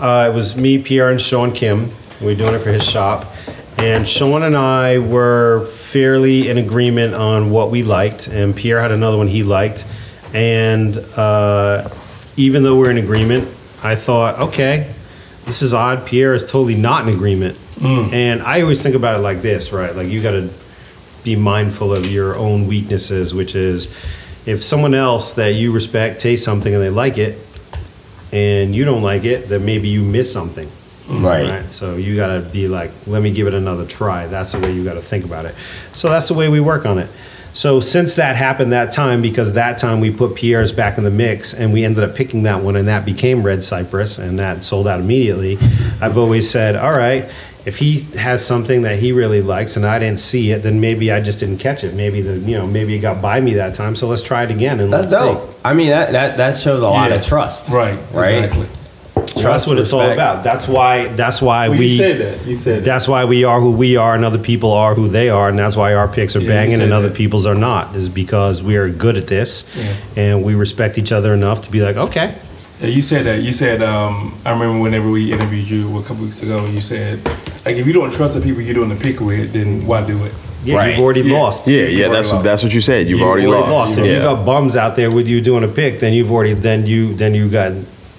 Uh, 0.00 0.28
it 0.28 0.34
was 0.34 0.56
me, 0.56 0.82
Pierre, 0.82 1.10
and 1.10 1.22
Sean 1.22 1.52
Kim. 1.52 1.92
We 2.20 2.26
were 2.26 2.34
doing 2.34 2.54
it 2.56 2.62
for 2.62 2.72
his 2.72 2.84
shop, 2.84 3.32
and 3.78 4.08
Sean 4.08 4.42
and 4.42 4.56
I 4.56 4.98
were 4.98 5.68
fairly 5.92 6.48
in 6.48 6.56
agreement 6.56 7.12
on 7.14 7.50
what 7.50 7.70
we 7.70 7.82
liked, 7.82 8.26
and 8.26 8.56
Pierre 8.56 8.80
had 8.80 8.92
another 8.92 9.18
one 9.18 9.28
he 9.28 9.42
liked, 9.42 9.84
and 10.32 10.96
uh, 10.96 11.88
even 12.36 12.62
though 12.62 12.76
we're 12.76 12.90
in 12.90 12.96
agreement, 12.96 13.46
I 13.82 13.96
thought, 13.96 14.38
okay, 14.40 14.90
this 15.44 15.60
is 15.60 15.74
odd. 15.74 16.06
Pierre 16.06 16.32
is 16.34 16.44
totally 16.44 16.76
not 16.76 17.06
in 17.06 17.14
agreement. 17.14 17.58
And 18.14 18.42
I 18.42 18.62
always 18.62 18.80
think 18.80 18.94
about 18.94 19.18
it 19.18 19.22
like 19.22 19.42
this, 19.42 19.72
right? 19.72 19.94
Like 19.94 20.08
you 20.08 20.22
got 20.22 20.30
to 20.32 20.48
be 21.24 21.36
mindful 21.36 21.92
of 21.92 22.06
your 22.06 22.36
own 22.36 22.68
weaknesses, 22.68 23.34
which 23.34 23.54
is 23.54 23.88
if 24.46 24.62
someone 24.62 24.94
else 24.94 25.34
that 25.34 25.54
you 25.54 25.72
respect 25.72 26.20
tastes 26.20 26.44
something 26.44 26.72
and 26.72 26.82
they 26.82 26.90
like 26.90 27.18
it, 27.18 27.38
and 28.32 28.74
you 28.74 28.84
don't 28.84 29.02
like 29.02 29.24
it, 29.24 29.48
then 29.48 29.64
maybe 29.64 29.88
you 29.88 30.02
miss 30.02 30.32
something. 30.32 30.70
Mm-hmm. 31.12 31.24
Right. 31.26 31.72
So 31.72 31.96
you 31.96 32.16
got 32.16 32.34
to 32.34 32.40
be 32.40 32.68
like, 32.68 32.90
let 33.06 33.22
me 33.22 33.30
give 33.32 33.46
it 33.46 33.54
another 33.54 33.86
try. 33.86 34.26
That's 34.26 34.52
the 34.52 34.60
way 34.60 34.72
you 34.72 34.82
got 34.84 34.94
to 34.94 35.02
think 35.02 35.24
about 35.24 35.44
it. 35.44 35.54
So 35.94 36.08
that's 36.08 36.28
the 36.28 36.34
way 36.34 36.48
we 36.48 36.60
work 36.60 36.86
on 36.86 36.98
it. 36.98 37.08
So 37.54 37.80
since 37.80 38.14
that 38.14 38.34
happened 38.34 38.72
that 38.72 38.92
time, 38.92 39.20
because 39.20 39.52
that 39.52 39.76
time 39.76 40.00
we 40.00 40.10
put 40.10 40.34
Pierre's 40.34 40.72
back 40.72 40.96
in 40.96 41.04
the 41.04 41.10
mix 41.10 41.52
and 41.52 41.70
we 41.70 41.84
ended 41.84 42.02
up 42.02 42.14
picking 42.16 42.44
that 42.44 42.62
one 42.62 42.76
and 42.76 42.88
that 42.88 43.04
became 43.04 43.42
Red 43.42 43.62
Cypress 43.62 44.18
and 44.18 44.38
that 44.38 44.64
sold 44.64 44.88
out 44.88 45.00
immediately, 45.00 45.58
I've 46.00 46.16
always 46.16 46.48
said, 46.48 46.76
all 46.76 46.92
right, 46.92 47.28
if 47.66 47.76
he 47.76 48.00
has 48.16 48.44
something 48.44 48.82
that 48.82 48.98
he 48.98 49.12
really 49.12 49.42
likes 49.42 49.76
and 49.76 49.86
I 49.86 49.98
didn't 49.98 50.18
see 50.20 50.50
it, 50.50 50.62
then 50.62 50.80
maybe 50.80 51.12
I 51.12 51.20
just 51.20 51.40
didn't 51.40 51.58
catch 51.58 51.84
it. 51.84 51.94
Maybe 51.94 52.22
the 52.22 52.38
you 52.38 52.56
know 52.56 52.66
maybe 52.66 52.94
it 52.94 53.00
got 53.00 53.20
by 53.20 53.38
me 53.40 53.52
that 53.54 53.74
time. 53.74 53.96
So 53.96 54.08
let's 54.08 54.22
try 54.22 54.44
it 54.44 54.50
again 54.50 54.80
and 54.80 54.90
That's 54.90 55.12
let's 55.12 55.22
dope. 55.22 55.48
see. 55.50 55.56
I 55.62 55.74
mean, 55.74 55.90
that, 55.90 56.10
that, 56.12 56.36
that 56.38 56.56
shows 56.56 56.80
a 56.82 56.88
lot 56.88 57.10
Yeah. 57.10 57.16
of 57.18 57.26
trust. 57.26 57.68
Right, 57.68 57.98
Right. 58.12 58.44
exactly. 58.44 58.66
Well, 59.44 59.52
that's 59.52 59.66
what 59.66 59.78
it's 59.78 59.92
all 59.92 60.10
about. 60.10 60.44
That's 60.44 60.66
why. 60.68 61.08
That's 61.08 61.40
why 61.42 61.68
Well, 61.68 61.78
we. 61.78 61.86
you 61.88 61.96
said 61.98 62.18
that. 62.20 62.46
You 62.46 62.56
said 62.56 62.78
that. 62.80 62.84
That's 62.84 63.08
why 63.08 63.24
we 63.24 63.44
are 63.44 63.60
who 63.60 63.70
we 63.72 63.96
are, 63.96 64.14
and 64.14 64.24
other 64.24 64.38
people 64.38 64.72
are 64.72 64.94
who 64.94 65.08
they 65.08 65.28
are, 65.30 65.48
and 65.48 65.58
that's 65.58 65.76
why 65.76 65.94
our 65.94 66.08
picks 66.08 66.36
are 66.36 66.40
Yeah, 66.40 66.48
banging 66.48 66.76
said 66.78 66.82
and 66.82 66.92
other 66.92 67.08
that. 67.08 67.16
people's 67.16 67.46
are 67.46 67.54
not. 67.54 67.94
Is 67.96 68.08
because 68.08 68.62
we 68.62 68.76
are 68.76 68.88
good 68.88 69.16
at 69.16 69.26
this, 69.26 69.64
and 70.16 70.42
we 70.42 70.54
respect 70.54 70.98
each 70.98 71.12
other 71.12 71.34
enough 71.34 71.62
to 71.62 71.70
be 71.70 71.80
like, 71.82 71.96
okay, 71.96 72.34
Yeah, 72.80 72.88
you 72.88 73.02
said 73.02 73.24
that. 73.26 73.42
You 73.42 73.52
said, 73.52 73.80
um, 73.82 74.34
I 74.44 74.50
remember 74.50 74.80
whenever 74.82 75.08
we 75.10 75.32
interviewed 75.32 75.68
you 75.68 75.98
a 75.98 76.02
couple 76.02 76.24
weeks 76.24 76.42
ago, 76.42 76.64
you 76.66 76.80
said, 76.80 77.24
like, 77.64 77.76
if 77.76 77.86
you 77.86 77.92
don't 77.92 78.12
trust 78.12 78.34
the 78.34 78.40
people 78.40 78.60
you're 78.60 78.74
doing 78.74 78.88
the 78.88 78.96
pick 78.96 79.20
with, 79.20 79.52
then 79.52 79.86
why 79.86 80.04
do 80.04 80.22
it? 80.24 80.32
yeah, 80.64 80.76
Right. 80.76 80.90
you've 80.90 81.00
already 81.04 81.22
Yeah. 81.22 81.38
lost. 81.40 81.66
Yeah, 81.66 81.82
You've 81.82 81.90
yeah, 81.92 82.08
that's 82.08 82.30
lost. 82.32 82.44
that's 82.44 82.62
what 82.62 82.72
you 82.74 82.80
said. 82.80 83.08
You've, 83.08 83.18
You've 83.20 83.28
already, 83.28 83.46
lost. 83.46 83.98
If 83.98 84.04
you 84.06 84.12
Yeah. 84.12 84.22
got 84.22 84.44
bums 84.46 84.74
out 84.76 84.94
there 84.96 85.10
with 85.10 85.26
you 85.28 85.40
doing 85.40 85.62
a 85.64 85.68
pick, 85.68 85.98
then 86.00 86.12
you've 86.12 86.30
already 86.32 86.54
then 86.54 86.86
you 86.86 87.14
then 87.14 87.34
you 87.34 87.48
got 87.48 87.72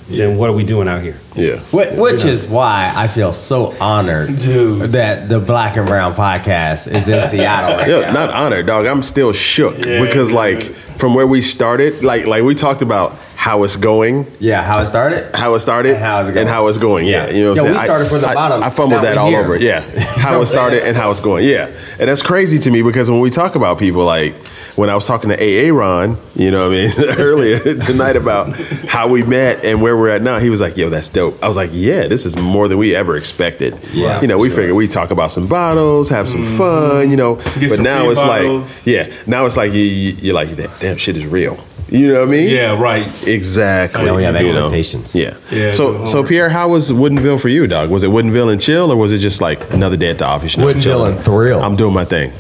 then 0.10 0.38
what 0.38 0.50
are 0.50 0.54
we 0.54 0.64
doing 0.64 0.88
out 0.88 1.02
here? 1.02 1.18
yeah. 1.36 1.58
Wh- 1.72 1.98
Which 1.98 2.26
is 2.26 2.44
why 2.44 2.92
I 2.96 3.08
feel 3.08 3.34
so 3.34 3.76
honored 3.80 4.38
Dude. 4.40 4.92
that 4.92 5.30
the 5.30 5.40
Black 5.40 5.78
and 5.78 5.88
Brown 5.88 6.14
podcast 6.14 6.92
is 6.94 7.08
in 7.10 7.22
Seattle 7.28 7.78
right 7.78 7.88
Yeah, 7.90 8.00
now. 8.02 8.14
not 8.14 8.30
honored, 8.32 8.66
dog. 8.68 8.86
I'm 8.86 9.02
still 9.04 9.32
shook 9.34 9.78
Yeah, 9.86 10.02
because, 10.02 10.28
dude. 10.28 10.36
like, 10.36 10.64
from 10.98 11.16
where 11.16 11.26
we 11.26 11.42
started, 11.42 12.04
like, 12.04 12.26
like 12.26 12.44
we 12.44 12.54
talked 12.56 12.82
about 12.82 13.16
how 13.36 13.64
it's 13.64 13.76
going, 13.76 14.26
yeah, 14.40 14.64
how 14.64 14.80
it 14.82 14.86
started? 14.88 15.34
how 15.36 15.54
it 15.56 15.60
started, 15.60 15.96
And 15.96 16.04
how 16.04 16.22
it's 16.22 16.30
going. 16.30 16.38
and 16.40 16.50
how 16.50 16.68
it's 16.68 16.78
going. 16.78 17.08
Yeah, 17.08 17.28
Yeah. 17.28 17.34
you 17.34 17.44
know 17.44 17.50
what 17.54 17.64
Yeah, 17.64 17.70
I'm 17.70 17.74
we 17.78 17.84
started 17.84 18.06
I, 18.06 18.10
from 18.10 18.22
the 18.22 18.28
I- 18.30 18.34
bottom. 18.36 18.64
I, 18.64 18.70
fumbled 18.70 19.04
that 19.04 19.18
all 19.18 19.28
here. 19.30 19.40
over. 19.42 19.56
Yeah, 19.58 19.80
how 20.18 20.42
it 20.42 20.46
started 20.48 20.84
and 20.88 20.96
how 20.96 21.12
it's 21.12 21.20
going. 21.20 21.46
Yeah, 21.46 21.66
and 22.00 22.08
that's 22.10 22.22
crazy 22.22 22.60
to 22.60 22.72
me 22.72 22.82
because 22.84 23.10
when 23.10 23.20
we 23.22 23.30
talk 23.30 23.56
about 23.56 23.80
people, 23.80 24.06
like 24.06 24.34
when 24.76 24.90
I 24.90 24.96
was 24.96 25.06
talking 25.06 25.30
to 25.30 25.36
AA 25.38 25.72
Ron, 25.74 26.18
you 26.36 26.50
know, 26.52 26.70
what 26.70 26.78
I 26.78 26.88
mean, 26.88 27.10
earlier 27.20 27.60
tonight 27.82 28.16
about 28.16 28.56
how 28.88 29.08
we 29.08 29.24
met 29.24 29.64
and 29.66 29.82
where 29.82 29.96
we're 29.98 30.10
at 30.10 30.22
now, 30.22 30.40
he 30.40 30.50
was 30.50 30.62
like, 30.62 30.78
"Yo, 30.78 30.90
that's 30.90 31.10
dope." 31.10 31.42
I 31.44 31.48
was 31.48 31.56
like, 31.58 31.70
"Yeah, 31.74 32.08
this 32.08 32.26
is 32.26 32.36
more 32.36 32.68
than 32.68 32.78
we 32.78 32.96
ever 32.96 33.16
expected." 33.16 33.78
Yeah, 33.94 34.22
you 34.22 34.28
know, 34.28 34.38
we 34.38 34.50
sure. 34.50 34.58
figured 34.58 34.76
we 34.76 34.88
talk 34.88 35.12
about 35.12 35.32
some 35.32 35.48
bottles, 35.48 36.10
have 36.10 36.28
some 36.30 36.58
fun, 36.58 37.10
you 37.10 37.18
know, 37.18 37.36
Mm-hmm. 37.36 37.60
Get 37.60 37.70
but 37.70 37.76
some 37.76 37.84
now 37.84 38.10
it's 38.10 38.20
bottles. 38.20 38.76
like, 38.78 38.86
yeah, 38.88 39.14
now 39.28 39.46
it's 39.46 39.58
like 39.58 39.72
you, 39.74 39.80
you, 39.82 40.12
you're 40.14 40.36
like, 40.36 40.56
that 40.58 40.80
damn 40.80 40.98
shit 40.98 41.18
is 41.18 41.26
real. 41.26 41.58
You 41.90 42.08
know 42.14 42.22
what 42.22 42.30
I 42.30 42.32
mean? 42.32 42.50
Yeah, 42.50 42.80
right. 42.80 43.28
Exactly. 43.28 44.06
Now 44.06 44.16
we 44.16 44.24
have 44.24 44.36
You 44.42 44.52
know? 44.54 44.66
expectations. 44.66 45.14
Yeah. 45.14 45.36
Yeah, 45.52 45.74
So, 45.74 46.06
so. 46.06 46.24
Pierre, 46.24 46.50
how 46.50 46.70
was 46.70 46.90
Woodinville 46.90 47.40
for 47.40 47.50
you, 47.50 47.68
dog? 47.68 47.92
Was 47.92 48.04
it 48.04 48.10
Woodinville 48.10 48.52
and 48.52 48.60
chill, 48.60 48.92
or 48.92 48.96
was 48.96 49.12
it 49.12 49.20
just 49.20 49.42
like 49.42 49.72
another 49.74 49.96
day 49.98 50.10
at 50.10 50.18
the 50.18 50.26
office? 50.26 50.56
you 50.56 50.64
know, 50.64 50.70
Woodinville 50.74 50.82
chilling? 50.82 51.16
and 51.16 51.24
thrill. 51.26 51.62
I'm 51.62 51.76
doing 51.76 51.94
my 51.94 52.06
thing. 52.06 52.32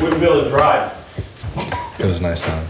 Woodville 0.00 0.48
Drive. 0.48 0.92
It 1.98 2.04
was 2.06 2.18
a 2.18 2.22
nice 2.22 2.40
time. 2.40 2.66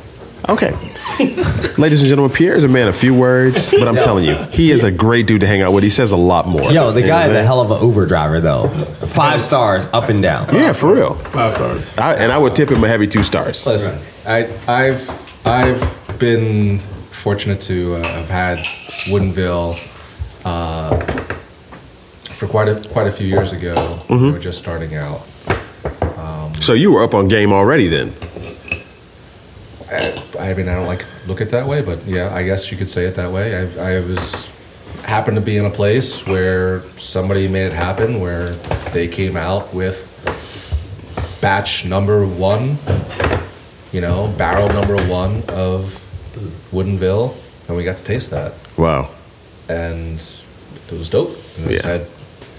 Okay. 0.49 0.71
Ladies 1.79 2.01
and 2.01 2.09
gentlemen, 2.09 2.35
Pierre 2.35 2.55
is 2.55 2.65
a 2.65 2.69
man 2.69 2.89
of 2.89 2.97
few 2.97 3.13
words, 3.15 3.71
but 3.71 3.87
I'm 3.87 3.97
Yo. 3.97 4.01
telling 4.01 4.25
you, 4.25 4.37
he 4.45 4.71
is 4.71 4.85
a 4.85 4.91
great 4.91 5.27
dude 5.27 5.43
to 5.43 5.47
hang 5.47 5.61
out 5.63 5.73
with. 5.73 5.85
He 5.85 5.91
says 5.91 6.13
a 6.13 6.17
lot 6.17 6.47
more. 6.47 6.73
Yo, 6.73 6.93
the 6.93 7.03
You 7.03 7.07
guy 7.09 7.23
what 7.27 7.31
is 7.31 7.37
a 7.37 7.41
I'm 7.41 7.45
hell 7.47 7.61
of 7.61 7.71
an 7.71 7.87
Uber 7.87 8.07
driver, 8.07 8.41
though. 8.41 8.69
Five 9.09 9.45
stars, 9.45 9.87
up 9.93 10.09
and 10.09 10.23
down. 10.23 10.55
Yeah, 10.55 10.73
for 10.73 10.95
real. 10.95 11.15
Five 11.15 11.55
stars. 11.55 11.97
I, 11.99 12.15
and 12.15 12.33
I 12.33 12.39
would 12.39 12.55
tip 12.55 12.71
him 12.71 12.83
a 12.85 12.89
heavy 12.89 13.07
two 13.07 13.23
stars. 13.25 13.67
Listen, 13.67 14.01
I, 14.27 14.49
I've 14.67 15.47
I've 15.47 16.19
been 16.19 16.79
fortunate 17.11 17.61
to 17.63 17.97
uh, 17.97 18.05
have 18.09 18.29
had 18.31 18.59
Woodinville 19.11 19.77
uh, 20.45 20.99
for 22.33 22.47
quite 22.47 22.69
a 22.69 22.89
quite 22.91 23.09
a 23.09 23.13
few 23.13 23.27
years 23.27 23.53
ago. 23.53 23.75
Mm-hmm. 23.75 24.25
We 24.25 24.31
were 24.33 24.39
just 24.39 24.59
starting 24.59 24.95
out. 24.95 25.23
So 26.61 26.73
you 26.73 26.93
were 26.93 27.05
up 27.05 27.15
on 27.15 27.29
game 27.29 27.53
already 27.53 27.87
then. 27.87 28.13
I 29.91 30.55
mean, 30.55 30.69
I 30.69 30.75
don't 30.75 30.87
like 30.87 31.05
look 31.27 31.41
at 31.41 31.49
it 31.49 31.51
that 31.53 31.67
way, 31.67 31.81
but 31.83 32.05
yeah, 32.05 32.35
I 32.35 32.43
guess 32.43 32.71
you 32.71 32.77
could 32.77 32.91
say 32.91 33.05
it 33.07 33.17
that 33.17 33.33
way. 33.33 33.57
I, 33.79 33.97
I 33.97 34.01
was 34.01 34.49
happened 35.05 35.37
to 35.37 35.41
be 35.41 35.57
in 35.57 35.65
a 35.65 35.71
place 35.71 36.27
where 36.27 36.83
somebody 36.99 37.49
made 37.49 37.67
it 37.67 37.73
happen, 37.73 38.21
where 38.21 38.49
they 38.93 39.09
came 39.09 39.37
out 39.37 39.73
with 39.73 40.05
batch 41.41 41.85
number 41.87 42.27
one, 42.27 42.77
you 43.93 44.01
know, 44.01 44.33
barrel 44.37 44.69
number 44.69 44.97
one 45.07 45.43
of 45.49 45.95
Woodinville, 46.73 47.35
and 47.69 47.77
we 47.77 47.85
got 47.85 47.97
to 47.99 48.05
taste 48.05 48.31
that, 48.31 48.53
Wow. 48.77 49.09
and 49.69 50.21
it 50.91 50.99
was 50.99 51.09
dope. 51.09 51.37
And 51.57 51.71
I 51.71 51.77
said, 51.77 52.07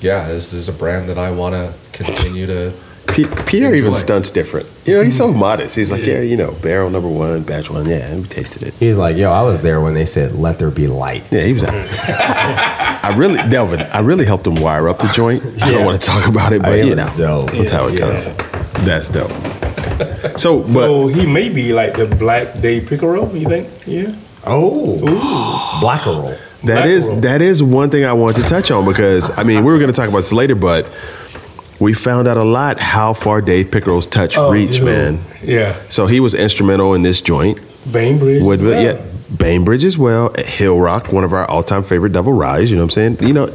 "Yeah, 0.01 0.27
this 0.29 0.53
is 0.53 0.69
a 0.69 0.73
brand 0.73 1.09
that 1.09 1.17
I 1.17 1.31
want 1.31 1.53
to 1.55 1.73
continue 1.93 2.47
to." 2.47 2.73
P- 3.13 3.25
Pierre 3.45 3.73
even 3.75 3.93
stunts 3.95 4.29
different. 4.29 4.67
You 4.85 4.95
know, 4.95 5.03
he's 5.03 5.17
so 5.17 5.29
mm-hmm. 5.29 5.39
modest. 5.39 5.75
He's 5.75 5.91
like, 5.91 6.05
yeah, 6.05 6.21
you 6.21 6.37
know, 6.37 6.51
barrel 6.61 6.89
number 6.89 7.07
one, 7.07 7.43
batch 7.43 7.69
one. 7.69 7.87
Yeah, 7.87 7.97
and 7.97 8.23
we 8.23 8.27
tasted 8.27 8.63
it. 8.63 8.73
He's 8.75 8.97
like, 8.97 9.17
yo, 9.17 9.31
I 9.31 9.41
was 9.41 9.61
there 9.61 9.81
when 9.81 9.93
they 9.93 10.05
said, 10.05 10.35
let 10.35 10.59
there 10.59 10.71
be 10.71 10.87
light. 10.87 11.23
Yeah, 11.31 11.41
he 11.41 11.53
was. 11.53 11.63
I 11.67 13.13
really, 13.17 13.37
Delvin, 13.49 13.81
I 13.81 13.99
really 13.99 14.25
helped 14.25 14.45
him 14.45 14.55
wire 14.55 14.89
up 14.89 14.99
the 14.99 15.07
joint. 15.07 15.43
I 15.61 15.71
don't 15.71 15.85
want 15.85 15.99
to 15.99 16.05
talk 16.07 16.27
about 16.27 16.53
it, 16.53 16.61
but 16.61 16.73
It 16.79 16.85
you 16.85 16.95
know, 16.95 17.11
dope. 17.15 17.51
that's 17.51 17.71
how 17.71 17.87
it 17.87 17.93
Yeah. 17.93 17.99
goes. 17.99 18.33
That's 18.85 19.09
dope. 19.09 19.31
So, 20.39 20.59
but 20.59 20.67
So 20.67 21.07
he 21.07 21.25
may 21.25 21.49
be 21.49 21.73
like 21.73 21.95
the 21.95 22.05
Black 22.05 22.59
Dave 22.61 22.83
Pickerell, 22.83 23.33
you 23.33 23.47
think? 23.47 23.67
Yeah. 23.85 24.15
Oh. 24.45 24.97
Blackerel. 25.81 26.37
that 26.63 26.87
is 26.87 27.07
Black 27.07 27.13
roll. 27.13 27.21
that 27.21 27.41
is 27.41 27.63
one 27.63 27.89
thing 27.89 28.05
I 28.05 28.13
want 28.13 28.37
to 28.37 28.43
touch 28.43 28.71
on 28.71 28.85
because 28.85 29.29
I 29.37 29.43
mean 29.43 29.63
we 29.65 29.71
were 29.71 29.79
going 29.79 29.91
to 29.91 29.95
talk 29.95 30.09
about 30.09 30.19
this 30.19 30.31
later, 30.33 30.55
but 30.55 30.87
we 31.79 31.93
found 31.93 32.27
out 32.27 32.37
a 32.37 32.43
lot 32.43 32.79
how 32.79 33.13
far 33.13 33.41
Dave 33.41 33.71
Pickerell's 33.71 34.07
touch 34.07 34.37
oh, 34.37 34.51
reached, 34.51 34.73
dude. 34.73 34.85
man. 34.85 35.19
Yeah. 35.43 35.79
So 35.89 36.07
he 36.07 36.19
was 36.19 36.33
instrumental 36.33 36.93
in 36.93 37.01
this 37.01 37.21
joint. 37.21 37.59
Bainbridge. 37.91 38.43
Woodville, 38.43 38.73
as 38.73 38.83
well. 38.83 38.95
yeah. 38.95 39.05
Bainbridge 39.37 39.83
as 39.83 39.97
well. 39.97 40.31
Hillrock, 40.31 41.13
one 41.13 41.23
of 41.23 41.33
our 41.33 41.45
all-time 41.45 41.83
favorite 41.83 42.11
double 42.11 42.33
ryes. 42.33 42.71
You 42.71 42.77
know 42.77 42.83
what 42.83 42.97
I'm 42.97 43.17
saying? 43.17 43.27
You 43.27 43.33
know, 43.33 43.45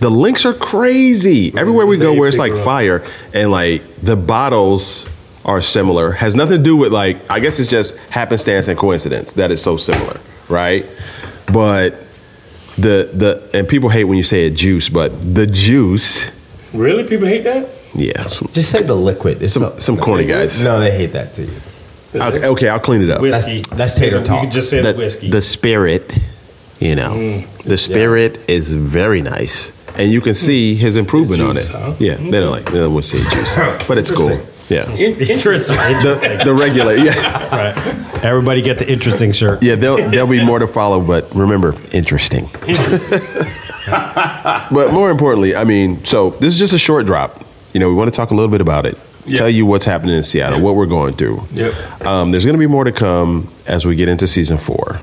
the 0.00 0.10
links 0.10 0.44
are 0.44 0.54
crazy 0.54 1.56
everywhere 1.56 1.86
we 1.86 1.96
go. 1.96 2.12
Where 2.12 2.28
it's 2.28 2.38
like 2.38 2.52
fire, 2.52 3.04
and 3.32 3.50
like 3.50 3.82
the 4.02 4.16
bottles 4.16 5.08
are 5.44 5.62
similar. 5.62 6.10
Has 6.10 6.34
nothing 6.34 6.58
to 6.58 6.62
do 6.62 6.76
with 6.76 6.92
like. 6.92 7.18
I 7.30 7.38
guess 7.38 7.60
it's 7.60 7.68
just 7.68 7.96
happenstance 8.10 8.66
and 8.66 8.76
coincidence 8.76 9.32
that 9.32 9.52
it's 9.52 9.62
so 9.62 9.76
similar, 9.76 10.18
right? 10.48 10.84
But 11.52 11.94
the 12.76 13.10
the 13.12 13.50
and 13.54 13.68
people 13.68 13.88
hate 13.88 14.04
when 14.04 14.18
you 14.18 14.24
say 14.24 14.46
it 14.46 14.50
juice, 14.54 14.88
but 14.88 15.10
the 15.34 15.46
juice, 15.46 16.30
Really? 16.72 17.04
People 17.04 17.26
hate 17.26 17.44
that? 17.44 17.68
yeah. 17.94 18.26
Some, 18.28 18.48
Just 18.52 18.70
say 18.70 18.82
the 18.82 18.94
liquid. 18.94 19.42
It's 19.42 19.54
some, 19.54 19.78
some 19.80 19.96
corny 19.96 20.24
guys. 20.26 20.62
No, 20.62 20.78
they 20.80 20.90
hate 20.96 21.12
that 21.12 21.34
too. 21.34 21.50
Okay, 22.14 22.44
okay, 22.46 22.68
I'll 22.68 22.80
clean 22.80 23.02
it 23.02 23.10
up. 23.10 23.20
Whiskey. 23.20 23.62
that's 23.72 23.96
tater 23.96 24.18
You 24.18 24.24
talk. 24.24 24.50
just 24.50 24.68
say 24.70 24.80
the, 24.82 24.92
the 24.92 24.98
whiskey. 24.98 25.30
the 25.30 25.40
spirit, 25.40 26.18
you 26.80 26.96
know, 26.96 27.10
mm. 27.12 27.62
the 27.62 27.78
spirit 27.78 28.50
is 28.50 28.72
very 28.72 29.22
nice, 29.22 29.70
and 29.96 30.10
you 30.10 30.20
can 30.20 30.34
see 30.34 30.74
mm. 30.74 30.78
his 30.78 30.96
improvement 30.96 31.40
on 31.40 31.56
it. 31.56 31.68
huh? 31.68 31.94
Yeah, 32.00 32.14
they 32.16 32.40
don't 32.40 32.50
like 32.50 32.64
they 32.66 32.78
don't 32.80 32.92
want 32.94 33.04
to 33.06 33.18
say 33.18 33.30
juice, 33.30 33.54
but 33.88 33.96
it's 33.96 34.10
cool. 34.10 34.40
Yeah, 34.68 34.90
Interesting. 34.92 35.76
Interesting. 35.88 36.38
the, 36.38 36.44
the 36.46 36.54
regular, 36.54 36.94
yeah, 36.94 37.48
right. 37.74 38.24
Everybody 38.24 38.62
get 38.62 38.78
the 38.78 38.88
interesting 38.90 39.32
shirt. 39.32 39.62
yeah. 39.62 39.74
There'll 39.76 40.10
there'll 40.10 40.26
be 40.28 40.44
more 40.44 40.58
to 40.58 40.66
follow, 40.68 41.00
but 41.00 41.32
remember, 41.34 41.76
interesting. 41.92 42.48
But 43.86 44.92
more 44.92 45.10
importantly, 45.10 45.54
I 45.56 45.64
mean, 45.64 46.04
so 46.04 46.30
this 46.30 46.52
is 46.52 46.58
just 46.58 46.72
a 46.72 46.78
short 46.78 47.06
drop. 47.06 47.44
You 47.72 47.80
know, 47.80 47.88
we 47.88 47.94
want 47.94 48.12
to 48.12 48.16
talk 48.16 48.30
a 48.30 48.34
little 48.34 48.50
bit 48.50 48.60
about 48.60 48.86
it. 48.86 48.98
Yeah. 49.26 49.36
Tell 49.36 49.50
you 49.50 49.66
what's 49.66 49.84
happening 49.84 50.16
in 50.16 50.22
Seattle, 50.22 50.60
what 50.60 50.74
we're 50.74 50.86
going 50.86 51.12
through. 51.12 51.42
Yep. 51.52 52.06
Um, 52.06 52.30
there's 52.30 52.44
going 52.44 52.54
to 52.56 52.58
be 52.58 52.66
more 52.66 52.84
to 52.84 52.92
come 52.92 53.48
as 53.66 53.84
we 53.84 53.94
get 53.94 54.08
into 54.08 54.26
season 54.26 54.58
four. 54.58 55.00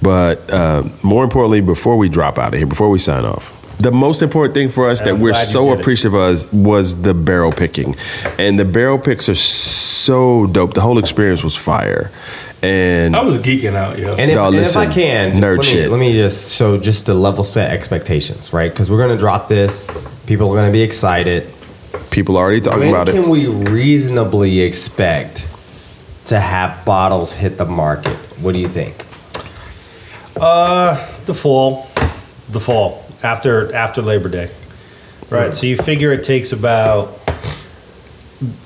But 0.00 0.48
uh, 0.50 0.84
more 1.02 1.24
importantly, 1.24 1.60
before 1.60 1.96
we 1.96 2.08
drop 2.08 2.38
out 2.38 2.52
of 2.52 2.58
here, 2.58 2.66
before 2.66 2.88
we 2.88 2.98
sign 2.98 3.24
off, 3.24 3.57
the 3.78 3.92
most 3.92 4.22
important 4.22 4.54
thing 4.54 4.68
for 4.68 4.88
us 4.88 5.00
that 5.00 5.10
I'm 5.14 5.20
we're 5.20 5.34
so 5.34 5.66
did 5.66 5.78
it. 5.78 5.80
appreciative 5.80 6.14
of 6.14 6.52
was 6.52 7.00
the 7.02 7.14
barrel 7.14 7.52
picking. 7.52 7.96
And 8.38 8.58
the 8.58 8.64
barrel 8.64 8.98
picks 8.98 9.28
are 9.28 9.34
so 9.34 10.46
dope. 10.46 10.74
The 10.74 10.80
whole 10.80 10.98
experience 10.98 11.42
was 11.44 11.56
fire. 11.56 12.10
And 12.60 13.14
I 13.14 13.22
was 13.22 13.38
geeking 13.38 13.74
out, 13.74 13.98
yo. 13.98 14.16
And 14.16 14.30
if, 14.32 14.34
Y'all 14.34 14.48
and 14.48 14.56
if 14.66 14.76
I 14.76 14.86
can, 14.86 15.30
just 15.30 15.40
nerd 15.42 15.58
let, 15.58 15.66
me, 15.66 15.72
shit. 15.72 15.90
let 15.90 16.00
me 16.00 16.12
just 16.12 16.48
so 16.56 16.76
just 16.76 17.06
to 17.06 17.14
level 17.14 17.44
set 17.44 17.70
expectations, 17.70 18.52
right? 18.52 18.70
Because 18.70 18.90
we're 18.90 18.98
going 18.98 19.16
to 19.16 19.18
drop 19.18 19.48
this. 19.48 19.86
People 20.26 20.50
are 20.50 20.56
going 20.56 20.66
to 20.68 20.72
be 20.72 20.82
excited. 20.82 21.48
people 22.10 22.36
are 22.36 22.42
already 22.42 22.60
talking 22.60 22.80
when 22.80 22.88
about 22.88 23.08
it. 23.08 23.12
can 23.12 23.28
we 23.28 23.46
reasonably 23.46 24.60
expect 24.60 25.46
to 26.26 26.40
have 26.40 26.84
bottles 26.84 27.32
hit 27.32 27.58
the 27.58 27.64
market? 27.64 28.16
What 28.40 28.52
do 28.52 28.58
you 28.58 28.68
think? 28.68 29.06
Uh, 30.36 30.96
the 31.26 31.34
fall, 31.34 31.86
the 32.48 32.58
fall 32.60 33.07
after 33.22 33.74
after 33.74 34.02
Labor 34.02 34.28
Day, 34.28 34.50
right? 35.30 35.54
So 35.54 35.66
you 35.66 35.76
figure 35.76 36.12
it 36.12 36.24
takes 36.24 36.52
about. 36.52 37.18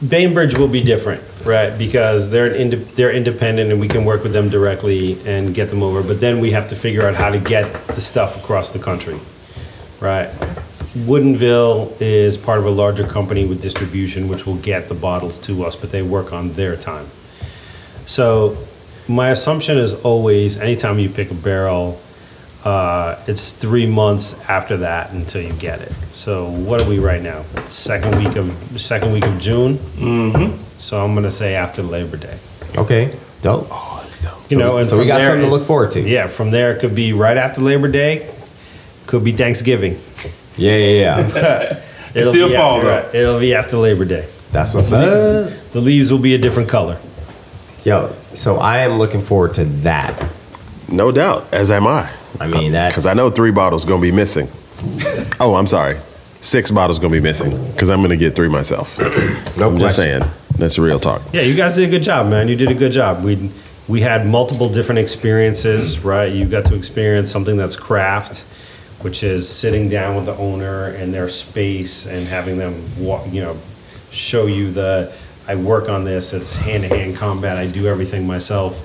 Bainbridge 0.06 0.54
will 0.54 0.68
be 0.68 0.82
different, 0.82 1.22
right? 1.46 1.76
Because 1.78 2.28
they're 2.28 2.50
they're 2.76 3.10
independent 3.10 3.70
and 3.70 3.80
we 3.80 3.88
can 3.88 4.04
work 4.04 4.22
with 4.22 4.32
them 4.32 4.50
directly 4.50 5.18
and 5.26 5.54
get 5.54 5.70
them 5.70 5.82
over. 5.82 6.02
But 6.02 6.20
then 6.20 6.40
we 6.40 6.50
have 6.50 6.68
to 6.68 6.76
figure 6.76 7.06
out 7.06 7.14
how 7.14 7.30
to 7.30 7.38
get 7.38 7.86
the 7.86 8.02
stuff 8.02 8.36
across 8.36 8.68
the 8.70 8.78
country, 8.78 9.18
right? 9.98 10.28
Woodinville 10.92 11.98
is 12.02 12.36
part 12.36 12.58
of 12.58 12.66
a 12.66 12.70
larger 12.70 13.06
company 13.06 13.46
with 13.46 13.62
distribution, 13.62 14.28
which 14.28 14.44
will 14.44 14.56
get 14.56 14.88
the 14.88 14.94
bottles 14.94 15.38
to 15.38 15.64
us, 15.64 15.74
but 15.74 15.90
they 15.90 16.02
work 16.02 16.34
on 16.34 16.52
their 16.52 16.76
time. 16.76 17.06
So 18.04 18.58
my 19.08 19.30
assumption 19.30 19.78
is 19.78 19.94
always, 19.94 20.58
anytime 20.58 20.98
you 20.98 21.08
pick 21.08 21.30
a 21.30 21.34
barrel, 21.34 21.98
uh, 22.64 23.18
it's 23.26 23.52
three 23.52 23.86
months 23.86 24.38
after 24.48 24.76
that 24.78 25.10
until 25.12 25.42
you 25.42 25.52
get 25.54 25.80
it. 25.80 25.92
So 26.12 26.48
what 26.50 26.80
are 26.80 26.88
we 26.88 26.98
right 26.98 27.22
now? 27.22 27.42
Second 27.68 28.22
week 28.22 28.36
of 28.36 28.80
second 28.80 29.12
week 29.12 29.24
of 29.24 29.38
June. 29.40 29.78
Mm-hmm. 29.78 30.62
So 30.78 31.04
I'm 31.04 31.14
gonna 31.14 31.32
say 31.32 31.54
after 31.54 31.82
Labor 31.82 32.16
Day. 32.16 32.38
Okay, 32.76 33.16
dope. 33.42 33.68
You 34.48 34.58
know, 34.58 34.76
and 34.76 34.88
so 34.88 34.98
we 34.98 35.06
got 35.06 35.18
there, 35.18 35.30
something 35.30 35.48
to 35.48 35.50
look 35.50 35.66
forward 35.66 35.92
to. 35.92 36.00
Yeah, 36.00 36.26
from 36.26 36.50
there 36.50 36.72
it 36.76 36.80
could 36.80 36.94
be 36.94 37.12
right 37.12 37.36
after 37.36 37.60
Labor 37.60 37.88
Day, 37.88 38.32
could 39.06 39.24
be 39.24 39.32
Thanksgiving. 39.32 39.98
Yeah, 40.56 40.76
yeah, 40.76 41.18
yeah. 41.18 41.82
It'll 42.14 42.32
still 42.32 42.48
be 42.48 42.56
fall, 42.56 42.76
after, 42.76 43.12
though. 43.12 43.18
It'll 43.18 43.40
be 43.40 43.54
after 43.54 43.78
Labor 43.78 44.04
Day. 44.04 44.28
That's 44.52 44.74
what's 44.74 44.92
up. 44.92 45.52
The 45.72 45.80
leaves 45.80 46.12
will 46.12 46.18
be 46.18 46.34
a 46.34 46.38
different 46.38 46.68
color. 46.68 46.98
Yo, 47.84 48.14
so 48.34 48.58
I 48.58 48.80
am 48.80 48.98
looking 48.98 49.22
forward 49.22 49.54
to 49.54 49.64
that. 49.64 50.30
No 50.88 51.10
doubt, 51.10 51.46
as 51.52 51.70
am 51.70 51.86
I. 51.86 52.12
I 52.40 52.46
mean, 52.46 52.70
uh, 52.70 52.78
that 52.78 52.88
Because 52.90 53.06
I 53.06 53.14
know 53.14 53.30
three 53.30 53.50
bottles 53.50 53.84
to 53.84 53.98
be 53.98 54.12
missing. 54.12 54.48
Oh, 55.40 55.56
I'm 55.56 55.66
sorry. 55.66 55.98
Six 56.40 56.70
bottles 56.70 56.98
to 57.00 57.08
be 57.08 57.20
missing 57.20 57.72
because 57.72 57.88
I'm 57.88 58.02
to 58.02 58.16
get 58.16 58.36
three 58.36 58.48
myself. 58.48 58.96
no 59.56 59.68
I'm 59.68 59.78
just 59.78 59.96
saying. 59.96 60.22
That's 60.56 60.78
real 60.78 61.00
talk. 61.00 61.22
Yeah, 61.32 61.42
you 61.42 61.54
guys 61.54 61.74
did 61.74 61.88
a 61.88 61.90
good 61.90 62.02
job, 62.02 62.28
man. 62.28 62.48
You 62.48 62.56
did 62.56 62.70
a 62.70 62.74
good 62.74 62.92
job. 62.92 63.24
We 63.24 63.50
we 63.88 64.00
had 64.00 64.26
multiple 64.26 64.68
different 64.68 65.00
experiences, 65.00 66.00
right? 66.00 66.32
You 66.32 66.44
got 66.46 66.64
to 66.66 66.74
experience 66.74 67.30
something 67.30 67.56
that's 67.56 67.76
craft, 67.76 68.40
which 69.00 69.22
is 69.22 69.48
sitting 69.48 69.88
down 69.88 70.14
with 70.16 70.26
the 70.26 70.36
owner 70.36 70.90
in 70.90 71.10
their 71.10 71.28
space 71.28 72.06
and 72.06 72.26
having 72.26 72.58
them, 72.58 72.80
walk, 72.98 73.26
you 73.32 73.40
know, 73.42 73.56
show 74.10 74.46
you 74.46 74.70
the. 74.70 75.12
I 75.48 75.56
work 75.56 75.88
on 75.88 76.04
this. 76.04 76.32
It's 76.32 76.54
hand 76.54 76.84
to 76.84 76.88
hand 76.88 77.16
combat. 77.16 77.56
I 77.56 77.66
do 77.66 77.88
everything 77.88 78.26
myself. 78.26 78.80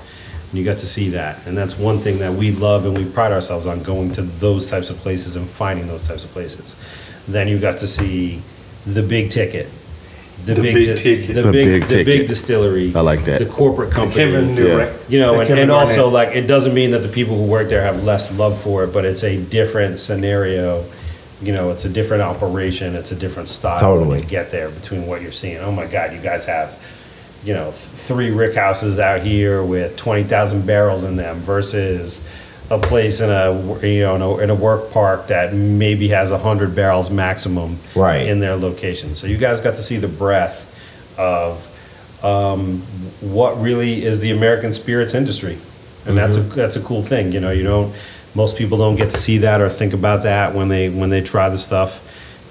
And 0.50 0.58
you 0.58 0.64
got 0.64 0.78
to 0.78 0.86
see 0.86 1.10
that, 1.10 1.46
and 1.46 1.56
that's 1.56 1.76
one 1.76 1.98
thing 2.00 2.18
that 2.20 2.32
we 2.32 2.52
love 2.52 2.86
and 2.86 2.96
we 2.96 3.04
pride 3.04 3.32
ourselves 3.32 3.66
on 3.66 3.82
going 3.82 4.12
to 4.12 4.22
those 4.22 4.70
types 4.70 4.88
of 4.88 4.96
places 4.98 5.36
and 5.36 5.46
finding 5.48 5.86
those 5.88 6.02
types 6.06 6.24
of 6.24 6.30
places. 6.30 6.74
Then 7.26 7.48
you 7.48 7.58
got 7.58 7.80
to 7.80 7.86
see 7.86 8.40
the 8.86 9.02
big 9.02 9.30
ticket. 9.30 9.68
The 10.46 10.54
big 10.54 10.96
ticket. 10.96 11.34
The, 11.34 11.42
The 11.42 11.52
big, 11.52 11.66
big 11.66 11.82
the 11.82 11.88
ticket. 11.88 12.06
big 12.06 12.28
distillery. 12.28 12.94
I 12.94 13.00
like 13.00 13.24
that. 13.26 13.40
The 13.40 13.46
corporate 13.46 13.90
company. 13.90 14.14
Kevin 14.14 14.48
Yeah. 14.50 14.54
Durant. 14.54 15.10
You 15.10 15.20
know, 15.20 15.32
The 15.34 15.38
and, 15.40 15.48
Kevin 15.48 15.62
and 15.64 15.72
also 15.72 16.10
Garnett. 16.10 16.12
like 16.14 16.28
it 16.36 16.46
doesn't 16.46 16.72
mean 16.72 16.92
that 16.92 17.00
the 17.00 17.08
people 17.08 17.36
who 17.36 17.44
work 17.44 17.68
there 17.68 17.82
have 17.82 18.04
less 18.04 18.32
love 18.32 18.58
for 18.62 18.84
it, 18.84 18.92
but 18.92 19.04
it's 19.04 19.24
a 19.24 19.36
different 19.36 19.98
scenario. 19.98 20.84
You 21.42 21.52
know, 21.52 21.70
it's 21.70 21.84
a 21.84 21.88
different 21.90 22.22
operation. 22.22 22.94
It's 22.94 23.12
a 23.12 23.16
different 23.16 23.48
style 23.50 23.78
Totally. 23.80 24.08
when 24.08 24.18
you 24.20 24.26
get 24.26 24.50
there 24.50 24.70
between 24.70 25.06
what 25.06 25.20
you're 25.22 25.32
seeing. 25.32 25.58
Oh 25.58 25.72
my 25.72 25.86
God, 25.86 26.12
you 26.14 26.20
guys 26.20 26.46
have, 26.46 26.78
you 27.44 27.54
know, 27.54 27.70
three 27.72 28.30
rick 28.30 28.54
houses 28.54 28.98
out 28.98 29.22
here 29.22 29.62
with 29.62 29.96
twenty 29.96 30.24
thousand 30.24 30.66
barrels 30.66 31.04
in 31.04 31.16
them 31.16 31.36
versus 31.40 32.20
a 32.70 32.78
place 32.78 33.20
in 33.20 33.30
a 33.30 33.52
you 33.86 34.00
know 34.00 34.14
in 34.16 34.22
a, 34.22 34.36
in 34.38 34.50
a 34.50 34.54
work 34.54 34.90
park 34.90 35.28
that 35.28 35.54
maybe 35.54 36.08
has 36.08 36.30
hundred 36.30 36.74
barrels 36.74 37.10
maximum 37.10 37.78
Right. 37.94 38.26
in 38.26 38.40
their 38.40 38.56
location. 38.56 39.14
So 39.14 39.26
you 39.26 39.38
guys 39.38 39.60
got 39.60 39.76
to 39.76 39.82
see 39.82 39.96
the 39.98 40.08
breadth 40.08 40.64
of 41.18 41.64
um, 42.24 42.82
what 43.20 43.60
really 43.60 44.04
is 44.04 44.18
the 44.20 44.32
American 44.32 44.72
spirits 44.72 45.14
industry, 45.14 45.56
and 46.06 46.16
that's 46.16 46.36
a 46.36 46.40
that's 46.40 46.76
a 46.76 46.82
cool 46.82 47.02
thing. 47.02 47.32
You 47.32 47.40
know, 47.40 47.52
you 47.52 47.62
don't 47.62 47.94
most 48.34 48.56
people 48.56 48.76
don't 48.78 48.96
get 48.96 49.12
to 49.12 49.16
see 49.16 49.38
that 49.38 49.60
or 49.60 49.70
think 49.70 49.94
about 49.94 50.24
that 50.24 50.54
when 50.54 50.68
they 50.68 50.88
when 50.90 51.08
they 51.10 51.20
try 51.22 51.48
the 51.48 51.58
stuff. 51.58 52.04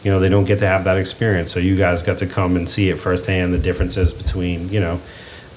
You 0.03 0.11
know, 0.11 0.19
they 0.19 0.29
don't 0.29 0.45
get 0.45 0.59
to 0.59 0.67
have 0.67 0.83
that 0.85 0.97
experience. 0.97 1.51
So 1.51 1.59
you 1.59 1.75
guys 1.75 2.01
got 2.01 2.19
to 2.19 2.27
come 2.27 2.55
and 2.55 2.69
see 2.69 2.89
it 2.89 2.97
firsthand. 2.97 3.53
The 3.53 3.57
differences 3.57 4.13
between 4.13 4.69
you 4.69 4.79
know, 4.79 5.01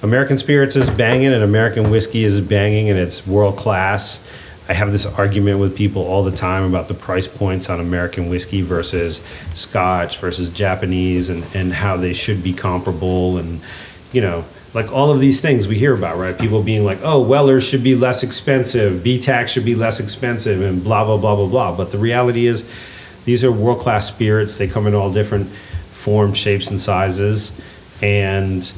American 0.03 0.37
spirits 0.37 0.75
is 0.75 0.89
banging 0.89 1.33
and 1.33 1.43
American 1.43 1.91
whiskey 1.91 2.23
is 2.23 2.39
banging, 2.41 2.89
and 2.89 2.97
it's 2.97 3.25
world 3.25 3.57
class. 3.57 4.25
I 4.71 4.73
have 4.73 4.93
this 4.93 5.05
argument 5.05 5.59
with 5.59 5.75
people 5.75 6.03
all 6.03 6.23
the 6.23 6.35
time 6.35 6.63
about 6.63 6.87
the 6.87 6.93
price 6.93 7.27
points 7.27 7.69
on 7.69 7.81
American 7.81 8.29
whiskey 8.29 8.61
versus 8.61 9.21
Scotch 9.53 10.17
versus 10.19 10.49
Japanese 10.49 11.29
and, 11.29 11.43
and 11.53 11.73
how 11.73 11.97
they 11.97 12.13
should 12.13 12.41
be 12.41 12.53
comparable 12.53 13.37
and 13.37 13.59
you 14.13 14.21
know 14.21 14.45
like 14.73 14.89
all 14.89 15.11
of 15.11 15.19
these 15.19 15.41
things 15.41 15.67
we 15.67 15.77
hear 15.77 15.93
about 15.93 16.17
right 16.17 16.37
people 16.37 16.63
being 16.63 16.85
like 16.85 16.99
oh 17.01 17.21
Weller's 17.21 17.65
should 17.65 17.83
be 17.83 17.95
less 17.95 18.23
expensive 18.23 19.03
BTAC 19.03 19.49
should 19.49 19.65
be 19.65 19.75
less 19.75 19.99
expensive 19.99 20.61
and 20.61 20.81
blah 20.81 21.03
blah 21.03 21.17
blah 21.17 21.35
blah 21.35 21.47
blah 21.47 21.75
but 21.75 21.91
the 21.91 21.97
reality 21.97 22.45
is 22.47 22.65
these 23.25 23.43
are 23.43 23.51
world 23.51 23.79
class 23.79 24.07
spirits 24.07 24.57
they 24.57 24.67
come 24.67 24.87
in 24.87 24.95
all 24.95 25.11
different 25.11 25.47
forms 25.93 26.37
shapes 26.37 26.69
and 26.69 26.81
sizes 26.81 27.59
and 28.01 28.71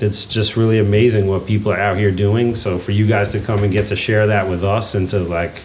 it's 0.00 0.24
just 0.24 0.56
really 0.56 0.78
amazing 0.78 1.26
what 1.26 1.46
people 1.46 1.70
are 1.70 1.78
out 1.80 1.96
here 1.96 2.10
doing 2.10 2.54
so 2.54 2.78
for 2.78 2.92
you 2.92 3.06
guys 3.06 3.32
to 3.32 3.40
come 3.40 3.62
and 3.62 3.72
get 3.72 3.88
to 3.88 3.96
share 3.96 4.26
that 4.28 4.48
with 4.48 4.64
us 4.64 4.94
and 4.94 5.10
to 5.10 5.18
like 5.18 5.60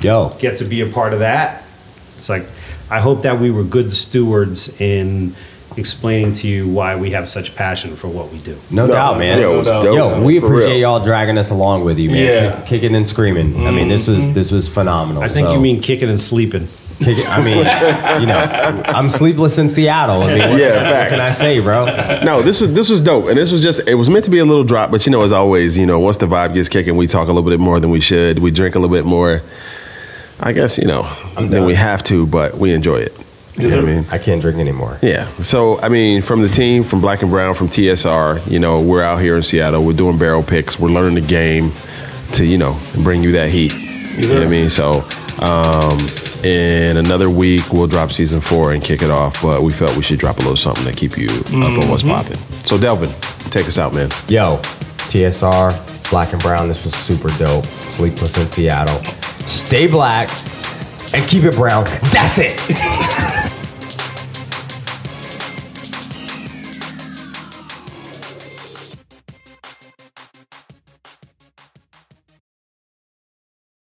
Yo, 0.00 0.34
get 0.38 0.58
to 0.58 0.64
be 0.64 0.80
a 0.80 0.86
part 0.86 1.12
of 1.12 1.20
that. 1.20 1.62
It's 2.16 2.28
like 2.28 2.46
I 2.90 3.00
hope 3.00 3.22
that 3.22 3.40
we 3.40 3.50
were 3.50 3.64
good 3.64 3.92
stewards 3.92 4.80
in 4.80 5.34
explaining 5.76 6.32
to 6.34 6.48
you 6.48 6.68
why 6.68 6.96
we 6.96 7.10
have 7.10 7.28
such 7.28 7.54
passion 7.54 7.96
for 7.96 8.08
what 8.08 8.32
we 8.32 8.38
do. 8.38 8.56
no, 8.70 8.86
doubt, 8.86 9.18
man. 9.18 9.38
Yo, 9.40 9.54
it 9.54 9.58
was 9.58 9.66
No 9.66 9.72
doubt. 9.72 9.82
dope. 9.82 9.94
Yo, 9.94 10.22
we 10.22 10.38
appreciate 10.38 10.72
real. 10.72 10.80
y'all 10.80 11.00
dragging 11.04 11.36
us 11.36 11.50
along 11.50 11.84
with 11.84 11.98
you, 11.98 12.10
man. 12.10 12.18
Yeah. 12.18 12.56
Kick- 12.60 12.66
kicking 12.66 12.94
and 12.94 13.08
screaming. 13.08 13.66
I 13.66 13.70
mean, 13.70 13.88
this 13.88 14.08
was 14.08 14.24
mm-hmm. 14.24 14.34
this 14.34 14.50
was 14.50 14.68
phenomenal. 14.68 15.22
I 15.22 15.28
think 15.28 15.46
So, 15.46 15.52
you 15.54 15.60
mean 15.60 15.80
kicking 15.82 16.08
and 16.08 16.20
sleeping. 16.20 16.68
Kick 16.98 17.28
I 17.28 17.42
mean, 17.42 17.58
you 18.20 18.26
know, 18.26 18.82
I'm 18.86 19.10
sleepless 19.10 19.58
in 19.58 19.68
Seattle. 19.68 20.22
I 20.22 20.26
mean, 20.38 20.50
what, 20.50 20.60
Yeah, 20.60 20.74
what 20.74 20.82
facts. 20.82 21.10
can 21.10 21.20
I 21.20 21.30
say, 21.30 21.60
bro? 21.60 21.84
No, 22.24 22.42
this 22.42 22.60
was 22.60 22.72
this 22.72 22.88
was 22.88 23.00
dope, 23.02 23.26
and 23.28 23.36
this 23.36 23.52
was 23.52 23.62
just 23.62 23.86
it 23.86 23.94
was 23.94 24.08
meant 24.10 24.24
to 24.24 24.30
be 24.30 24.38
a 24.38 24.44
little 24.44 24.64
drop, 24.64 24.90
but 24.90 25.04
you 25.06 25.12
know, 25.12 25.22
as 25.22 25.32
always, 25.32 25.76
you 25.76 25.86
know, 25.86 25.98
once 26.00 26.16
the 26.16 26.26
vibe 26.26 26.54
gets 26.54 26.68
kicking, 26.68 26.96
we 26.96 27.06
talk 27.06 27.28
a 27.28 27.32
little 27.32 27.48
bit 27.48 27.60
more 27.60 27.80
than 27.80 27.90
we 27.90 28.00
should. 28.00 28.38
We 28.38 28.50
drink 28.50 28.74
a 28.74 28.78
little 28.78 28.94
bit 28.96 29.04
more. 29.04 29.42
I 30.38 30.52
guess 30.52 30.76
you 30.76 30.86
know 30.86 31.02
than 31.34 31.50
done. 31.50 31.64
we 31.64 31.74
have 31.74 32.02
to, 32.04 32.26
but 32.26 32.56
we 32.58 32.72
enjoy 32.74 32.98
it. 32.98 33.16
You 33.56 33.68
know 33.70 33.76
what 33.76 33.84
I 33.88 33.94
mean? 33.94 34.06
I 34.10 34.18
can't 34.18 34.40
drink 34.42 34.58
anymore. 34.58 34.98
Yeah. 35.00 35.26
So 35.40 35.80
I 35.80 35.88
mean, 35.88 36.20
from 36.20 36.42
the 36.42 36.48
team, 36.48 36.82
from 36.82 37.00
Black 37.00 37.22
and 37.22 37.30
Brown, 37.30 37.54
from 37.54 37.68
TSR, 37.68 38.50
you 38.50 38.58
know, 38.58 38.82
we're 38.82 39.02
out 39.02 39.20
here 39.22 39.36
in 39.36 39.42
Seattle. 39.42 39.82
We're 39.82 39.94
doing 39.96 40.18
barrel 40.18 40.42
picks. 40.42 40.78
We're 40.78 40.90
learning 40.90 41.14
the 41.14 41.26
game 41.26 41.72
to 42.34 42.44
you 42.44 42.58
know 42.58 42.78
bring 43.02 43.22
you 43.22 43.32
that 43.32 43.48
heat. 43.48 43.72
You 43.72 44.28
know 44.28 44.34
what 44.34 44.42
I 44.42 44.48
mean? 44.48 44.68
So. 44.70 45.02
Um, 45.40 45.98
in 46.44 46.96
another 46.96 47.28
week, 47.30 47.72
we'll 47.72 47.86
drop 47.86 48.12
season 48.12 48.40
four 48.40 48.72
and 48.72 48.82
kick 48.82 49.02
it 49.02 49.10
off. 49.10 49.42
But 49.42 49.62
we 49.62 49.72
felt 49.72 49.96
we 49.96 50.02
should 50.02 50.18
drop 50.18 50.36
a 50.36 50.40
little 50.40 50.56
something 50.56 50.84
to 50.84 50.92
keep 50.92 51.18
you 51.18 51.28
up 51.28 51.82
on 51.82 51.88
what's 51.88 52.02
popping. 52.02 52.36
So, 52.64 52.78
Delvin, 52.78 53.10
take 53.50 53.66
us 53.66 53.78
out, 53.78 53.94
man. 53.94 54.10
Yo, 54.28 54.58
TSR, 55.08 56.10
Black 56.10 56.32
and 56.32 56.42
Brown. 56.42 56.68
This 56.68 56.84
was 56.84 56.94
super 56.94 57.28
dope. 57.38 57.64
Sleepless 57.64 58.38
in 58.38 58.46
Seattle. 58.46 59.02
Stay 59.46 59.86
black 59.86 60.28
and 61.14 61.26
keep 61.28 61.44
it 61.44 61.54
brown. 61.54 61.84
That's 62.12 62.38
it. 62.38 63.32